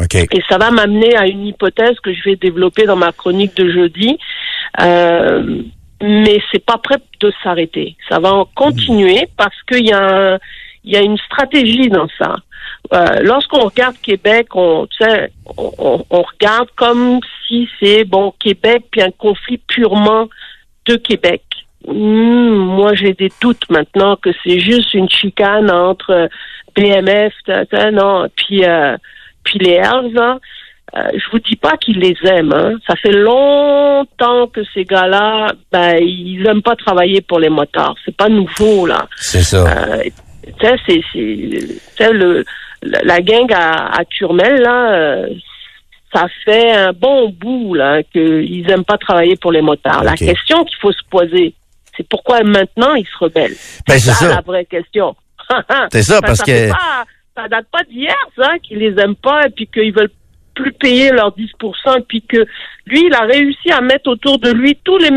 Okay. 0.00 0.26
Et 0.32 0.42
ça 0.48 0.56
va 0.56 0.70
m'amener 0.70 1.14
à 1.16 1.26
une 1.26 1.46
hypothèse 1.46 1.98
que 2.02 2.14
je 2.14 2.22
vais 2.24 2.36
développer 2.36 2.84
dans 2.84 2.96
ma 2.96 3.12
chronique 3.12 3.56
de 3.56 3.70
jeudi. 3.70 4.18
Euh, 4.80 5.62
mais 6.00 6.40
c'est 6.50 6.64
pas 6.64 6.78
prêt 6.78 6.96
de 7.20 7.32
s'arrêter. 7.42 7.96
Ça 8.08 8.18
va 8.18 8.32
en 8.32 8.44
continuer 8.44 9.28
parce 9.36 9.56
qu'il 9.68 9.86
y 9.86 9.92
a 9.92 10.38
il 10.84 10.92
y 10.92 10.96
a 10.96 11.00
une 11.00 11.18
stratégie 11.18 11.88
dans 11.88 12.08
ça. 12.18 12.34
Euh, 12.92 13.20
lorsqu'on 13.22 13.60
regarde 13.60 13.94
Québec, 14.02 14.48
on, 14.56 14.88
on, 15.56 16.04
on 16.10 16.22
regarde 16.22 16.68
comme 16.74 17.20
si 17.46 17.68
c'est 17.78 18.04
bon 18.04 18.34
Québec 18.40 18.84
puis 18.90 19.00
un 19.00 19.12
conflit 19.12 19.58
purement 19.58 20.28
de 20.86 20.96
Québec. 20.96 21.42
Hmm, 21.86 22.54
moi, 22.54 22.94
j'ai 22.94 23.12
des 23.12 23.30
doutes 23.40 23.68
maintenant 23.68 24.16
que 24.16 24.30
c'est 24.44 24.60
juste 24.60 24.94
une 24.94 25.08
chicane 25.08 25.70
entre 25.70 26.28
BMF, 26.76 27.32
non, 27.92 28.28
puis 28.36 28.64
euh, 28.64 28.96
puis 29.44 29.58
les 29.58 29.74
Hells. 29.74 30.16
Hein. 30.16 30.38
Euh, 30.94 31.08
je 31.14 31.30
vous 31.32 31.38
dis 31.38 31.56
pas 31.56 31.76
qu'ils 31.78 31.98
les 31.98 32.16
aiment. 32.24 32.52
Hein. 32.52 32.74
Ça 32.86 32.94
fait 32.96 33.12
longtemps 33.12 34.46
que 34.48 34.60
ces 34.74 34.84
gars-là, 34.84 35.52
ben, 35.72 35.96
ils 35.98 36.46
aiment 36.46 36.62
pas 36.62 36.76
travailler 36.76 37.22
pour 37.22 37.40
les 37.40 37.48
motards. 37.48 37.96
C'est 38.04 38.16
pas 38.16 38.28
nouveau 38.28 38.86
là. 38.86 39.06
C'est 39.16 39.42
ça. 39.42 39.64
Euh, 39.66 40.02
c'est 40.86 41.00
c'est 41.96 42.12
le 42.12 42.44
la 42.82 43.20
gang 43.20 43.50
à, 43.52 44.00
à 44.00 44.04
Turmel 44.04 44.60
là. 44.60 45.26
Ça 46.12 46.26
fait 46.44 46.72
un 46.72 46.92
bon 46.92 47.30
bout 47.30 47.74
là 47.74 48.02
qu'ils 48.02 48.70
aiment 48.70 48.84
pas 48.84 48.98
travailler 48.98 49.36
pour 49.36 49.50
les 49.50 49.62
motards. 49.62 50.04
La 50.04 50.14
question 50.14 50.64
qu'il 50.64 50.76
faut 50.78 50.92
se 50.92 51.02
poser, 51.10 51.54
c'est 51.96 52.06
pourquoi 52.06 52.42
maintenant 52.42 52.94
ils 52.94 53.06
se 53.06 53.18
rebellent? 53.18 53.56
Ben, 53.86 53.98
c'est 53.98 54.12
ça, 54.12 54.28
la 54.28 54.40
vraie 54.40 54.66
question. 54.66 55.16
c'est 55.92 56.02
ça, 56.02 56.20
parce 56.20 56.42
que 56.42 56.68
ça 56.68 57.48
date 57.48 57.66
pas 57.72 57.82
d'hier, 57.84 58.14
ça, 58.36 58.58
qu'ils 58.62 58.78
les 58.78 59.00
aiment 59.00 59.16
pas 59.16 59.46
et 59.46 59.50
puis 59.50 59.66
qu'ils 59.66 59.92
veulent 59.92 60.10
plus 60.54 60.72
payer 60.72 61.10
leurs 61.10 61.32
10 61.32 61.44
et 61.44 62.00
puis 62.06 62.22
que 62.22 62.46
lui, 62.86 63.06
il 63.06 63.14
a 63.14 63.22
réussi 63.22 63.70
à 63.70 63.80
mettre 63.80 64.10
autour 64.10 64.38
de 64.38 64.50
lui 64.50 64.78
tous 64.84 64.98
les 64.98 65.10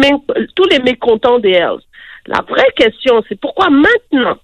tous 0.55 0.67
les 0.69 0.79
mécontents 0.79 1.39
des 1.39 1.51
Hells. 1.51 1.81
La 2.27 2.41
vraie 2.47 2.71
question, 2.75 3.21
c'est 3.27 3.39
pourquoi 3.39 3.69
maintenant? 3.69 4.37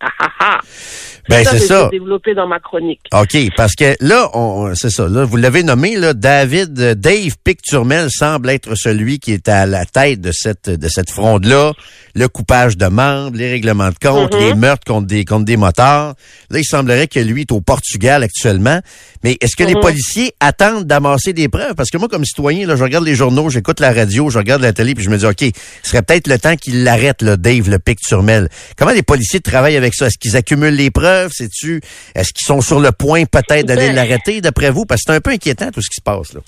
Ah, 0.00 0.08
ah, 0.20 0.32
ah. 0.40 0.60
Ben, 1.28 1.44
c'est 1.44 1.58
ça. 1.58 1.88
développé 1.90 2.34
dans 2.34 2.46
ma 2.46 2.58
chronique. 2.58 3.00
OK, 3.12 3.36
parce 3.56 3.74
que 3.74 3.94
là, 4.00 4.30
on, 4.34 4.74
c'est 4.74 4.90
ça. 4.90 5.08
Là, 5.08 5.24
vous 5.24 5.36
l'avez 5.36 5.62
nommé, 5.62 5.96
là, 5.96 6.14
David, 6.14 6.78
euh, 6.80 6.94
Dave 6.94 7.36
Picturmel 7.44 8.08
semble 8.10 8.50
être 8.50 8.74
celui 8.74 9.18
qui 9.18 9.32
est 9.32 9.48
à 9.48 9.66
la 9.66 9.84
tête 9.84 10.20
de 10.20 10.32
cette, 10.32 10.70
de 10.70 10.88
cette 10.88 11.10
fronde-là. 11.10 11.72
Le 12.14 12.28
coupage 12.28 12.76
de 12.76 12.86
membres, 12.86 13.36
les 13.36 13.50
règlements 13.50 13.90
de 13.90 13.98
compte, 14.00 14.34
mm-hmm. 14.34 14.48
les 14.48 14.54
meurtres 14.54 14.84
contre 14.86 15.06
des, 15.06 15.24
contre 15.24 15.44
des 15.44 15.56
motards. 15.56 16.14
Là, 16.50 16.58
il 16.58 16.64
semblerait 16.64 17.06
que 17.06 17.20
lui 17.20 17.42
est 17.42 17.52
au 17.52 17.60
Portugal 17.60 18.22
actuellement. 18.22 18.80
Mais 19.22 19.36
est-ce 19.40 19.54
que 19.54 19.64
les 19.64 19.74
mm-hmm. 19.74 19.80
policiers 19.80 20.32
attendent 20.40 20.84
d'amasser 20.84 21.32
des 21.32 21.48
preuves? 21.48 21.74
Parce 21.74 21.90
que 21.90 21.98
moi, 21.98 22.08
comme 22.08 22.24
citoyen, 22.24 22.66
là, 22.66 22.76
je 22.76 22.82
regarde 22.82 23.04
les 23.04 23.14
journaux, 23.14 23.50
j'écoute 23.50 23.80
la 23.80 23.92
radio, 23.92 24.30
je 24.30 24.38
regarde 24.38 24.62
la 24.62 24.72
télé, 24.72 24.94
puis 24.94 25.04
je 25.04 25.10
me 25.10 25.18
dis, 25.18 25.26
OK, 25.26 25.44
ce 25.82 25.90
serait 25.90 26.02
peut-être 26.02 26.26
le 26.26 26.38
temps 26.38 26.56
qu'il 26.56 26.84
l'arrête, 26.84 27.20
le 27.22 27.36
Dave, 27.36 27.68
le 27.68 27.78
Picturmel. 27.78 28.48
Comment 28.76 28.92
les 28.92 29.02
policiers 29.02 29.40
travaillent 29.40 29.76
avec 29.76 29.94
ça? 29.94 30.06
Est-ce 30.06 30.18
qu'ils 30.18 30.36
accumulent 30.36 30.74
les 30.74 30.90
preuves? 30.90 31.17
Tu 31.26 31.80
Est-ce 32.14 32.32
qu'ils 32.32 32.46
sont 32.46 32.60
sur 32.60 32.80
le 32.80 32.92
point 32.92 33.24
peut-être 33.24 33.66
d'aller 33.66 33.88
ben, 33.88 33.96
l'arrêter, 33.96 34.40
d'après 34.40 34.70
vous? 34.70 34.84
Parce 34.84 35.02
que 35.02 35.12
c'est 35.12 35.16
un 35.16 35.20
peu 35.20 35.30
inquiétant 35.30 35.70
tout 35.70 35.82
ce 35.82 35.88
qui 35.88 35.96
se 35.96 36.02
passe, 36.02 36.34
là. 36.34 36.40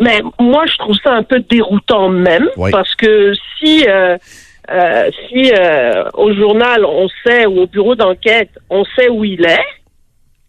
Mais 0.00 0.22
moi, 0.38 0.64
je 0.66 0.76
trouve 0.78 0.96
ça 1.04 1.12
un 1.12 1.22
peu 1.22 1.40
déroutant 1.40 2.08
même, 2.08 2.48
parce 2.70 2.94
que 2.94 3.32
si... 3.58 3.84
Euh, 3.86 4.16
euh, 4.70 5.10
si 5.26 5.50
euh, 5.52 6.04
au 6.14 6.32
journal 6.32 6.84
on 6.84 7.08
sait 7.26 7.44
ou 7.44 7.62
au 7.62 7.66
bureau 7.66 7.96
d'enquête 7.96 8.50
on 8.68 8.84
sait 8.84 9.08
où 9.08 9.24
il 9.24 9.44
est, 9.44 9.66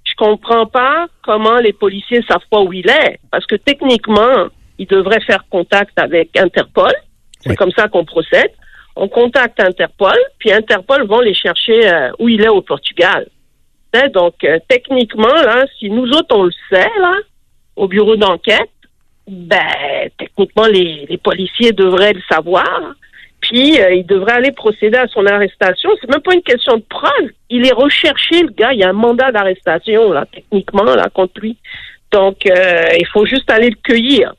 je 0.03 0.13
comprends 0.15 0.67
pas 0.67 1.07
comment 1.23 1.57
les 1.57 1.73
policiers 1.73 2.21
savent 2.27 2.45
pas 2.51 2.59
où 2.59 2.71
il 2.71 2.87
est, 2.87 3.19
parce 3.31 3.47
que 3.47 3.55
techniquement 3.55 4.49
ils 4.77 4.85
devraient 4.85 5.21
faire 5.21 5.43
contact 5.49 5.97
avec 5.97 6.37
Interpol. 6.37 6.91
C'est 7.39 7.55
comme 7.55 7.71
ça 7.71 7.87
qu'on 7.87 8.05
procède. 8.05 8.51
On 8.95 9.07
contacte 9.07 9.59
Interpol, 9.59 10.17
puis 10.37 10.51
Interpol 10.51 11.07
vont 11.07 11.21
les 11.21 11.33
chercher 11.33 12.09
où 12.19 12.29
il 12.29 12.43
est 12.43 12.49
au 12.49 12.61
Portugal. 12.61 13.27
Donc, 14.13 14.35
euh, 14.43 14.57
techniquement, 14.69 15.27
là, 15.27 15.65
si 15.77 15.89
nous 15.89 16.09
autres, 16.11 16.35
on 16.35 16.43
le 16.43 16.51
sait, 16.69 16.89
là, 16.99 17.13
au 17.75 17.87
bureau 17.87 18.15
d'enquête, 18.15 18.69
ben, 19.27 20.09
techniquement, 20.17 20.65
les, 20.65 21.19
policiers 21.23 21.71
devraient 21.71 22.13
le 22.13 22.21
savoir. 22.29 22.93
Puis, 23.41 23.81
euh, 23.81 23.93
ils 23.93 24.05
devraient 24.05 24.33
aller 24.33 24.51
procéder 24.51 24.97
à 24.97 25.07
son 25.07 25.25
arrestation. 25.25 25.89
C'est 25.99 26.09
même 26.09 26.21
pas 26.21 26.33
une 26.33 26.43
question 26.43 26.77
de 26.77 26.83
preuve. 26.87 27.31
Il 27.49 27.65
est 27.65 27.73
recherché, 27.73 28.43
le 28.43 28.51
gars. 28.51 28.71
Il 28.71 28.79
y 28.79 28.83
a 28.83 28.89
un 28.89 28.93
mandat 28.93 29.31
d'arrestation, 29.31 30.11
là, 30.13 30.25
techniquement, 30.31 30.83
là, 30.83 31.09
contre 31.13 31.41
lui. 31.41 31.57
Donc, 32.11 32.45
euh, 32.45 32.85
il 32.97 33.07
faut 33.07 33.25
juste 33.25 33.49
aller 33.49 33.69
le 33.69 33.77
cueillir. 33.83 34.33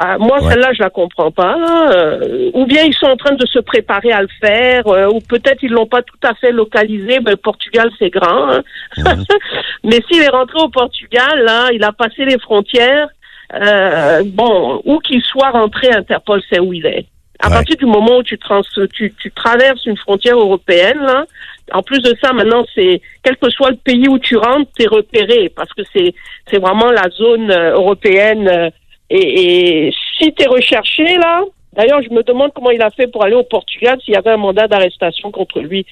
Ah, 0.00 0.16
moi, 0.18 0.38
celle-là, 0.40 0.72
je 0.72 0.82
la 0.82 0.90
comprends 0.90 1.32
pas. 1.32 1.56
Euh, 1.92 2.50
ou 2.54 2.66
bien 2.66 2.84
ils 2.84 2.94
sont 2.94 3.06
en 3.06 3.16
train 3.16 3.34
de 3.34 3.46
se 3.46 3.58
préparer 3.58 4.12
à 4.12 4.22
le 4.22 4.28
faire, 4.40 4.86
euh, 4.86 5.08
ou 5.08 5.20
peut-être 5.20 5.62
ils 5.62 5.72
l'ont 5.72 5.86
pas 5.86 6.02
tout 6.02 6.18
à 6.22 6.34
fait 6.34 6.52
localisé. 6.52 7.18
Ben, 7.18 7.32
le 7.32 7.36
Portugal, 7.36 7.90
c'est 7.98 8.10
grand. 8.10 8.50
Hein. 8.50 8.62
Mhm. 8.96 9.24
Mais 9.84 10.00
s'il 10.08 10.22
est 10.22 10.28
rentré 10.28 10.60
au 10.60 10.68
Portugal, 10.68 11.42
là, 11.44 11.70
il 11.72 11.82
a 11.82 11.92
passé 11.92 12.24
les 12.24 12.38
frontières. 12.38 13.08
Euh, 13.54 14.22
bon, 14.26 14.80
où 14.84 14.98
qu'il 14.98 15.22
soit 15.22 15.50
rentré, 15.50 15.90
Interpol 15.90 16.42
sait 16.48 16.60
où 16.60 16.72
il 16.72 16.86
est. 16.86 17.06
À 17.40 17.50
partir 17.50 17.76
du 17.76 17.86
moment 17.86 18.18
où 18.18 18.22
tu, 18.22 18.36
trans, 18.36 18.62
tu, 18.92 19.14
tu 19.14 19.30
traverses 19.30 19.86
une 19.86 19.96
frontière 19.96 20.38
européenne, 20.38 20.98
là, 20.98 21.24
en 21.72 21.82
plus 21.82 22.00
de 22.00 22.14
ça, 22.22 22.32
maintenant, 22.32 22.64
c'est 22.74 23.00
quel 23.22 23.36
que 23.36 23.48
soit 23.50 23.70
le 23.70 23.76
pays 23.76 24.08
où 24.08 24.18
tu 24.18 24.36
rentres, 24.36 24.70
tu 24.76 24.84
es 24.84 24.88
repéré 24.88 25.52
parce 25.54 25.72
que 25.72 25.82
c'est 25.92 26.14
c'est 26.50 26.58
vraiment 26.58 26.90
la 26.90 27.08
zone 27.10 27.52
européenne 27.52 28.70
et, 29.10 29.86
et 29.88 29.94
si 30.18 30.32
tu 30.32 30.42
es 30.42 30.46
recherché, 30.46 31.16
là, 31.16 31.42
D'ailleurs, 31.78 32.02
je 32.02 32.10
me 32.10 32.24
demande 32.24 32.50
comment 32.52 32.70
il 32.70 32.82
a 32.82 32.90
fait 32.90 33.06
pour 33.06 33.22
aller 33.22 33.36
au 33.36 33.44
Portugal 33.44 33.98
s'il 34.04 34.14
y 34.14 34.16
avait 34.16 34.30
un 34.30 34.36
mandat 34.36 34.66
d'arrestation 34.66 35.30
contre 35.30 35.60
lui. 35.60 35.86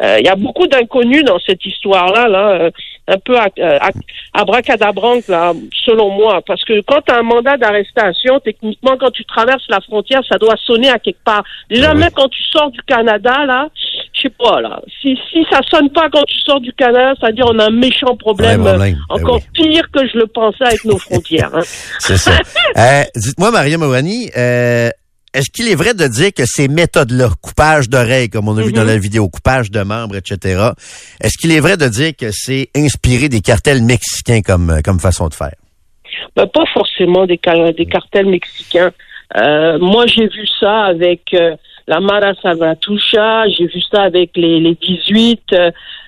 Euh, 0.00 0.18
il 0.20 0.24
y 0.24 0.28
a 0.28 0.36
beaucoup 0.36 0.68
d'inconnus 0.68 1.24
dans 1.24 1.40
cette 1.40 1.66
histoire-là, 1.66 2.28
là, 2.28 2.48
euh, 2.50 2.70
un 3.08 3.18
peu 3.18 3.36
à, 3.36 3.48
euh, 3.58 3.78
abracadabrante, 4.34 5.26
là, 5.26 5.52
selon 5.84 6.10
moi. 6.10 6.42
Parce 6.46 6.64
que 6.64 6.80
quand 6.82 7.00
tu 7.04 7.12
as 7.12 7.18
un 7.18 7.22
mandat 7.22 7.56
d'arrestation, 7.56 8.38
techniquement, 8.38 8.96
quand 8.96 9.10
tu 9.10 9.24
traverses 9.24 9.66
la 9.68 9.80
frontière, 9.80 10.22
ça 10.28 10.38
doit 10.38 10.56
sonner 10.58 10.90
à 10.90 11.00
quelque 11.00 11.24
part. 11.24 11.42
Jamais 11.70 12.08
quand 12.14 12.28
tu 12.28 12.42
sors 12.44 12.70
du 12.70 12.80
Canada, 12.82 13.44
là, 13.44 13.68
je 14.22 14.28
sais 14.28 14.34
pas, 14.38 14.60
là, 14.60 14.80
si, 15.00 15.18
si 15.30 15.44
ça 15.50 15.60
sonne 15.68 15.90
pas 15.90 16.08
quand 16.10 16.24
tu 16.24 16.38
sors 16.40 16.60
du 16.60 16.72
Canada, 16.72 17.14
ça 17.20 17.28
veut 17.28 17.32
dire 17.32 17.46
on 17.48 17.58
a 17.58 17.66
un 17.66 17.70
méchant 17.70 18.16
problème, 18.16 18.62
ben 18.62 18.96
encore 19.08 19.40
pire 19.52 19.90
que 19.92 20.06
je 20.06 20.18
le 20.18 20.26
pensais 20.26 20.64
avec 20.64 20.84
nos 20.84 20.98
frontières. 20.98 21.54
Hein. 21.54 21.62
C'est 21.98 22.16
ça. 22.16 22.32
Dites-moi, 23.16 23.50
Maria 23.50 23.78
Mouani, 23.78 24.30
est-ce 25.34 25.50
qu'il 25.50 25.68
est 25.68 25.74
vrai 25.74 25.94
de 25.94 26.06
dire 26.06 26.32
que 26.34 26.44
ces 26.44 26.68
méthodes-là, 26.68 27.30
coupage 27.40 27.88
d'oreilles, 27.88 28.28
comme 28.28 28.48
on 28.48 28.56
a 28.58 28.62
vu 28.62 28.72
dans 28.72 28.84
la 28.84 28.96
mhm. 28.96 29.00
vidéo, 29.00 29.28
coupage 29.28 29.70
de 29.70 29.80
membres, 29.80 30.16
etc., 30.16 30.70
est-ce 31.22 31.38
qu'il 31.38 31.52
est 31.52 31.60
vrai 31.60 31.78
de 31.78 31.88
dire 31.88 32.12
que 32.14 32.30
c'est 32.30 32.68
inspiré 32.76 33.30
des 33.30 33.40
cartels 33.40 33.82
mexicains 33.82 34.42
comme, 34.42 34.80
comme 34.84 35.00
façon 35.00 35.28
de 35.28 35.34
faire? 35.34 35.54
Ben, 36.36 36.46
pas 36.46 36.64
forcément 36.74 37.26
des, 37.26 37.40
des 37.76 37.86
cartels 37.86 38.26
mexicains. 38.26 38.92
Euh, 39.36 39.78
moi, 39.78 40.06
j'ai 40.06 40.26
vu 40.26 40.46
ça 40.60 40.84
avec 40.84 41.22
euh, 41.32 41.56
la 41.86 42.00
Mara 42.00 42.34
Salvatrucha, 42.42 43.48
j'ai 43.48 43.66
vu 43.66 43.80
ça 43.80 44.02
avec 44.02 44.36
les, 44.36 44.60
les 44.60 44.74
18. 44.74 45.54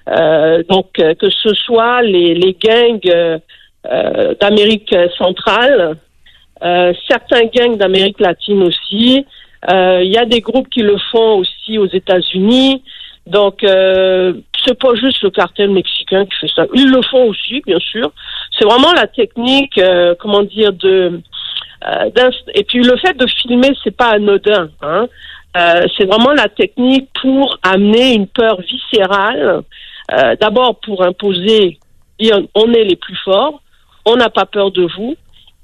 Euh, 0.07 0.63
donc, 0.69 0.93
que 0.93 1.31
ce 1.31 1.55
soit 1.55 2.03
les, 2.03 2.57
gangs 2.61 3.41
d'Amérique 4.41 4.95
centrale, 5.19 5.97
euh, 6.63 6.93
certains 7.09 7.45
gangs 7.47 7.77
d'Amérique 7.77 8.21
latine 8.21 8.63
aussi. 8.63 9.27
Euh, 9.71 10.03
il 10.03 10.13
y 10.13 10.19
a 10.19 10.25
des 10.25 10.41
groupes 10.41 10.69
qui 10.69 10.81
le 10.81 10.97
font 11.11 11.39
aussi 11.39 11.79
aux 11.79 11.87
États-Unis. 11.87 12.83
Donc, 13.27 13.65
euh, 13.65 14.35
c'est 14.65 14.79
pas 14.79 14.95
juste 14.95 15.23
le 15.23 15.31
cartel 15.31 15.71
mexicain 15.71 16.27
qui 16.27 16.37
fait 16.41 16.53
ça. 16.55 16.67
Ils 16.75 16.91
le 16.91 17.01
font 17.03 17.25
aussi, 17.29 17.63
bien 17.67 17.79
sûr. 17.79 18.13
C'est 18.57 18.65
vraiment 18.65 18.93
la 18.93 19.07
technique, 19.07 19.79
euh, 19.79 20.15
comment 20.19 20.43
dire, 20.43 20.73
de 20.73 21.21
et 22.55 22.65
puis 22.65 22.83
le 22.83 22.97
fait 22.97 23.13
de 23.13 23.27
filmer, 23.27 23.69
c'est 23.85 23.95
pas 23.95 24.13
anodin. 24.13 24.71
Hein. 24.81 25.07
C'est 25.55 26.05
vraiment 26.05 26.33
la 26.33 26.49
technique 26.49 27.09
pour 27.23 27.59
amener 27.63 28.15
une 28.15 28.27
peur 28.27 28.61
viscérale. 28.61 29.63
D'abord 30.41 30.81
pour 30.81 31.03
imposer, 31.03 31.79
on 32.55 32.73
est 32.73 32.85
les 32.85 32.97
plus 32.97 33.17
forts, 33.25 33.63
on 34.05 34.17
n'a 34.17 34.31
pas 34.31 34.47
peur 34.47 34.71
de 34.71 34.87
vous 34.97 35.17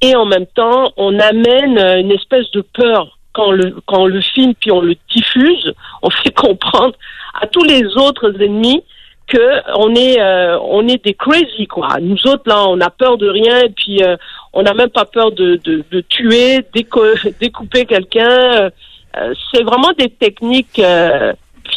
et 0.03 0.17
en 0.17 0.25
même 0.25 0.47
temps, 0.47 0.93
on 0.97 1.19
amène 1.19 1.79
euh, 1.79 2.01
une 2.01 2.11
espèce 2.11 2.51
de 2.53 2.63
peur 2.63 3.19
quand 3.33 3.53
le, 3.53 3.77
quand 3.87 4.03
on 4.03 4.07
le 4.07 4.21
filme 4.21 4.55
puis 4.55 4.73
on 4.73 4.81
le 4.81 4.97
diffuse. 5.15 5.73
On 6.03 6.11
fait 6.11 6.35
comprendre 6.35 6.95
à 7.41 7.47
tous 7.47 7.63
les 7.63 7.85
autres 7.97 8.35
ennemis 8.43 8.83
que 9.27 9.61
on 9.77 9.95
est 9.95 10.19
euh, 10.21 10.59
on 10.61 10.89
est 10.89 11.05
des 11.05 11.15
crazy 11.15 11.67
quoi. 11.69 11.89
Nous 12.01 12.27
autres 12.27 12.45
là, 12.47 12.67
on 12.67 12.81
a 12.81 12.89
peur 12.91 13.19
de 13.19 13.29
rien 13.29 13.59
et 13.59 13.69
puis 13.69 14.03
euh, 14.03 14.17
on 14.55 14.63
n'a 14.63 14.73
même 14.73 14.89
pas 14.89 15.05
peur 15.05 15.31
de, 15.31 15.61
de, 15.63 15.85
de 15.91 16.01
tuer, 16.01 16.65
découper 17.41 17.85
quelqu'un. 17.85 18.71
C'est 19.53 19.63
vraiment 19.63 19.93
des 19.99 20.09
techniques 20.09 20.81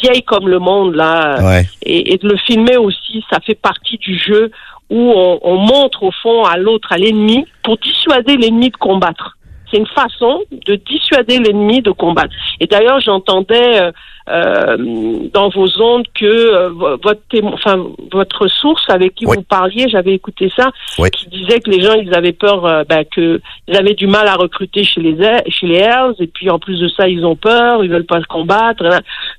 vieilles 0.02 0.22
comme 0.22 0.48
le 0.48 0.58
monde 0.58 0.94
là. 0.94 1.60
Et, 1.82 2.14
et 2.14 2.18
de 2.18 2.28
le 2.28 2.36
filmer 2.36 2.76
aussi, 2.76 3.24
ça 3.30 3.40
fait 3.40 3.54
partie 3.54 3.98
du 3.98 4.16
jeu 4.18 4.50
où 4.90 5.12
on, 5.42 5.56
montre 5.56 6.02
au 6.02 6.10
fond 6.22 6.44
à 6.44 6.56
l'autre, 6.56 6.92
à 6.92 6.98
l'ennemi, 6.98 7.46
pour 7.62 7.78
dissuader 7.78 8.36
l'ennemi 8.36 8.70
de 8.70 8.76
combattre. 8.76 9.36
C'est 9.70 9.78
une 9.78 9.86
façon 9.86 10.42
de 10.66 10.74
dissuader 10.76 11.38
l'ennemi 11.38 11.82
de 11.82 11.90
combattre. 11.90 12.34
Et 12.60 12.66
d'ailleurs, 12.66 13.00
j'entendais 13.00 13.80
euh, 13.80 13.88
euh 13.88 13.92
dans 14.26 15.48
vos 15.50 15.82
ondes 15.82 16.06
que 16.14 16.24
euh, 16.24 16.70
votre, 17.02 17.20
enfin, 17.52 17.84
votre 18.10 18.48
source 18.48 18.84
avec 18.88 19.14
qui 19.14 19.26
vous 19.26 19.42
parliez, 19.42 19.86
j'avais 19.88 20.14
écouté 20.14 20.50
ça, 20.56 20.70
qui 21.10 21.28
disait 21.28 21.60
que 21.60 21.70
les 21.70 21.82
gens, 21.82 21.94
ils 21.94 22.14
avaient 22.14 22.32
peur, 22.32 22.64
euh, 22.64 22.84
ben, 22.88 23.04
que 23.04 23.40
ils 23.68 23.76
avaient 23.76 23.94
du 23.94 24.06
mal 24.06 24.26
à 24.28 24.34
recruter 24.34 24.84
chez 24.84 25.00
les 25.00 25.14
chez 25.48 25.66
les 25.66 25.76
Hells, 25.76 26.14
et 26.20 26.26
puis 26.26 26.48
en 26.48 26.58
plus 26.58 26.80
de 26.80 26.88
ça, 26.88 27.08
ils 27.08 27.24
ont 27.24 27.36
peur, 27.36 27.84
ils 27.84 27.90
veulent 27.90 28.06
pas 28.06 28.20
se 28.20 28.26
combattre. 28.26 28.84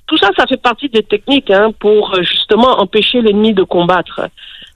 Tout 0.07 0.17
ça, 0.17 0.29
ça 0.37 0.45
fait 0.45 0.61
partie 0.61 0.89
des 0.89 1.03
techniques 1.03 1.49
hein, 1.49 1.71
pour 1.79 2.13
justement 2.21 2.79
empêcher 2.79 3.21
l'ennemi 3.21 3.53
de 3.53 3.63
combattre. 3.63 4.29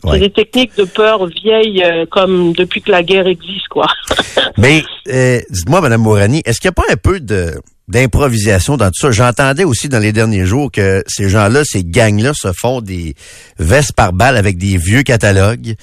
C'est 0.08 0.20
des 0.20 0.30
techniques 0.30 0.78
de 0.78 0.86
peur 0.86 1.26
vieilles 1.26 1.84
euh, 1.84 2.06
comme 2.10 2.54
depuis 2.54 2.82
que 2.82 2.92
la 2.92 3.04
guerre 3.04 3.28
existe, 3.28 3.68
quoi. 3.68 3.88
Mais 4.58 4.82
euh, 5.10 5.40
dites-moi, 5.50 5.82
Madame 5.82 6.02
Mourani, 6.02 6.42
est-ce 6.46 6.62
qu'il 6.62 6.70
n'y 6.70 6.74
a 6.74 6.84
pas 6.84 6.92
un 6.92 6.96
peu 6.96 7.20
de 7.20 7.52
d'improvisation 7.90 8.78
dans 8.78 8.88
tout 8.88 9.02
ça. 9.02 9.12
J'entendais 9.12 9.64
aussi 9.64 9.90
dans 9.90 10.00
les 10.00 10.14
derniers 10.14 10.46
jours 10.46 10.72
que 10.72 11.04
ces 11.08 11.28
gens-là, 11.28 11.64
ces 11.66 11.84
gangs-là, 11.84 12.32
se 12.34 12.52
font 12.54 12.82
des 12.82 13.16
vestes 13.58 13.94
par 13.94 14.14
balles 14.14 14.38
avec 14.38 14.58
des 14.58 14.78
vieux 14.78 15.04
catalogues. 15.04 15.76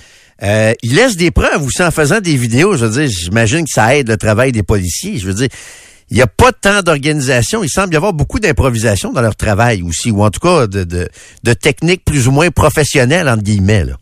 Euh, 0.42 0.72
ils 0.82 0.94
laissent 0.94 1.16
des 1.16 1.30
preuves 1.30 1.64
aussi 1.64 1.82
en 1.82 1.90
faisant 1.90 2.20
des 2.20 2.36
vidéos. 2.36 2.76
Je 2.76 2.86
veux 2.86 3.00
dire, 3.00 3.10
j'imagine 3.10 3.64
que 3.64 3.70
ça 3.70 3.96
aide 3.96 4.08
le 4.08 4.16
travail 4.16 4.52
des 4.52 4.62
policiers. 4.62 5.18
Je 5.18 5.26
veux 5.26 5.34
dire, 5.34 5.48
il 6.10 6.16
n'y 6.16 6.22
a 6.22 6.28
pas 6.28 6.52
tant 6.52 6.82
d'organisation. 6.82 7.64
Il 7.64 7.68
semble 7.68 7.94
y 7.94 7.96
avoir 7.96 8.12
beaucoup 8.12 8.38
d'improvisation 8.38 9.12
dans 9.12 9.22
leur 9.22 9.34
travail 9.34 9.82
aussi, 9.82 10.10
ou 10.10 10.22
en 10.22 10.30
tout 10.30 10.40
cas 10.40 10.66
de, 10.66 10.84
de, 10.84 11.08
de 11.42 11.52
techniques 11.54 12.04
plus 12.04 12.28
ou 12.28 12.30
moins 12.30 12.50
professionnelles, 12.50 13.28
entre 13.28 13.42
guillemets. 13.42 13.84
Là. 13.84 13.94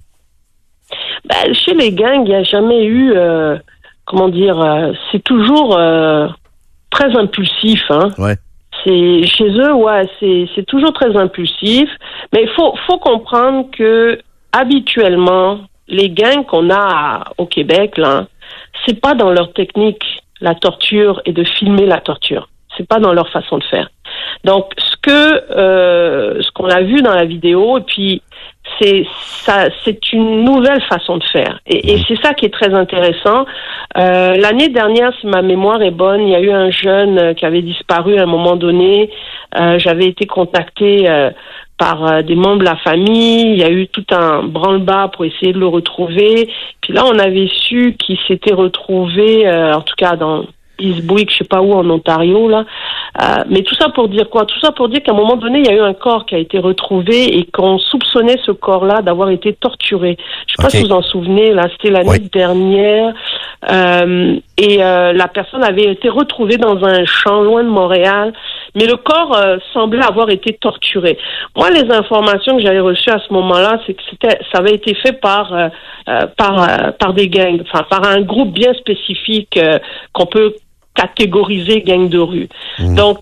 Ben, 1.27 1.55
chez 1.55 1.73
les 1.73 1.93
gangs, 1.93 2.27
il 2.27 2.31
n'y 2.31 2.35
a 2.35 2.43
jamais 2.43 2.85
eu, 2.85 3.13
euh, 3.17 3.57
comment 4.05 4.29
dire, 4.29 4.61
euh, 4.61 4.93
c'est 5.11 5.25
toujours 5.25 5.79
très 6.95 7.15
impulsif. 7.17 7.83
Hein. 7.91 8.11
Ouais. 8.19 8.37
C'est 8.85 9.27
chez 9.27 9.51
eux, 9.51 9.75
ouais, 9.75 10.09
c'est 10.21 10.47
c'est 10.55 10.67
toujours 10.67 10.93
très 10.93 11.17
impulsif. 11.17 11.89
Mais 12.33 12.43
il 12.45 12.51
faut 12.57 12.75
faut 12.87 12.99
comprendre 12.99 13.71
que 13.77 14.19
habituellement, 14.53 15.61
les 15.89 16.11
gangs 16.11 16.45
qu'on 16.47 16.71
a 16.71 17.25
au 17.39 17.47
Québec 17.47 17.99
là, 17.99 18.27
c'est 18.87 19.01
pas 19.01 19.15
dans 19.15 19.31
leur 19.31 19.53
technique 19.53 20.05
la 20.41 20.55
torture 20.55 21.21
et 21.25 21.33
de 21.33 21.45
filmer 21.45 21.87
la 21.87 22.01
torture. 22.01 22.49
C'est 22.77 22.87
pas 22.87 22.99
dans 22.99 23.13
leur 23.13 23.29
façon 23.31 23.59
de 23.59 23.65
faire. 23.65 23.89
Donc, 24.45 24.73
ce 24.79 24.97
que 25.03 25.53
euh, 25.57 26.43
ce 26.43 26.51
qu'on 26.53 26.69
a 26.69 26.83
vu 26.83 27.03
dans 27.03 27.15
la 27.15 27.25
vidéo, 27.25 27.79
et 27.79 27.83
puis 27.83 28.23
c'est 28.81 29.07
ça, 29.45 29.69
c'est 29.85 30.13
une 30.13 30.45
nouvelle 30.45 30.83
façon 30.83 31.19
de 31.19 31.25
faire, 31.25 31.61
et, 31.67 31.93
et 31.93 32.03
c'est 32.09 32.21
ça 32.23 32.35
qui 32.35 32.47
est 32.47 32.53
très 32.53 32.73
intéressant. 32.75 33.45
Euh, 33.97 34.35
L'année 34.37 34.69
dernière, 34.69 35.13
si 35.21 35.27
ma 35.27 35.43
mémoire 35.43 35.83
est 35.83 35.91
bonne, 35.91 36.23
il 36.23 36.31
y 36.31 36.35
a 36.35 36.41
eu 36.41 36.51
un 36.51 36.71
jeune 36.71 37.19
euh, 37.19 37.35
qui 37.35 37.47
avait 37.47 37.63
disparu 37.63 38.19
à 38.19 38.23
un 38.23 38.27
moment 38.27 38.57
donné. 38.57 39.11
Euh, 39.57 39.79
J'avais 39.79 40.07
été 40.07 40.27
contactée 40.27 41.09
euh, 41.09 41.31
par 41.79 42.05
euh, 42.05 42.23
des 42.23 42.35
membres 42.35 42.59
de 42.59 42.65
la 42.65 42.77
famille. 42.77 43.53
Il 43.53 43.59
y 43.59 43.65
a 43.65 43.71
eu 43.71 43.87
tout 43.87 44.07
un 44.11 44.43
branle-bas 44.43 45.11
pour 45.13 45.25
essayer 45.25 45.53
de 45.53 45.61
le 45.61 45.69
retrouver. 45.69 46.49
Puis 46.81 46.93
là, 46.93 47.05
on 47.07 47.19
avait 47.19 47.49
su 47.49 47.97
qu'il 47.99 48.19
s'était 48.27 48.55
retrouvé, 48.55 49.49
en 49.49 49.81
tout 49.83 49.95
cas 49.97 50.17
dans 50.17 50.45
Eastbury, 50.79 51.27
je 51.31 51.37
sais 51.39 51.45
pas 51.45 51.61
où 51.61 51.73
en 51.73 51.89
Ontario 51.89 52.49
là. 52.49 52.65
Euh, 53.23 53.45
mais 53.49 53.63
tout 53.63 53.75
ça 53.77 53.91
pour 53.91 54.09
dire 54.09 54.29
quoi? 54.29 54.45
Tout 54.45 54.59
ça 54.61 54.73
pour 54.73 54.89
dire 54.89 55.03
qu'à 55.03 55.13
un 55.13 55.17
moment 55.17 55.37
donné, 55.37 55.61
il 55.61 55.67
y 55.67 55.69
a 55.69 55.75
eu 55.75 55.81
un 55.81 55.95
corps 55.95 56.27
qui 56.27 56.35
a 56.35 56.39
été 56.39 56.59
retrouvé 56.59 57.39
et 57.39 57.45
qu'on 57.47 57.79
soupçonnait 57.79 58.39
ce 58.45 58.51
corps-là 58.51 59.03
d'avoir 59.03 59.31
été 59.31 59.53
torturé. 59.53 60.17
Je 60.47 60.55
sais 60.55 60.63
pas 60.63 60.71
si 60.71 60.83
vous 60.83 60.93
en 60.93 61.03
souvenez 61.03 61.53
là, 61.53 61.69
c'était 61.73 61.91
l'année 61.91 62.19
dernière. 62.33 63.15
Euh, 63.71 64.37
et 64.59 64.83
euh, 64.83 65.13
la 65.13 65.29
personne 65.29 65.63
avait 65.63 65.93
été 65.93 66.09
retrouvée 66.09 66.57
dans 66.57 66.85
un 66.85 67.05
champ 67.05 67.43
loin 67.43 67.63
de 67.63 67.69
Montréal, 67.69 68.33
mais 68.75 68.87
le 68.87 68.97
corps 68.97 69.37
euh, 69.37 69.59
semblait 69.73 70.05
avoir 70.05 70.31
été 70.31 70.55
torturé. 70.55 71.19
Moi, 71.57 71.71
les 71.71 71.91
informations 71.91 72.57
que 72.57 72.63
j'avais 72.63 72.81
reçues 72.81 73.11
à 73.11 73.19
ce 73.19 73.33
moment-là, 73.33 73.81
c'est 73.87 73.95
que 73.95 74.03
c'était, 74.11 74.39
ça 74.53 74.59
avait 74.59 74.75
été 74.75 74.95
fait 74.95 75.13
par 75.13 75.53
euh, 75.53 75.69
par 76.37 76.95
par 76.99 77.15
des 77.15 77.29
gangs, 77.29 77.63
enfin 77.63 77.85
par 77.89 78.05
un 78.05 78.21
groupe 78.21 78.53
bien 78.53 78.75
spécifique 78.75 79.59
qu'on 80.13 80.27
peut 80.27 80.55
catégoriser 80.95 81.83
gang 81.83 82.09
de 82.09 82.19
rue. 82.19 82.49
Mmh. 82.79 82.95
Donc, 82.95 83.19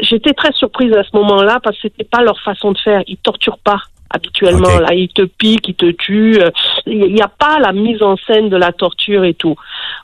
j'étais 0.00 0.34
très 0.34 0.52
surprise 0.52 0.92
à 0.92 1.02
ce 1.04 1.16
moment-là 1.16 1.58
parce 1.62 1.76
que 1.76 1.82
c'était 1.82 2.04
pas 2.04 2.22
leur 2.22 2.40
façon 2.40 2.72
de 2.72 2.78
faire. 2.78 3.02
Ils 3.06 3.16
torturent 3.16 3.58
pas 3.58 3.80
habituellement. 4.10 4.78
Là, 4.78 4.94
ils 4.94 5.08
te 5.08 5.22
piquent, 5.22 5.68
ils 5.68 5.74
te 5.74 5.90
tuent. 5.90 6.40
Il 6.86 7.12
n'y 7.12 7.22
a 7.22 7.28
pas 7.28 7.58
la 7.58 7.72
mise 7.72 8.02
en 8.02 8.16
scène 8.16 8.48
de 8.48 8.56
la 8.56 8.72
torture 8.72 9.24
et 9.24 9.34
tout. 9.34 9.56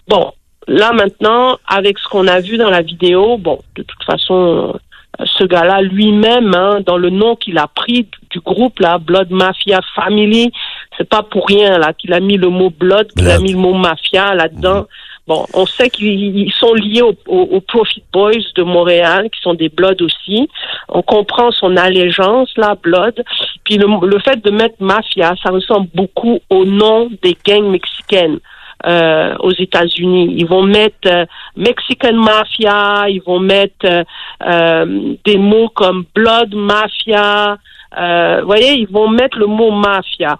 Bon, 0.08 0.32
là 0.66 0.92
maintenant, 0.92 1.58
avec 1.66 1.98
ce 1.98 2.08
qu'on 2.08 2.26
a 2.26 2.40
vu 2.40 2.56
dans 2.56 2.70
la 2.70 2.82
vidéo, 2.82 3.38
bon, 3.38 3.60
de 3.76 3.82
toute 3.82 4.04
façon, 4.04 4.72
euh, 4.74 5.24
ce 5.38 5.44
gars-là 5.44 5.82
lui-même, 5.82 6.54
hein, 6.54 6.80
dans 6.84 6.96
le 6.96 7.10
nom 7.10 7.36
qu'il 7.36 7.58
a 7.58 7.66
pris 7.68 8.08
du 8.30 8.40
groupe 8.40 8.80
là, 8.80 8.98
Blood 8.98 9.30
Mafia 9.30 9.80
Family, 9.94 10.52
c'est 10.96 11.08
pas 11.08 11.22
pour 11.22 11.46
rien 11.46 11.78
là 11.78 11.92
qu'il 11.92 12.12
a 12.12 12.20
mis 12.20 12.36
le 12.36 12.48
mot 12.48 12.70
Blood, 12.70 13.12
qu'il 13.12 13.28
a 13.28 13.38
mis 13.38 13.52
le 13.52 13.58
mot 13.58 13.74
mafia 13.74 14.34
là-dedans. 14.34 14.80
Mhm. 14.80 14.86
Bon, 15.26 15.46
on 15.54 15.64
sait 15.64 15.88
qu'ils 15.88 16.52
sont 16.52 16.74
liés 16.74 17.00
aux 17.00 17.60
Profit 17.62 18.02
Boys 18.12 18.32
de 18.56 18.62
Montréal, 18.62 19.30
qui 19.30 19.40
sont 19.40 19.54
des 19.54 19.70
Bloods 19.70 20.02
aussi. 20.02 20.50
On 20.90 21.00
comprend 21.00 21.50
son 21.50 21.78
allégeance, 21.78 22.52
là, 22.58 22.76
Blood. 22.82 23.24
Puis 23.64 23.78
le, 23.78 23.86
le 24.06 24.18
fait 24.18 24.44
de 24.44 24.50
mettre 24.50 24.74
mafia, 24.80 25.34
ça 25.42 25.50
ressemble 25.50 25.88
beaucoup 25.94 26.40
au 26.50 26.66
nom 26.66 27.08
des 27.22 27.36
gangs 27.42 27.70
mexicaines. 27.70 28.38
Euh, 28.86 29.34
aux 29.38 29.52
États-Unis. 29.52 30.34
Ils 30.36 30.46
vont 30.46 30.62
mettre 30.62 31.06
euh, 31.06 31.24
Mexican 31.56 32.12
Mafia, 32.12 33.06
ils 33.08 33.22
vont 33.26 33.40
mettre 33.40 34.04
euh, 34.46 35.14
des 35.24 35.38
mots 35.38 35.70
comme 35.70 36.04
Blood 36.14 36.54
Mafia. 36.54 37.56
vous 37.96 38.46
voyez, 38.46 38.72
ils 38.72 38.88
vont 38.88 39.08
mettre 39.08 39.38
le 39.38 39.46
mot 39.46 39.70
mafia 39.70 40.36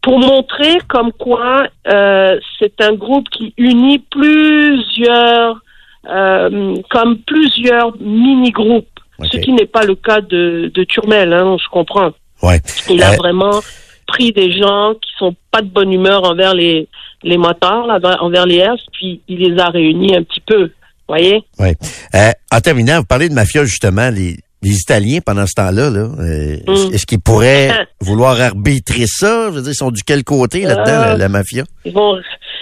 pour 0.00 0.18
montrer 0.18 0.78
comme 0.88 1.12
quoi 1.12 1.64
c'est 1.84 2.80
un 2.80 2.94
groupe 2.94 3.28
qui 3.28 3.52
unit 3.58 3.98
plusieurs, 3.98 5.60
comme 6.04 7.18
plusieurs 7.26 7.92
mini-groupes. 8.00 8.88
Ce 9.30 9.36
qui 9.36 9.52
n'est 9.52 9.66
pas 9.66 9.84
le 9.84 9.94
cas 9.94 10.22
de, 10.22 10.72
de 10.74 10.84
Turmel, 10.84 11.32
hein, 11.34 11.56
je 11.62 11.68
comprends. 11.68 12.12
Ouais. 12.42 12.60
Il 12.88 13.02
a 13.02 13.12
vraiment 13.12 13.60
pris 14.06 14.32
des 14.32 14.50
gens 14.52 14.94
qui 14.94 15.10
sont 15.18 15.36
pas 15.50 15.62
de 15.62 15.68
bonne 15.68 15.92
humeur 15.92 16.24
envers 16.24 16.54
les, 16.54 16.88
les 17.22 17.38
motards, 17.38 17.86
là, 17.86 17.98
envers 18.20 18.46
les 18.46 18.60
F, 18.60 18.80
puis 18.92 19.20
il 19.28 19.38
les 19.38 19.58
a 19.60 19.68
réunis 19.68 20.16
un 20.16 20.22
petit 20.22 20.42
peu. 20.46 20.70
voyez? 21.08 21.42
Oui. 21.58 21.70
Euh, 22.14 22.30
en 22.52 22.60
terminant, 22.60 22.98
vous 22.98 23.06
parlez 23.06 23.28
de 23.28 23.34
mafia, 23.34 23.64
justement, 23.64 24.10
les, 24.10 24.36
les 24.62 24.76
Italiens, 24.76 25.18
pendant 25.24 25.46
ce 25.46 25.54
temps-là, 25.54 25.90
là, 25.90 26.08
euh, 26.20 26.56
mm. 26.66 26.94
est-ce 26.94 27.04
qu'ils 27.06 27.20
pourraient 27.20 27.86
vouloir 28.00 28.40
arbitrer 28.40 29.06
ça? 29.06 29.48
Je 29.50 29.56
veux 29.56 29.62
dire, 29.62 29.72
ils 29.72 29.76
sont 29.76 29.90
du 29.90 30.02
quel 30.02 30.24
côté 30.24 30.62
là-dedans, 30.62 31.16
la, 31.16 31.28
mafia? 31.28 31.64
Ils 31.84 31.92
vont, 31.92 32.18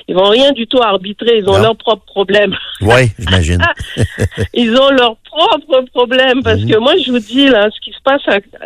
ils 0.09 0.15
vont 0.15 0.29
rien 0.29 0.53
du 0.53 0.67
tout 0.67 0.81
arbitrer. 0.83 1.39
Ils 1.39 1.49
ont 1.49 1.59
leurs 1.59 1.77
propres 1.77 2.07
problèmes. 2.07 2.55
Oui, 2.83 3.11
j'imagine. 3.19 3.63
ils 4.55 4.75
ont 4.75 4.91
leurs 4.91 5.17
propres 5.17 5.85
problèmes 5.93 6.43
parce 6.43 6.61
mm-hmm. 6.61 6.73
que 6.73 6.79
moi, 6.79 6.95
je 7.05 7.11
vous 7.11 7.19
dis, 7.19 7.47
là, 7.47 7.69
ce 7.71 7.79
qui 7.81 7.93
se 7.93 8.01
passe 8.03 8.23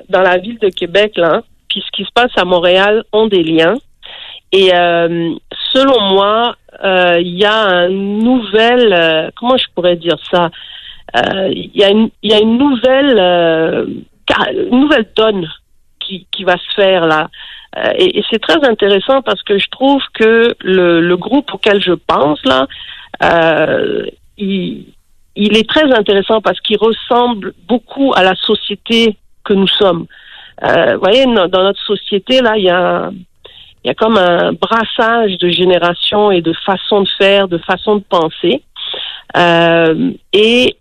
dans 0.08 0.22
la 0.22 0.38
ville 0.38 0.58
de 0.60 0.68
Québec, 0.68 1.14
là, 1.16 1.42
puis 1.68 1.82
ce 1.84 1.90
qui 1.96 2.04
se 2.04 2.12
passe 2.14 2.30
à 2.36 2.44
Montréal 2.44 3.02
ont 3.12 3.26
des 3.26 3.42
liens. 3.42 3.74
Et 4.54 4.72
euh, 4.72 5.34
selon 5.72 6.00
moi, 6.14 6.54
euh, 6.84 7.18
il 7.20 7.36
y 7.36 7.44
a 7.44 7.60
un 7.60 7.88
nouvel, 7.88 8.92
euh, 8.92 9.28
comment 9.34 9.56
je 9.56 9.66
pourrais 9.74 9.96
dire 9.96 10.16
ça? 10.30 10.50
Il 11.16 11.70
y, 11.74 11.80
y 12.22 12.32
a 12.32 12.40
une 12.40 12.58
nouvelle, 12.58 13.18
une 13.18 14.80
nouvelle 14.80 15.08
donne 15.16 15.48
qui, 15.98 16.28
qui 16.30 16.44
va 16.44 16.56
se 16.56 16.74
faire 16.74 17.06
là. 17.06 17.28
et, 17.96 18.18
et 18.18 18.24
c'est 18.30 18.40
très 18.40 18.64
intéressant 18.64 19.22
parce 19.22 19.42
que 19.42 19.58
je 19.58 19.68
trouve 19.70 20.02
que 20.12 20.54
le, 20.60 21.00
le 21.00 21.16
groupe 21.16 21.52
auquel 21.54 21.80
je 21.82 21.92
pense 21.92 22.40
là, 22.44 22.66
il, 24.36 24.86
il 25.36 25.56
est 25.56 25.68
très 25.68 25.92
intéressant 25.92 26.40
parce 26.40 26.60
qu'il 26.60 26.78
ressemble 26.78 27.54
beaucoup 27.68 28.12
à 28.14 28.22
la 28.22 28.34
société 28.36 29.16
que 29.44 29.52
nous 29.52 29.68
sommes. 29.68 30.06
Euh, 30.62 30.94
vous 30.94 31.00
voyez, 31.00 31.24
dans 31.26 31.62
notre 31.62 31.82
société, 31.82 32.40
là, 32.40 32.56
il 32.56 32.64
y 32.64 32.70
a, 32.70 33.10
il 33.84 33.88
y 33.88 33.90
a 33.90 33.94
comme 33.94 34.16
un 34.16 34.52
brassage 34.52 35.36
de 35.38 35.48
générations 35.50 36.30
et 36.30 36.40
de 36.40 36.54
façons 36.64 37.02
de 37.02 37.08
faire, 37.18 37.48
de 37.48 37.58
façons 37.58 37.96
de 37.96 38.04
penser. 38.08 38.62
Euh, 39.36 40.12
et 40.32 40.76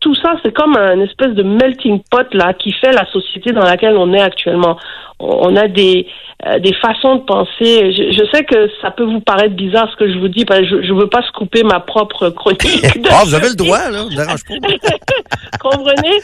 tout 0.00 0.14
ça, 0.16 0.34
c'est 0.44 0.52
comme 0.52 0.76
un 0.76 1.00
espèce 1.00 1.34
de 1.34 1.42
melting 1.42 2.02
pot 2.10 2.26
là 2.34 2.52
qui 2.52 2.72
fait 2.72 2.92
la 2.92 3.06
société 3.10 3.52
dans 3.52 3.62
laquelle 3.62 3.96
on 3.96 4.12
est 4.12 4.20
actuellement. 4.20 4.76
On 5.18 5.54
a 5.56 5.68
des 5.68 6.06
euh, 6.44 6.58
des 6.58 6.74
façons 6.74 7.16
de 7.16 7.20
penser. 7.20 7.92
Je, 7.92 8.24
sais 8.32 8.44
que 8.44 8.68
ça 8.82 8.90
peut 8.90 9.04
vous 9.04 9.20
paraître 9.20 9.54
bizarre 9.54 9.88
ce 9.92 9.96
que 9.96 10.12
je 10.12 10.18
vous 10.18 10.26
dis, 10.26 10.44
parce 10.44 10.62
que 10.62 10.82
je, 10.82 10.92
ne 10.92 11.00
veux 11.00 11.08
pas 11.08 11.22
couper 11.32 11.62
ma 11.62 11.78
propre 11.78 12.30
chronique. 12.30 12.84
oh, 12.98 13.24
vous 13.24 13.34
avez 13.34 13.50
le 13.50 13.54
droit, 13.54 13.88
là, 13.90 14.04
ne 14.04 14.10
dérange 14.10 14.42
pas. 14.48 14.54
Comprenez? 15.60 16.18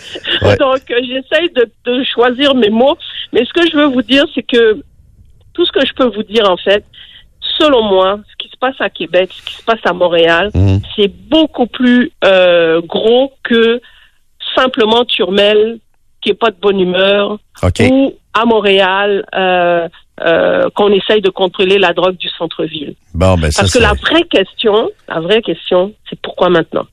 Donc, 0.59 0.81
j'essaye 0.89 1.51
de, 1.55 1.71
de 1.85 2.03
choisir 2.03 2.57
mes 2.57 2.71
mots, 2.71 2.99
mais 3.33 3.45
ce 3.45 3.53
que 3.53 3.71
je 3.71 3.77
veux 3.77 3.87
vous 3.87 4.03
dire, 4.03 4.25
c'est 4.35 4.43
que 4.43 4.83
tout 5.59 5.67
ce 5.67 5.73
que 5.73 5.85
je 5.85 5.93
peux 5.93 6.09
vous 6.15 6.23
dire 6.23 6.49
en 6.49 6.57
fait, 6.57 6.85
selon 7.59 7.83
moi, 7.83 8.21
ce 8.31 8.37
qui 8.39 8.49
se 8.49 8.57
passe 8.57 8.77
à 8.79 8.89
Québec, 8.89 9.31
ce 9.33 9.45
qui 9.45 9.55
se 9.55 9.65
passe 9.65 9.81
à 9.85 9.93
Montréal, 9.93 10.53
mhm. 10.55 10.81
c'est 10.95 11.09
beaucoup 11.09 11.67
plus 11.67 12.13
euh, 12.25 12.81
gros 12.83 13.33
que 13.43 13.81
simplement 14.55 15.05
Turmel 15.05 15.81
qui 16.21 16.31
est 16.31 16.35
pas 16.35 16.51
de 16.51 16.57
bonne 16.61 16.79
humeur 16.79 17.39
ou 17.81 18.15
à 18.35 18.45
Montréal 18.45 19.25
euh, 19.35 19.89
euh, 20.21 20.69
qu'on 20.77 20.93
essaye 20.93 21.21
de 21.23 21.31
contrôler 21.31 21.79
la 21.79 21.93
drogue 21.93 22.17
du 22.17 22.29
centre-ville. 22.29 22.95
Bon, 23.15 23.37
ben 23.37 23.51
Parce 23.55 23.73
que 23.73 23.79
la 23.79 23.95
vraie 23.95 24.25
question, 24.25 24.91
la 25.09 25.21
vraie 25.21 25.43
question, 25.43 25.93
c'est 26.09 26.21
pourquoi 26.21 26.51
maintenant? 26.51 26.87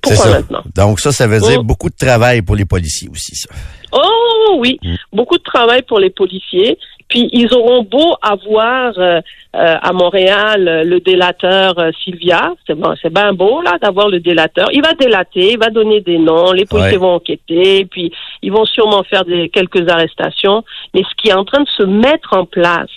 Pourquoi 0.00 0.30
maintenant? 0.30 0.62
Donc 0.76 1.00
ça, 1.00 1.10
ça 1.10 1.26
veut 1.26 1.40
dire 1.40 1.58
oh. 1.60 1.64
beaucoup 1.64 1.90
de 1.90 1.96
travail 1.96 2.42
pour 2.42 2.54
les 2.54 2.64
policiers 2.64 3.08
aussi, 3.08 3.34
ça. 3.34 3.48
Oh 3.92 4.56
oui, 4.58 4.78
mm. 4.82 4.94
beaucoup 5.12 5.38
de 5.38 5.42
travail 5.42 5.82
pour 5.82 5.98
les 5.98 6.10
policiers. 6.10 6.78
Puis 7.08 7.28
ils 7.32 7.52
auront 7.54 7.82
beau 7.82 8.16
avoir 8.20 8.98
euh, 8.98 9.20
euh, 9.54 9.76
à 9.80 9.92
Montréal 9.92 10.66
euh, 10.66 10.84
le 10.84 11.00
délateur 11.00 11.74
Sylvia, 12.02 12.52
c'est 12.66 12.74
bon, 12.74 12.94
c'est 13.00 13.12
bien 13.12 13.32
beau 13.32 13.62
là 13.62 13.78
d'avoir 13.80 14.08
le 14.08 14.20
délateur. 14.20 14.68
Il 14.72 14.82
va 14.82 14.92
délater, 14.94 15.52
il 15.52 15.58
va 15.58 15.70
donner 15.70 16.00
des 16.00 16.18
noms, 16.18 16.52
les 16.52 16.66
policiers 16.66 16.98
vont 16.98 17.14
enquêter, 17.14 17.86
puis 17.86 18.12
ils 18.42 18.52
vont 18.52 18.64
sûrement 18.64 19.04
faire 19.04 19.24
des 19.24 19.48
quelques 19.48 19.88
arrestations. 19.88 20.64
Mais 20.94 21.02
ce 21.02 21.14
qui 21.16 21.28
est 21.28 21.34
en 21.34 21.44
train 21.44 21.62
de 21.62 21.68
se 21.68 21.84
mettre 21.84 22.32
en 22.32 22.44
place 22.44 22.90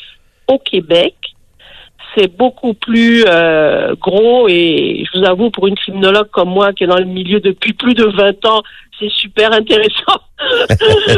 au 0.47 0.57
Québec, 0.57 1.15
c'est 2.19 2.35
beaucoup 2.35 2.73
plus 2.73 3.23
gros 4.01 4.47
et 4.49 5.05
je 5.05 5.19
vous 5.19 5.25
avoue 5.25 5.49
pour 5.49 5.67
une 5.67 5.75
criminologue 5.75 6.29
comme 6.31 6.49
moi 6.49 6.73
qui 6.73 6.83
est 6.83 6.87
dans 6.87 6.97
le 6.97 7.05
milieu 7.05 7.39
depuis 7.39 7.73
plus 7.73 7.93
de 7.93 8.05
20 8.05 8.45
ans, 8.45 8.61
c'est 8.99 9.11
super 9.11 9.51
intéressant. 9.53 10.19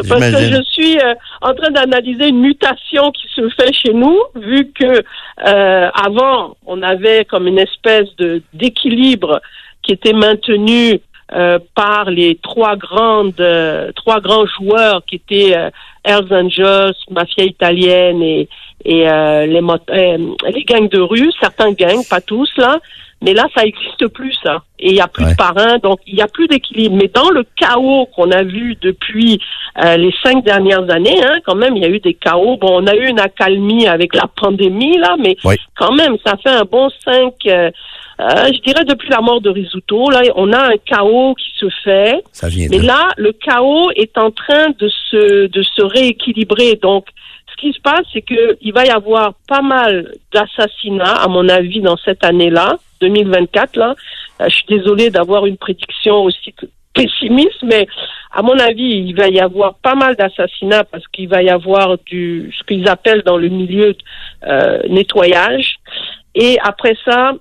Parce 0.09 0.31
que 0.31 0.37
je 0.37 0.63
suis 0.71 0.97
euh, 0.99 1.13
en 1.41 1.53
train 1.53 1.71
d'analyser 1.71 2.29
une 2.29 2.41
mutation 2.41 3.11
qui 3.11 3.27
se 3.35 3.49
fait 3.49 3.73
chez 3.73 3.93
nous, 3.93 4.17
vu 4.35 4.71
que 4.71 5.03
euh, 5.45 5.89
avant 5.93 6.57
on 6.65 6.81
avait 6.81 7.25
comme 7.25 7.47
une 7.47 7.59
espèce 7.59 8.15
de 8.17 8.41
d'équilibre 8.53 9.41
qui 9.83 9.93
était 9.93 10.13
maintenu 10.13 10.99
euh, 11.33 11.59
par 11.75 12.09
les 12.09 12.35
trois 12.35 12.75
grandes 12.75 13.43
trois 13.95 14.19
grands 14.19 14.45
joueurs 14.45 15.03
qui 15.05 15.15
étaient 15.15 15.55
Hells 16.03 16.33
Angels, 16.33 16.95
mafia 17.09 17.43
italienne 17.45 18.21
et 18.21 18.49
et 18.83 19.05
les 19.05 19.61
les 19.61 20.63
gangs 20.63 20.89
de 20.89 20.99
rue, 20.99 21.31
certains 21.39 21.71
gangs, 21.71 22.07
pas 22.09 22.21
tous 22.21 22.51
là. 22.57 22.79
Mais 23.23 23.35
là, 23.35 23.45
ça 23.55 23.63
n'existe 23.63 24.07
plus, 24.07 24.33
ça. 24.43 24.63
Et 24.79 24.87
il 24.89 24.93
n'y 24.93 25.01
a 25.01 25.07
plus 25.07 25.25
de 25.25 25.35
parrains, 25.35 25.77
donc 25.77 25.99
il 26.07 26.15
n'y 26.15 26.23
a 26.23 26.27
plus 26.27 26.47
d'équilibre. 26.47 26.95
Mais 26.95 27.07
dans 27.07 27.29
le 27.29 27.45
chaos 27.55 28.07
qu'on 28.15 28.31
a 28.31 28.41
vu 28.41 28.75
depuis 28.81 29.39
euh, 29.83 29.95
les 29.95 30.11
cinq 30.23 30.43
dernières 30.43 30.89
années, 30.89 31.23
hein, 31.23 31.37
quand 31.45 31.53
même, 31.53 31.77
il 31.77 31.83
y 31.83 31.85
a 31.85 31.89
eu 31.89 31.99
des 31.99 32.15
chaos. 32.15 32.57
Bon, 32.57 32.81
on 32.81 32.87
a 32.87 32.95
eu 32.95 33.07
une 33.07 33.19
accalmie 33.19 33.87
avec 33.87 34.15
la 34.15 34.25
pandémie, 34.25 34.97
là, 34.97 35.17
mais 35.19 35.37
quand 35.75 35.93
même, 35.93 36.17
ça 36.25 36.35
fait 36.37 36.49
un 36.49 36.65
bon 36.65 36.89
cinq... 37.05 37.33
Euh, 38.21 38.51
je 38.53 38.61
dirais 38.61 38.85
depuis 38.85 39.09
la 39.09 39.21
mort 39.21 39.41
de 39.41 39.49
Risuto, 39.49 40.09
là, 40.11 40.21
on 40.35 40.53
a 40.53 40.73
un 40.73 40.77
chaos 40.85 41.33
qui 41.35 41.51
se 41.57 41.67
fait. 41.83 42.23
Ça 42.31 42.49
vient 42.49 42.67
mais 42.69 42.79
là, 42.79 43.09
le 43.17 43.31
chaos 43.31 43.89
est 43.95 44.17
en 44.17 44.29
train 44.29 44.69
de 44.77 44.89
se, 44.89 45.47
de 45.47 45.63
se 45.63 45.81
rééquilibrer. 45.81 46.75
Donc, 46.75 47.07
ce 47.51 47.55
qui 47.59 47.73
se 47.73 47.81
passe, 47.81 48.05
c'est 48.13 48.21
qu'il 48.21 48.73
va 48.73 48.85
y 48.85 48.89
avoir 48.89 49.33
pas 49.47 49.61
mal 49.61 50.13
d'assassinats, 50.31 51.15
à 51.15 51.27
mon 51.27 51.49
avis, 51.49 51.81
dans 51.81 51.97
cette 51.97 52.23
année-là. 52.23 52.77
2024 53.01 53.75
là. 53.75 53.95
Euh, 54.41 54.45
je 54.47 54.55
suis 54.55 54.65
désolée 54.67 55.09
d'avoir 55.09 55.45
une 55.45 55.57
prédiction 55.57 56.21
aussi 56.23 56.53
pessimiste, 56.93 57.63
mais 57.63 57.87
à 58.31 58.41
mon 58.41 58.57
avis, 58.59 59.05
il 59.07 59.15
va 59.15 59.27
y 59.27 59.39
avoir 59.39 59.75
pas 59.75 59.95
mal 59.95 60.15
d'assassinats 60.15 60.83
parce 60.83 61.07
qu'il 61.07 61.27
va 61.27 61.41
y 61.41 61.49
avoir 61.49 61.97
du 62.05 62.53
ce 62.57 62.63
qu'ils 62.63 62.87
appellent 62.87 63.23
dans 63.23 63.37
le 63.37 63.49
milieu 63.49 63.95
euh, 64.45 64.81
nettoyage. 64.89 65.75
Et 66.35 66.57
après 66.63 66.95
ça, 67.05 67.33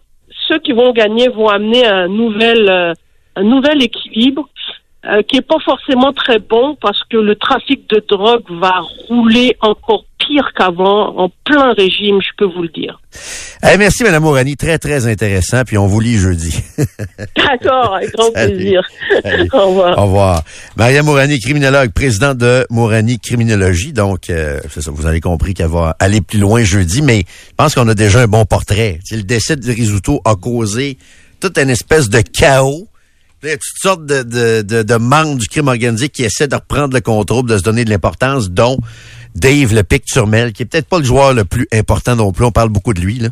ceux 0.51 0.59
qui 0.59 0.72
vont 0.72 0.92
gagner 0.92 1.28
vont 1.28 1.48
amener 1.48 1.86
un 1.86 2.09
nouvel 2.09 2.68
euh, 2.68 2.92
un 3.36 3.44
nouvel 3.44 3.82
équilibre 3.82 4.48
euh, 5.07 5.22
qui 5.22 5.38
est 5.38 5.46
pas 5.46 5.59
forcément 5.64 6.12
très 6.12 6.38
bon 6.38 6.76
parce 6.80 7.03
que 7.05 7.16
le 7.16 7.34
trafic 7.34 7.88
de 7.88 8.05
drogue 8.07 8.44
va 8.61 8.80
rouler 9.09 9.57
encore 9.62 10.05
pire 10.18 10.51
qu'avant, 10.55 11.16
en 11.18 11.30
plein 11.44 11.72
régime, 11.72 12.20
je 12.20 12.28
peux 12.36 12.44
vous 12.44 12.62
le 12.62 12.68
dire. 12.68 13.01
Eh, 13.62 13.78
merci, 13.78 14.05
Mme 14.05 14.22
Mourani. 14.22 14.57
Très, 14.57 14.78
très 14.78 15.07
intéressant. 15.07 15.62
Puis 15.64 15.78
on 15.78 15.86
vous 15.86 16.01
lit 16.01 16.18
jeudi. 16.18 16.55
D'accord, 17.36 17.94
avec 17.94 18.12
grand 18.12 18.30
plaisir. 18.34 18.82
Au 19.53 19.68
revoir. 19.68 19.98
Au 19.98 20.03
revoir. 20.03 20.42
Maria 20.76 21.03
Mourani, 21.03 21.40
criminologue, 21.40 21.92
présidente 21.92 22.38
de 22.38 22.66
Mourani 22.68 23.18
Criminologie. 23.18 23.94
Donc, 23.94 24.28
euh, 24.28 24.61
ça, 24.68 24.90
vous 24.90 25.07
avez 25.07 25.20
compris 25.20 25.55
qu'elle 25.55 25.68
va 25.68 25.96
aller 25.98 26.20
plus 26.20 26.38
loin 26.38 26.62
jeudi, 26.62 27.01
mais 27.01 27.24
je 27.26 27.55
pense 27.57 27.74
qu'on 27.74 27.88
a 27.88 27.94
déjà 27.94 28.20
un 28.20 28.28
bon 28.28 28.44
portrait. 28.44 28.98
le 29.11 29.22
décès 29.22 29.57
de 29.57 29.66
Risuto 29.66 30.20
a 30.24 30.36
causé 30.36 30.98
toute 31.40 31.57
une 31.59 31.70
espèce 31.70 32.11
de 32.11 32.20
chaos 32.20 32.86
il 33.43 33.49
y 33.49 33.53
a 33.53 33.57
toutes 33.57 33.80
sortes 33.80 34.07
de, 34.07 34.22
de, 34.22 34.62
de, 34.62 34.82
de 34.82 34.95
membres 34.97 35.36
du 35.36 35.47
crime 35.47 35.68
organisé 35.68 36.09
qui 36.09 36.24
essaient 36.24 36.49
de 36.49 36.55
reprendre 36.55 36.95
le 36.95 37.01
contrôle, 37.01 37.47
de 37.47 37.57
se 37.57 37.62
donner 37.62 37.84
de 37.84 37.91
l'importance, 37.91 38.51
dont 38.51 38.78
Dave 39.34 39.74
Le 39.74 39.82
Pic 39.82 40.05
Turmel, 40.05 40.53
qui 40.53 40.64
est 40.64 40.66
peut-être 40.66 40.88
pas 40.88 40.99
le 40.99 41.05
joueur 41.05 41.32
le 41.32 41.45
plus 41.45 41.66
important 41.72 42.16
non 42.16 42.32
plus. 42.32 42.45
On 42.45 42.53
parle 42.53 42.68
beaucoup 42.68 42.93
de 42.95 43.01
lui, 43.01 43.18
là. 43.18 43.28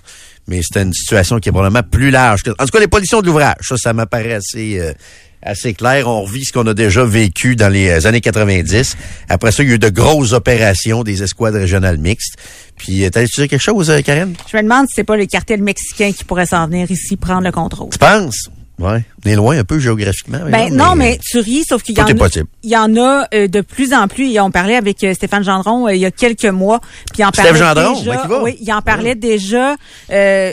Mais 0.47 0.61
c'est 0.63 0.81
une 0.81 0.95
situation 0.95 1.41
qui 1.41 1.51
est 1.51 1.53
probablement 1.53 1.83
plus 1.83 2.11
large. 2.11 2.43
Que... 2.43 2.51
En 2.51 2.65
tout 2.65 2.71
cas, 2.73 2.81
les 2.81 2.89
pollutions 2.89 3.21
de 3.21 3.27
l'ouvrage, 3.27 3.57
ça, 3.61 3.77
ça 3.77 3.93
m'apparaît 3.93 4.33
assez, 4.33 4.81
euh, 4.81 4.95
assez 5.43 5.75
clair. 5.75 6.09
On 6.09 6.23
revit 6.23 6.45
ce 6.45 6.53
qu'on 6.53 6.67
a 6.67 6.73
déjà 6.73 7.05
vécu 7.05 7.55
dans 7.55 7.71
les 7.71 8.07
années 8.07 8.23
90. 8.23 8.97
Après 9.29 9.53
ça, 9.53 9.63
il 9.63 9.69
y 9.69 9.73
a 9.73 9.75
eu 9.75 9.79
de 9.79 9.91
grosses 9.91 10.33
opérations 10.33 11.03
des 11.03 11.23
escouades 11.23 11.57
régionales 11.57 11.99
mixtes. 11.99 12.37
Puis, 12.77 13.11
t'as 13.11 13.27
tu 13.27 13.47
quelque 13.47 13.59
chose, 13.59 13.93
Karen? 14.07 14.35
Je 14.51 14.57
me 14.57 14.63
demande 14.63 14.87
si 14.87 14.95
c'est 14.97 15.05
pas 15.05 15.17
le 15.17 15.27
cartel 15.27 15.63
mexicain 15.63 16.13
qui 16.13 16.25
pourrait 16.25 16.47
s'en 16.47 16.67
venir 16.67 16.91
ici 16.91 17.17
prendre 17.17 17.43
le 17.43 17.53
contrôle. 17.53 17.91
Tu 17.91 17.99
penses? 17.99 18.49
Ouais, 18.79 19.03
on 19.25 19.29
est 19.29 19.35
loin 19.35 19.59
un 19.59 19.65
peu 19.65 19.81
géographiquement. 19.81 20.39
Ben 20.49 20.73
non, 20.73 20.95
mais, 20.95 21.19
tu 21.21 21.41
ris, 21.41 21.65
sauf 21.69 21.83
qu'il 21.83 21.99
y, 21.99 22.01
en 22.01 22.07
a, 22.07 22.29
il 22.63 22.71
y 22.71 22.77
en 22.77 22.97
a 22.97 23.27
euh, 23.35 23.49
de 23.49 23.61
plus 23.61 23.93
en 23.93 24.07
plus. 24.07 24.31
Et 24.31 24.39
on 24.39 24.53
parlait 24.53 24.77
avec 24.77 25.03
euh, 25.03 25.15
Stéphane 25.15 25.43
Gendron 25.43 25.89
euh, 25.89 25.95
il 25.95 26.01
y 26.01 26.07
a 26.07 26.13
quelques 26.13 26.45
mois. 26.45 26.81
Puis 27.13 27.25
en 27.25 27.33
parlait 27.33 27.57
Gendron, 27.57 27.99
déjà, 27.99 28.43
oui, 28.43 28.57
il 28.61 28.73
en 28.73 28.81
parlait 28.81 29.17
déjà 29.17 29.75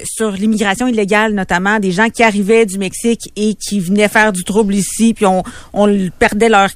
sur 0.06 0.32
l'immigration 0.32 0.88
illégale, 0.88 1.34
notamment 1.34 1.80
des 1.80 1.92
gens 1.92 2.10
qui 2.10 2.24
arrivaient 2.24 2.66
du 2.66 2.80
Mexique 2.80 3.32
et 3.36 3.54
qui 3.54 3.80
venaient 3.80 4.08
faire 4.08 4.34
du 4.34 4.44
trouble 4.44 4.74
ici. 4.74 5.14
Puis 5.14 5.28
on, 5.28 5.44
on 5.74 6.10
perdait 6.18 6.50
leur 6.50 6.70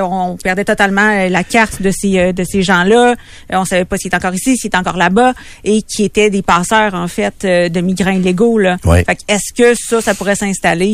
on 0.00 0.36
perdait 0.42 0.64
totalement 0.64 1.28
la 1.28 1.44
carte 1.44 1.82
de 1.82 1.90
ces 1.90 2.32
de 2.32 2.44
ces 2.44 2.62
gens-là. 2.62 3.16
on 3.50 3.64
savait 3.64 3.84
pas 3.84 3.96
s'ils 3.96 4.06
étaient 4.08 4.16
encore 4.16 4.34
ici, 4.34 4.56
s'ils 4.56 4.68
étaient 4.68 4.76
encore 4.76 4.96
là-bas, 4.96 5.34
et 5.64 5.82
qui 5.82 6.04
étaient 6.04 6.30
des 6.30 6.42
passeurs 6.42 6.94
en 6.94 7.08
fait 7.08 7.44
de 7.44 7.80
migrants 7.80 8.12
illégaux. 8.12 8.58
Là. 8.58 8.78
Fait 8.82 9.18
est-ce 9.28 9.52
que 9.52 9.74
ça, 9.74 10.00
ça 10.00 10.14
pourrait 10.14 10.36
s'installer? 10.36 10.93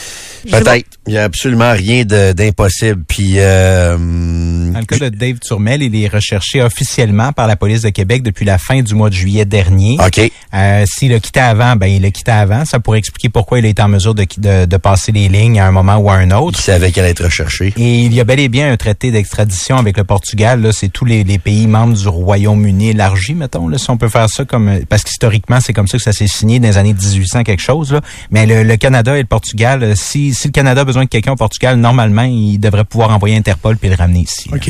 Peut-être. 0.49 0.87
Il 1.07 1.13
n'y 1.13 1.17
a 1.17 1.23
absolument 1.23 1.71
rien 1.71 2.03
d'impossible. 2.05 3.03
Puis, 3.07 3.33
euh, 3.37 3.97
dans 3.97 4.79
le 4.79 4.85
cas 4.85 4.97
de 4.97 5.09
Dave 5.09 5.39
Turmel, 5.39 5.81
il 5.81 5.95
est 5.95 6.07
recherché 6.07 6.61
officiellement 6.61 7.31
par 7.31 7.47
la 7.47 7.55
police 7.55 7.81
de 7.81 7.89
Québec 7.89 8.23
depuis 8.23 8.45
la 8.45 8.57
fin 8.57 8.81
du 8.81 8.93
mois 8.93 9.09
de 9.09 9.15
juillet 9.15 9.45
dernier. 9.45 9.97
OK. 9.99 10.31
Euh, 10.53 10.85
S'il 10.87 11.13
a 11.13 11.19
quitté 11.19 11.39
avant, 11.39 11.75
ben 11.75 11.87
il 11.87 12.05
a 12.05 12.11
quitté 12.11 12.31
avant. 12.31 12.65
Ça 12.65 12.79
pourrait 12.79 12.99
expliquer 12.99 13.29
pourquoi 13.29 13.59
il 13.59 13.65
est 13.65 13.79
en 13.79 13.87
mesure 13.87 14.13
de, 14.13 14.25
de, 14.37 14.65
de, 14.65 14.77
passer 14.77 15.11
les 15.11 15.27
lignes 15.27 15.59
à 15.59 15.67
un 15.67 15.71
moment 15.71 15.95
ou 15.95 16.09
à 16.09 16.15
un 16.15 16.31
autre. 16.31 16.59
Il 16.59 16.63
savait 16.63 16.91
qu'elle 16.91 17.05
allait 17.05 17.11
être 17.11 17.23
recherché. 17.23 17.73
Et 17.77 17.99
il 17.99 18.13
y 18.13 18.19
a 18.19 18.23
bel 18.23 18.39
et 18.39 18.49
bien 18.49 18.71
un 18.71 18.77
traité 18.77 19.11
d'extradition 19.11 19.77
avec 19.77 19.97
le 19.97 20.03
Portugal. 20.03 20.61
Là, 20.61 20.71
c'est 20.71 20.89
tous 20.89 21.05
les, 21.05 21.23
les, 21.23 21.39
pays 21.39 21.67
membres 21.67 21.97
du 21.97 22.07
Royaume-Uni 22.07 22.89
élargi, 22.89 23.33
mettons. 23.33 23.67
Là, 23.67 23.77
si 23.77 23.89
on 23.89 23.97
peut 23.97 24.09
faire 24.09 24.29
ça 24.29 24.45
comme 24.45 24.81
parce 24.87 25.03
qu'historiquement, 25.03 25.59
c'est 25.59 25.73
comme 25.73 25.87
ça 25.87 25.97
que 25.97 26.03
ça 26.03 26.13
s'est 26.13 26.27
signé 26.27 26.59
dans 26.59 26.67
les 26.67 26.77
années 26.77 26.93
1800 26.93 27.43
quelque 27.43 27.61
chose. 27.61 27.91
Là. 27.91 28.01
Mais 28.29 28.45
le, 28.45 28.63
le 28.63 28.77
Canada 28.77 29.15
et 29.17 29.21
le 29.21 29.27
Portugal, 29.27 29.95
si, 29.95 30.30
si 30.33 30.47
le 30.47 30.51
Canada 30.51 30.81
a 30.81 30.83
besoin 30.83 31.03
de 31.03 31.09
quelqu'un 31.09 31.33
au 31.33 31.35
Portugal, 31.35 31.77
normalement, 31.77 32.23
il 32.23 32.57
devrait 32.57 32.85
pouvoir 32.85 33.11
envoyer 33.11 33.35
Interpol 33.35 33.77
puis 33.77 33.89
le 33.89 33.95
ramener 33.95 34.21
ici. 34.21 34.49
OK. 34.53 34.69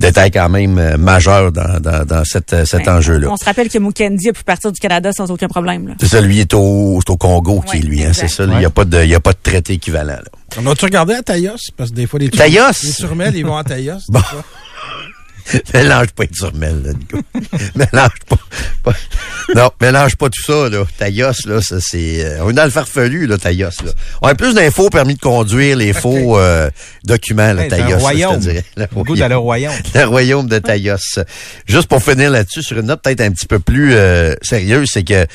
Détail 0.00 0.30
quand 0.30 0.48
même 0.48 0.78
euh, 0.78 0.96
majeur 0.96 1.52
dans, 1.52 1.80
dans, 1.80 2.04
dans 2.04 2.24
cette, 2.24 2.52
euh, 2.52 2.64
cet 2.64 2.88
enjeu-là. 2.88 3.28
On 3.30 3.36
se 3.36 3.44
rappelle 3.44 3.68
que 3.68 3.78
Mukendi 3.78 4.28
a 4.28 4.32
pu 4.32 4.44
partir 4.44 4.72
du 4.72 4.80
Canada 4.80 5.12
sans 5.12 5.30
aucun 5.30 5.48
problème. 5.48 5.94
C'est 6.00 6.08
ça, 6.08 6.20
lui 6.20 6.40
est 6.40 6.54
au, 6.54 7.00
au 7.06 7.16
Congo 7.16 7.60
qui 7.60 7.78
est 7.78 7.80
lui, 7.80 8.04
hein, 8.04 8.12
c'est 8.12 8.28
ça. 8.28 8.44
Il 8.44 8.56
n'y 8.56 8.64
a, 8.64 8.70
pas 8.70 8.84
de, 8.84 9.04
y 9.04 9.14
a 9.14 9.20
pas 9.20 9.32
de 9.32 9.38
traité 9.42 9.74
équivalent. 9.74 10.14
Là. 10.14 10.22
On 10.58 10.66
a-tu 10.70 10.84
regardé 10.84 11.14
à 11.14 11.22
Taïos? 11.22 11.70
Parce 11.76 11.90
que 11.90 11.96
des 11.96 12.06
fois, 12.06 12.18
les, 12.20 12.30
Taïos? 12.30 12.82
les 12.82 12.92
turmelles, 12.92 13.36
ils 13.36 13.46
vont 13.46 13.56
à 13.56 13.64
Taïos. 13.64 14.00
bon. 14.08 14.20
mélange 15.74 16.08
pas 16.08 16.24
les 16.24 16.28
turmelles, 16.28 16.82
là, 16.82 16.92
Nico. 16.92 17.18
mélange 17.74 18.18
pas, 18.28 18.92
Non, 19.54 19.70
mélange 19.80 20.16
pas 20.16 20.28
tout 20.30 20.42
ça, 20.42 20.68
là. 20.68 20.84
Taïos, 20.98 21.46
là, 21.46 21.60
ça, 21.60 21.76
c'est... 21.80 22.24
Euh, 22.24 22.44
on 22.44 22.50
est 22.50 22.54
dans 22.54 22.64
le 22.64 22.70
farfelu, 22.70 23.26
là, 23.26 23.38
Taïos, 23.38 23.82
là. 23.84 23.92
On 24.22 24.28
a 24.28 24.34
plus 24.34 24.54
d'infos 24.54 24.90
permis 24.90 25.14
de 25.14 25.20
conduire, 25.20 25.76
les 25.76 25.92
faux 25.92 26.38
euh, 26.38 26.70
documents, 27.04 27.52
là, 27.52 27.68
Taïos, 27.68 27.98
royaume. 27.98 28.34
je 28.34 28.38
te 28.38 28.42
dirais. 28.42 28.64
Le 28.76 28.86
royaume. 28.92 29.28
le 29.28 29.36
royaume. 29.36 29.74
Le 29.94 30.04
royaume 30.04 30.48
de 30.48 30.58
Taïos. 30.58 31.18
Juste 31.66 31.88
pour 31.88 32.02
finir 32.02 32.30
là-dessus, 32.30 32.62
sur 32.62 32.78
une 32.78 32.86
note 32.86 33.02
peut-être 33.02 33.20
un 33.20 33.30
petit 33.30 33.46
peu 33.46 33.58
plus 33.58 33.94
euh, 33.94 34.34
sérieuse, 34.42 34.88
c'est 34.92 35.04
que 35.04 35.26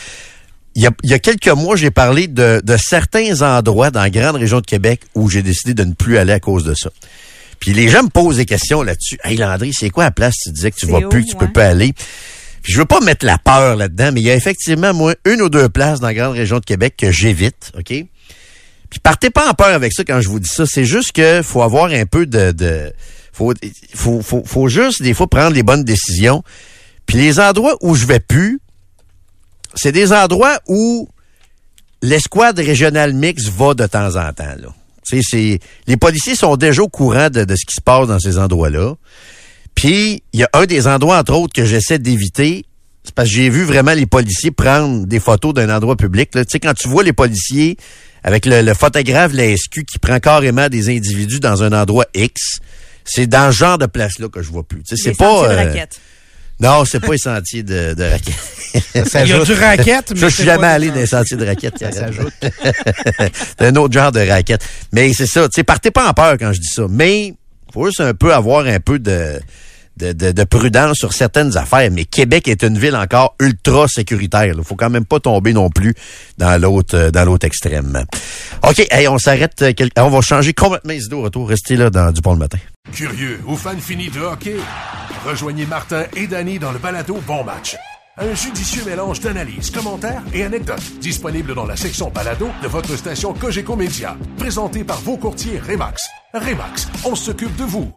il 0.76 0.84
y, 0.84 0.86
a, 0.86 0.92
il 1.02 1.10
y 1.10 1.14
a 1.16 1.20
quelques 1.20 1.48
mois, 1.48 1.76
j'ai 1.76 1.90
parlé 1.90 2.28
de, 2.28 2.62
de 2.64 2.78
certains 2.78 3.42
endroits 3.42 3.90
dans 3.90 4.02
la 4.02 4.12
grande 4.12 4.36
région 4.36 4.60
de 4.60 4.66
Québec 4.66 5.02
où 5.16 5.28
j'ai 5.28 5.42
décidé 5.42 5.74
de 5.74 5.84
ne 5.84 5.94
plus 5.94 6.20
aller 6.20 6.34
à 6.34 6.40
cause 6.40 6.64
de 6.64 6.76
ça. 6.76 6.92
Puis 7.60 7.74
les 7.74 7.90
gens 7.90 8.04
me 8.04 8.10
posent 8.10 8.38
des 8.38 8.46
questions 8.46 8.82
là-dessus. 8.82 9.18
Hey 9.24 9.38
Landry, 9.38 9.74
c'est 9.74 9.90
quoi 9.90 10.06
la 10.06 10.12
place? 10.12 10.36
Tu 10.44 10.52
disais 10.52 10.72
que 10.72 10.78
tu 10.78 10.86
vas 10.86 11.02
plus, 11.02 11.26
que 11.26 11.32
tu 11.32 11.36
peux 11.36 11.52
pas 11.52 11.68
aller? 11.68 11.94
Puis 12.62 12.74
je 12.74 12.80
veux 12.80 12.86
pas 12.86 13.00
mettre 13.00 13.26
la 13.26 13.38
peur 13.38 13.76
là-dedans, 13.76 14.12
mais 14.14 14.22
il 14.22 14.26
y 14.26 14.32
a 14.32 14.36
effectivement, 14.36 14.94
moi, 14.94 15.16
une 15.26 15.42
ou 15.42 15.50
deux 15.50 15.70
places 15.70 16.00
dans 16.00 16.08
la 16.08 16.14
grande 16.14 16.34
région 16.34 16.60
de 16.60 16.66
Québec 16.66 16.96
que 16.98 17.12
j'évite, 17.12 17.72
OK? 17.78 17.94
Puis 18.90 19.00
partez 19.02 19.30
pas 19.30 19.50
en 19.50 19.54
peur 19.54 19.68
avec 19.68 19.94
ça 19.94 20.04
quand 20.04 20.22
je 20.22 20.30
vous 20.30 20.40
dis 20.40 20.50
ça. 20.50 20.66
C'est 20.66 20.86
juste 20.86 21.12
que 21.12 21.42
faut 21.42 21.62
avoir 21.62 21.92
un 21.92 22.06
peu 22.06 22.26
de... 22.26 22.52
de 22.52 22.94
faut, 23.34 23.54
faut, 23.94 24.22
faut, 24.22 24.44
faut 24.46 24.68
juste, 24.68 25.02
des 25.02 25.14
fois, 25.14 25.28
prendre 25.28 25.54
les 25.54 25.64
bonnes 25.64 25.84
décisions. 25.84 26.44
Puis 27.06 27.18
les 27.18 27.40
endroits 27.40 27.78
où 27.82 27.96
je 27.96 28.06
vais 28.06 28.20
plus, 28.20 28.60
c'est 29.76 29.92
des 29.92 30.12
endroits 30.12 30.60
où 30.68 31.08
l'escouade 32.02 32.58
régionale 32.60 33.14
mix 33.14 33.46
va 33.46 33.74
de 33.74 33.86
temps 33.86 34.16
en 34.16 34.34
temps, 34.34 34.56
là. 34.60 34.70
C'est, 35.10 35.60
les 35.88 35.98
policiers 35.98 36.36
sont 36.36 36.56
déjà 36.56 36.82
au 36.82 36.90
courant 36.90 37.30
de, 37.30 37.46
ce 37.56 37.66
qui 37.66 37.76
se 37.76 37.82
passe 37.82 38.08
dans 38.08 38.20
ces 38.20 38.38
endroits-là. 38.38 38.96
Puis, 39.76 40.24
il 40.34 40.40
y 40.40 40.44
a 40.44 40.50
un 40.54 40.66
des 40.66 40.88
endroits, 40.88 41.20
entre 41.20 41.34
autres, 41.34 41.54
que 41.54 41.66
j'essaie 41.66 42.00
d'éviter. 42.00 42.66
C'est 43.04 43.16
parce 43.16 43.30
que 43.30 43.36
j'ai 43.36 43.50
vu 43.50 43.64
vraiment 43.64 43.94
les 43.94 44.06
policiers 44.06 44.52
prendre 44.52 45.06
des 45.06 45.20
photos 45.20 45.54
d'un 45.54 45.74
endroit 45.74 45.96
public. 45.96 46.32
Tu 46.32 46.44
sais, 46.48 46.60
quand 46.60 46.74
tu 46.74 46.90
vois 46.90 47.04
les 47.04 47.14
policiers 47.14 47.78
avec 48.24 48.46
le, 48.46 48.74
photographe 48.74 49.32
la 49.34 49.56
SQ 49.56 49.86
qui 49.86 50.00
prend 50.00 50.20
carrément 50.20 50.68
des 50.68 50.90
individus 50.90 51.40
dans 51.40 51.64
un 51.64 51.72
endroit 51.72 52.06
X, 52.14 52.60
c'est 53.06 53.28
dans 53.28 53.52
ce 53.52 53.58
genre 53.58 53.78
de 53.78 53.86
place-là 53.86 54.28
que 54.28 54.42
je 54.42 54.52
vois 54.52 54.64
plus. 54.64 54.82
c'est 54.86 55.16
pas. 55.16 55.50
Euh, 55.50 55.86
non, 56.60 56.86
c'est 56.86 57.00
pas 57.00 57.12
les 57.12 57.18
sentiers 57.18 57.64
de, 57.64 57.94
de 57.94 58.04
raquettes. 58.04 58.58
Il 58.96 59.28
y 59.28 59.34
a 59.34 59.44
du 59.44 59.54
raquette, 59.54 60.12
mais. 60.12 60.20
Je 60.20 60.28
suis 60.28 60.44
jamais 60.44 60.68
allé 60.68 60.90
dans 60.90 60.96
les 60.96 61.06
sentiers 61.06 61.38
de 61.38 61.46
raquettes. 61.46 61.78
Ça 61.80 61.92
s'ajoute. 61.92 62.34
c'est 62.42 63.62
un 63.62 63.76
autre 63.76 63.94
genre 63.94 64.12
de 64.12 64.28
raquette. 64.28 64.64
Mais 64.92 65.14
c'est 65.14 65.28
ça. 65.28 65.48
Tu 65.48 65.56
sais, 65.56 65.64
partez 65.64 65.92
pas 65.92 66.10
en 66.10 66.14
peur 66.14 66.36
quand 66.40 66.52
je 66.54 66.60
dis 66.60 66.68
ça. 66.68 66.86
Mais, 66.90 67.34
faut 67.74 67.86
juste 67.86 68.02
un 68.02 68.14
peu 68.14 68.34
avoir 68.34 68.66
un 68.66 68.80
peu 68.80 68.98
de, 69.00 69.40
de, 69.98 70.32
de, 70.32 70.44
prudence 70.44 70.98
sur 70.98 71.14
certaines 71.14 71.58
affaires. 71.58 71.90
Mais 71.92 72.06
Québec 72.06 72.48
est 72.48 72.64
une 72.64 72.78
ville 72.78 72.96
encore 72.96 73.36
ultra 73.40 73.88
sécuritaire. 73.88 74.54
Il 74.58 74.64
faut 74.64 74.76
quand 74.76 74.90
même 74.90 75.06
pas 75.06 75.20
tomber 75.20 75.54
non 75.54 75.70
plus 75.70 75.94
dans 76.38 76.62
l'autre 76.62 76.96
euh, 76.96 77.12
dans 77.12 77.26
l'autre 77.26 77.46
extrême. 77.46 78.06
OK, 78.64 78.86
hey, 78.92 79.08
on 79.08 79.18
s'arrête. 79.18 79.62
Euh, 79.62 79.74
on 79.98 80.10
va 80.10 80.22
changer 80.22 80.54
complètement 80.54 80.94
les 80.94 81.04
idées 81.04 81.16
au 81.16 81.24
retour. 81.24 81.50
Restez 81.50 81.76
là 81.76 81.90
dans 81.90 82.12
du 82.12 82.22
pont 82.22 82.34
le 82.34 82.40
matin. 82.40 82.60
Curieux 82.94 83.40
ou 83.48 83.56
fan 83.56 83.80
fini 83.80 84.10
de 84.10 84.20
hockey? 84.20 84.56
Rejoignez 85.26 85.66
Martin 85.66 86.06
et 86.16 86.28
Danny 86.28 86.60
dans 86.60 86.72
le 86.72 86.80
balado 86.80 87.20
Bon 87.28 87.44
Match. 87.44 87.76
Un 88.20 88.34
judicieux 88.34 88.84
mélange 88.84 89.20
d'analyses, 89.20 89.70
commentaires 89.70 90.24
et 90.34 90.44
anecdotes 90.44 91.00
disponible 91.00 91.54
dans 91.54 91.66
la 91.66 91.76
section 91.76 92.10
balado 92.10 92.50
de 92.64 92.68
votre 92.68 92.96
station 92.96 93.34
Cogeco 93.34 93.76
Média. 93.76 94.18
Présenté 94.38 94.84
par 94.84 95.00
vos 95.02 95.18
courtiers 95.18 95.60
Remax. 95.60 96.08
Remax, 96.34 96.88
on 97.06 97.14
s'occupe 97.14 97.56
de 97.58 97.64
vous. 97.64 97.92